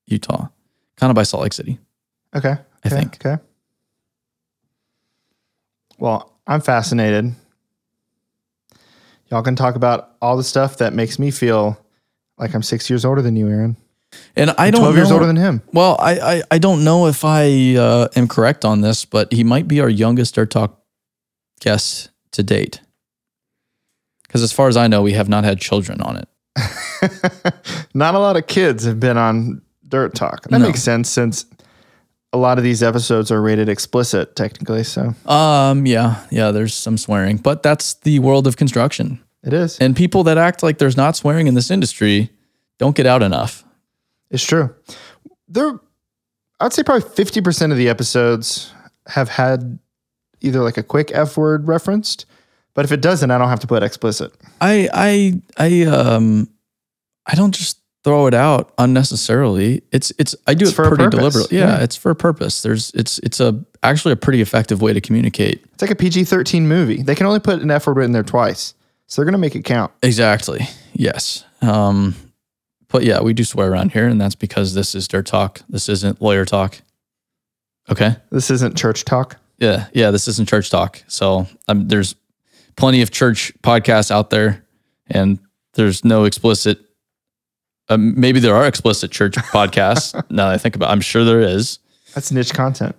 Utah. 0.06 0.48
Kind 0.96 1.10
of 1.10 1.14
by 1.14 1.22
Salt 1.22 1.44
Lake 1.44 1.52
City. 1.52 1.78
Okay. 2.34 2.56
I 2.84 2.88
think. 2.88 3.24
Okay. 3.24 3.40
Well, 5.98 6.32
I'm 6.46 6.60
fascinated. 6.60 7.34
Y'all 9.30 9.42
can 9.42 9.56
talk 9.56 9.74
about 9.74 10.10
all 10.22 10.36
the 10.36 10.44
stuff 10.44 10.78
that 10.78 10.92
makes 10.94 11.18
me 11.18 11.30
feel 11.30 11.78
like 12.38 12.54
I'm 12.54 12.62
six 12.62 12.88
years 12.88 13.04
older 13.04 13.22
than 13.22 13.34
you, 13.36 13.48
Aaron. 13.48 13.76
And 14.36 14.50
I 14.50 14.70
don't 14.70 14.80
12 14.82 14.94
know. 14.94 15.00
years 15.00 15.10
older 15.10 15.26
than 15.26 15.36
him. 15.36 15.62
well, 15.72 15.96
I, 15.98 16.18
I 16.36 16.42
I 16.52 16.58
don't 16.58 16.84
know 16.84 17.06
if 17.06 17.24
I 17.24 17.74
uh, 17.76 18.08
am 18.14 18.28
correct 18.28 18.64
on 18.64 18.80
this, 18.80 19.04
but 19.04 19.32
he 19.32 19.42
might 19.44 19.66
be 19.66 19.80
our 19.80 19.88
youngest 19.88 20.34
Dirt 20.36 20.50
Talk 20.50 20.80
guest 21.60 22.10
to 22.32 22.42
date. 22.42 22.80
Because 24.26 24.42
as 24.42 24.52
far 24.52 24.68
as 24.68 24.76
I 24.76 24.86
know, 24.86 25.02
we 25.02 25.12
have 25.14 25.28
not 25.28 25.44
had 25.44 25.58
children 25.60 26.00
on 26.00 26.16
it. 26.16 26.28
Not 27.94 28.14
a 28.14 28.18
lot 28.18 28.36
of 28.36 28.46
kids 28.46 28.84
have 28.84 28.98
been 28.98 29.16
on 29.18 29.60
Dirt 29.88 30.14
Talk. 30.14 30.42
That 30.48 30.58
No. 30.58 30.66
makes 30.66 30.82
sense 30.82 31.08
since 31.10 31.44
a 32.36 32.38
lot 32.38 32.58
of 32.58 32.64
these 32.64 32.82
episodes 32.82 33.30
are 33.30 33.40
rated 33.42 33.68
explicit, 33.68 34.36
technically. 34.36 34.84
So 34.84 35.14
Um, 35.26 35.86
yeah, 35.86 36.24
yeah, 36.30 36.50
there's 36.52 36.74
some 36.74 36.96
swearing, 36.98 37.38
but 37.38 37.62
that's 37.62 37.94
the 37.94 38.18
world 38.20 38.46
of 38.46 38.56
construction. 38.56 39.20
it 39.42 39.52
is. 39.52 39.78
And 39.78 39.96
people 39.96 40.22
that 40.24 40.38
act 40.38 40.62
like 40.62 40.78
there's 40.78 40.96
not 40.96 41.16
swearing 41.16 41.46
in 41.46 41.54
this 41.54 41.70
industry 41.70 42.30
don't 42.78 42.94
get 42.96 43.06
out 43.06 43.22
enough. 43.22 43.64
It's 44.30 44.44
true. 44.44 44.74
There, 45.48 45.80
I'd 46.60 46.72
say 46.72 46.82
probably 46.82 47.08
fifty 47.08 47.40
percent 47.40 47.72
of 47.72 47.78
the 47.78 47.88
episodes 47.88 48.72
have 49.06 49.28
had 49.28 49.78
either 50.40 50.60
like 50.60 50.76
a 50.76 50.82
quick 50.82 51.10
F 51.14 51.36
word 51.36 51.66
referenced, 51.68 52.26
but 52.74 52.84
if 52.84 52.92
it 52.92 53.00
doesn't, 53.00 53.30
I 53.30 53.38
don't 53.38 53.48
have 53.48 53.60
to 53.60 53.66
put 53.66 53.82
explicit. 53.82 54.32
I 54.60 54.88
I 54.92 55.40
I 55.56 55.84
um 55.84 56.48
I 57.26 57.34
don't 57.36 57.54
just 57.54 57.78
throw 58.06 58.28
it 58.28 58.34
out 58.34 58.72
unnecessarily. 58.78 59.82
It's 59.90 60.12
it's 60.16 60.36
I 60.46 60.54
do 60.54 60.62
It's 60.62 60.72
it 60.72 60.76
for 60.76 60.84
a 60.84 60.88
pretty 60.88 61.04
purpose. 61.04 61.18
deliberately. 61.18 61.58
Yeah, 61.58 61.76
Yeah. 61.78 61.82
it's 61.82 61.96
for 61.96 62.10
a 62.10 62.14
purpose. 62.14 62.62
There's 62.62 62.92
it's 62.94 63.18
it's 63.18 63.40
a 63.40 63.62
actually 63.82 64.12
a 64.12 64.16
pretty 64.16 64.40
effective 64.40 64.80
way 64.80 64.92
to 64.92 65.00
communicate. 65.00 65.64
It's 65.74 65.82
like 65.82 65.90
a 65.90 65.96
PG 65.96 66.24
thirteen 66.24 66.68
movie. 66.68 67.02
They 67.02 67.16
can 67.16 67.26
only 67.26 67.40
put 67.40 67.60
an 67.60 67.70
F 67.70 67.86
word 67.88 68.00
in 68.02 68.12
there 68.12 68.22
twice, 68.22 68.74
so 69.08 69.20
they're 69.20 69.26
gonna 69.26 69.38
make 69.38 69.56
it 69.56 69.64
count. 69.64 69.90
Exactly. 70.02 70.68
Yes. 70.94 71.44
Um 71.62 72.14
but 72.88 73.02
yeah, 73.02 73.20
we 73.20 73.32
do 73.34 73.42
swear 73.42 73.70
around 73.72 73.90
here 73.92 74.06
and 74.06 74.20
that's 74.20 74.36
because 74.36 74.72
this 74.74 74.94
is 74.94 75.08
dirt 75.08 75.26
talk. 75.26 75.62
This 75.68 75.88
isn't 75.88 76.22
lawyer 76.22 76.44
talk. 76.44 76.80
Okay? 77.90 78.16
This 78.30 78.50
isn't 78.52 78.76
church 78.76 79.04
talk. 79.04 79.36
Yeah, 79.58 79.86
yeah, 79.92 80.12
this 80.12 80.28
isn't 80.28 80.48
church 80.48 80.70
talk. 80.70 81.02
So 81.08 81.46
um, 81.66 81.88
there's 81.88 82.14
plenty 82.76 83.02
of 83.02 83.10
church 83.10 83.52
podcasts 83.62 84.10
out 84.12 84.30
there, 84.30 84.64
and 85.08 85.38
there's 85.74 86.04
no 86.04 86.24
explicit. 86.24 86.78
Um, 87.88 88.18
maybe 88.18 88.40
there 88.40 88.54
are 88.54 88.66
explicit 88.66 89.10
church 89.10 89.34
podcasts. 89.52 90.14
now 90.30 90.46
that 90.46 90.54
I 90.54 90.58
think 90.58 90.76
about, 90.76 90.88
it. 90.88 90.92
I'm 90.92 91.00
sure 91.00 91.24
there 91.24 91.40
is. 91.40 91.78
That's 92.14 92.32
niche 92.32 92.52
content. 92.54 92.96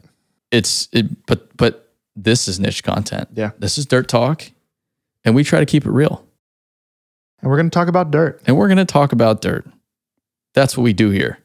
It's 0.52 0.88
it, 0.94 1.26
but 1.26 1.56
but 1.58 1.92
this 2.16 2.48
is 2.48 2.60
niche 2.60 2.84
content. 2.84 3.28
Yeah. 3.34 3.52
this 3.60 3.78
is 3.78 3.86
dirt 3.86 4.08
talk, 4.08 4.44
and 5.26 5.36
we 5.36 5.44
try 5.44 5.60
to 5.60 5.66
keep 5.66 5.86
it 5.86 5.92
real. 5.92 6.26
And 7.42 7.52
we're 7.52 7.58
gonna 7.58 7.70
talk 7.70 7.88
about 7.88 8.12
dirt. 8.12 8.42
And 8.48 8.58
we're 8.58 8.68
going 8.68 8.78
to 8.78 8.86
talk 8.86 9.12
about 9.12 9.42
dirt. 9.42 9.68
That's 10.54 10.76
what 10.78 10.84
we 10.84 10.94
do 10.94 11.12
here. 11.12 11.38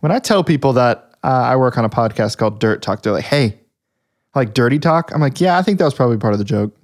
When 0.00 0.10
I 0.12 0.18
tell 0.18 0.42
people 0.42 0.72
that 0.74 1.10
uh, 1.22 1.28
I 1.28 1.56
work 1.56 1.76
on 1.76 1.84
a 1.84 1.90
podcast 1.90 2.38
called 2.38 2.58
Dirt 2.58 2.80
Talk, 2.80 3.02
they're 3.02 3.12
like, 3.12 3.24
"Hey, 3.24 3.58
like 4.34 4.54
dirty 4.54 4.78
talk." 4.78 5.10
I'm 5.12 5.20
like, 5.20 5.40
"Yeah, 5.40 5.58
I 5.58 5.62
think 5.62 5.78
that 5.78 5.84
was 5.84 5.92
probably 5.94 6.16
part 6.16 6.32
of 6.32 6.38
the 6.38 6.44
joke." 6.44 6.74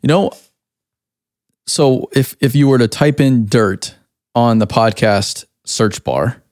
You 0.00 0.08
know, 0.08 0.32
so 1.66 2.08
if 2.12 2.34
if 2.40 2.54
you 2.56 2.66
were 2.66 2.78
to 2.78 2.88
type 2.88 3.20
in 3.20 3.46
dirt 3.46 3.94
on 4.34 4.58
the 4.58 4.66
podcast 4.66 5.44
search 5.64 6.02
bar, 6.04 6.42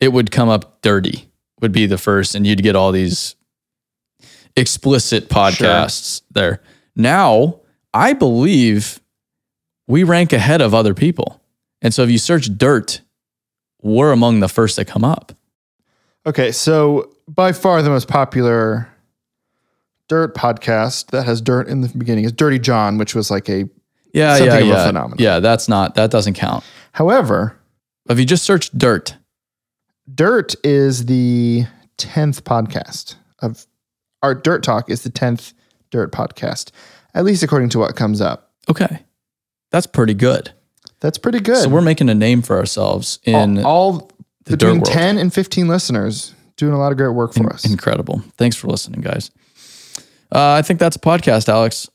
it 0.00 0.12
would 0.12 0.30
come 0.30 0.48
up 0.48 0.80
dirty 0.82 1.28
would 1.60 1.72
be 1.72 1.86
the 1.86 1.98
first 1.98 2.34
and 2.34 2.46
you'd 2.46 2.62
get 2.62 2.76
all 2.76 2.92
these 2.92 3.34
explicit 4.56 5.28
podcasts 5.28 6.22
there. 6.30 6.60
Now, 6.94 7.60
I 7.92 8.12
believe 8.12 9.00
we 9.86 10.04
rank 10.04 10.32
ahead 10.32 10.60
of 10.60 10.74
other 10.74 10.94
people. 10.94 11.40
And 11.80 11.94
so 11.94 12.02
if 12.02 12.10
you 12.10 12.18
search 12.18 12.48
dirt, 12.56 13.00
we're 13.80 14.12
among 14.12 14.40
the 14.40 14.48
first 14.48 14.76
that 14.76 14.86
come 14.86 15.04
up. 15.04 15.32
Okay, 16.26 16.52
so 16.52 17.10
by 17.26 17.52
far 17.52 17.80
the 17.82 17.90
most 17.90 18.08
popular 18.08 18.88
dirt 20.08 20.34
podcast 20.34 21.10
that 21.10 21.24
has 21.24 21.40
dirt 21.40 21.68
in 21.68 21.80
the 21.80 21.88
beginning 21.88 22.24
is 22.24 22.32
Dirty 22.32 22.58
John, 22.58 22.98
which 22.98 23.14
was 23.14 23.30
like 23.30 23.48
a. 23.48 23.64
Yeah, 24.12 24.36
yeah, 24.38 24.58
yeah. 24.58 24.86
phenomenon. 24.86 25.16
Yeah, 25.20 25.40
that's 25.40 25.68
not 25.68 25.94
that 25.96 26.10
doesn't 26.10 26.34
count. 26.34 26.64
However, 26.92 27.58
If 28.08 28.18
you 28.18 28.24
just 28.24 28.44
search 28.44 28.70
dirt, 28.70 29.16
Dirt 30.12 30.54
is 30.64 31.04
the 31.06 31.66
tenth 31.98 32.42
podcast 32.44 33.16
of 33.40 33.66
our 34.22 34.34
Dirt 34.34 34.62
Talk 34.62 34.88
is 34.90 35.02
the 35.02 35.10
tenth 35.10 35.52
Dirt 35.90 36.12
podcast, 36.12 36.70
at 37.14 37.24
least 37.24 37.42
according 37.42 37.68
to 37.70 37.78
what 37.78 37.94
comes 37.96 38.20
up. 38.20 38.52
okay. 38.70 39.00
That's 39.70 39.86
pretty 39.86 40.14
good. 40.14 40.50
That's 41.00 41.18
pretty 41.18 41.40
good. 41.40 41.58
So 41.58 41.68
we're 41.68 41.82
making 41.82 42.08
a 42.08 42.14
name 42.14 42.40
for 42.40 42.56
ourselves 42.56 43.18
in 43.24 43.58
all, 43.58 43.66
all 43.66 44.10
the 44.46 44.56
dirt 44.56 44.78
between 44.78 44.82
ten 44.82 45.18
and 45.18 45.32
fifteen 45.32 45.68
listeners 45.68 46.34
doing 46.56 46.72
a 46.72 46.78
lot 46.78 46.90
of 46.90 46.96
great 46.98 47.10
work 47.14 47.34
for 47.34 47.52
us. 47.52 47.64
incredible. 47.70 48.22
Thanks 48.38 48.56
for 48.56 48.66
listening, 48.68 49.02
guys. 49.02 49.30
Uh, 50.34 50.52
I 50.52 50.62
think 50.62 50.80
that's 50.80 50.96
a 50.96 51.00
podcast, 51.00 51.48
Alex. 51.50 51.88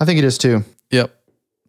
I 0.00 0.06
think 0.06 0.18
it 0.18 0.24
is 0.24 0.38
too. 0.38 0.64
Yep. 0.90 1.14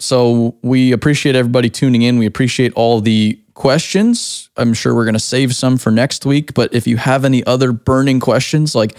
So 0.03 0.57
we 0.61 0.91
appreciate 0.91 1.35
everybody 1.35 1.69
tuning 1.69 2.01
in. 2.01 2.17
We 2.17 2.25
appreciate 2.25 2.73
all 2.73 2.99
the 2.99 3.39
questions. 3.53 4.49
I'm 4.57 4.73
sure 4.73 4.93
we're 4.93 5.05
going 5.05 5.13
to 5.13 5.19
save 5.19 5.55
some 5.55 5.77
for 5.77 5.91
next 5.91 6.25
week. 6.25 6.53
But 6.53 6.73
if 6.73 6.85
you 6.85 6.97
have 6.97 7.23
any 7.23 7.43
other 7.45 7.71
burning 7.71 8.19
questions, 8.19 8.75
like, 8.75 8.97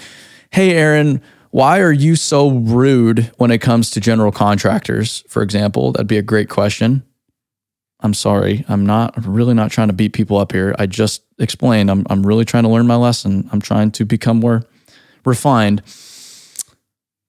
hey, 0.50 0.74
Aaron, 0.74 1.20
why 1.50 1.80
are 1.80 1.92
you 1.92 2.16
so 2.16 2.48
rude 2.48 3.30
when 3.36 3.50
it 3.50 3.59
comes 3.59 3.90
to 3.90 4.00
general 4.00 4.32
contractors, 4.32 5.22
for 5.28 5.42
example? 5.42 5.92
That'd 5.92 6.07
be 6.07 6.16
a 6.16 6.22
great 6.22 6.48
question. 6.48 7.02
I'm 8.00 8.14
sorry. 8.14 8.64
I'm 8.66 8.86
not 8.86 9.16
I'm 9.16 9.32
really 9.32 9.55
not 9.55 9.70
trying 9.70 9.88
to 9.88 9.94
beat 9.94 10.14
people 10.14 10.38
up 10.38 10.52
here. 10.52 10.74
I 10.78 10.86
just 10.86 11.22
explained 11.38 11.90
I'm, 11.90 12.07
I'm 12.09 12.26
really 12.26 12.44
trying 12.44 12.64
to 12.64 12.70
learn 12.70 12.86
my 12.86 12.96
lesson. 12.96 13.48
I'm 13.52 13.61
trying 13.61 13.90
to 13.92 14.05
become 14.05 14.40
more 14.40 14.64
refined. 15.24 15.82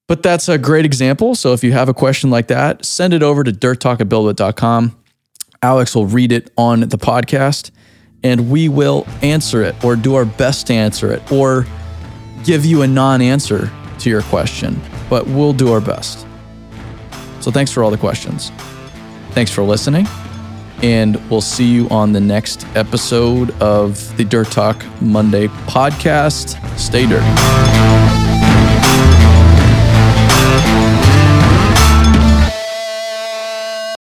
But 0.07 0.21
that's 0.21 0.47
a 0.47 0.57
great 0.57 0.85
example. 0.85 1.33
So 1.35 1.53
if 1.53 1.63
you 1.63 1.71
have 1.73 1.89
a 1.89 1.93
question 1.93 2.29
like 2.29 2.47
that, 2.47 2.85
send 2.85 3.13
it 3.13 3.23
over 3.23 3.43
to 3.43 3.51
dirttalk@buildwit.com. 3.51 4.95
Alex 5.63 5.95
will 5.95 6.05
read 6.05 6.31
it 6.31 6.51
on 6.57 6.81
the 6.81 6.97
podcast 6.97 7.71
and 8.23 8.51
we 8.51 8.69
will 8.69 9.07
answer 9.23 9.63
it 9.63 9.75
or 9.83 9.95
do 9.95 10.15
our 10.15 10.25
best 10.25 10.67
to 10.67 10.73
answer 10.73 11.11
it 11.11 11.31
or 11.31 11.65
give 12.43 12.65
you 12.65 12.83
a 12.83 12.87
non-answer 12.87 13.71
to 13.99 14.09
your 14.09 14.21
question, 14.23 14.79
but 15.09 15.25
we'll 15.27 15.53
do 15.53 15.71
our 15.71 15.81
best. 15.81 16.27
So 17.39 17.49
thanks 17.49 17.71
for 17.71 17.83
all 17.83 17.89
the 17.89 17.97
questions. 17.97 18.51
Thanks 19.31 19.51
for 19.51 19.63
listening. 19.63 20.07
And 20.83 21.17
we'll 21.29 21.41
see 21.41 21.65
you 21.65 21.87
on 21.89 22.11
the 22.11 22.21
next 22.21 22.67
episode 22.75 23.49
of 23.61 24.15
the 24.17 24.23
Dirt 24.23 24.51
Talk 24.51 24.85
Monday 25.01 25.47
podcast. 25.47 26.59
Stay 26.77 27.07
dirty. 27.07 28.24
Thank 30.57 30.89
you. 30.89 30.94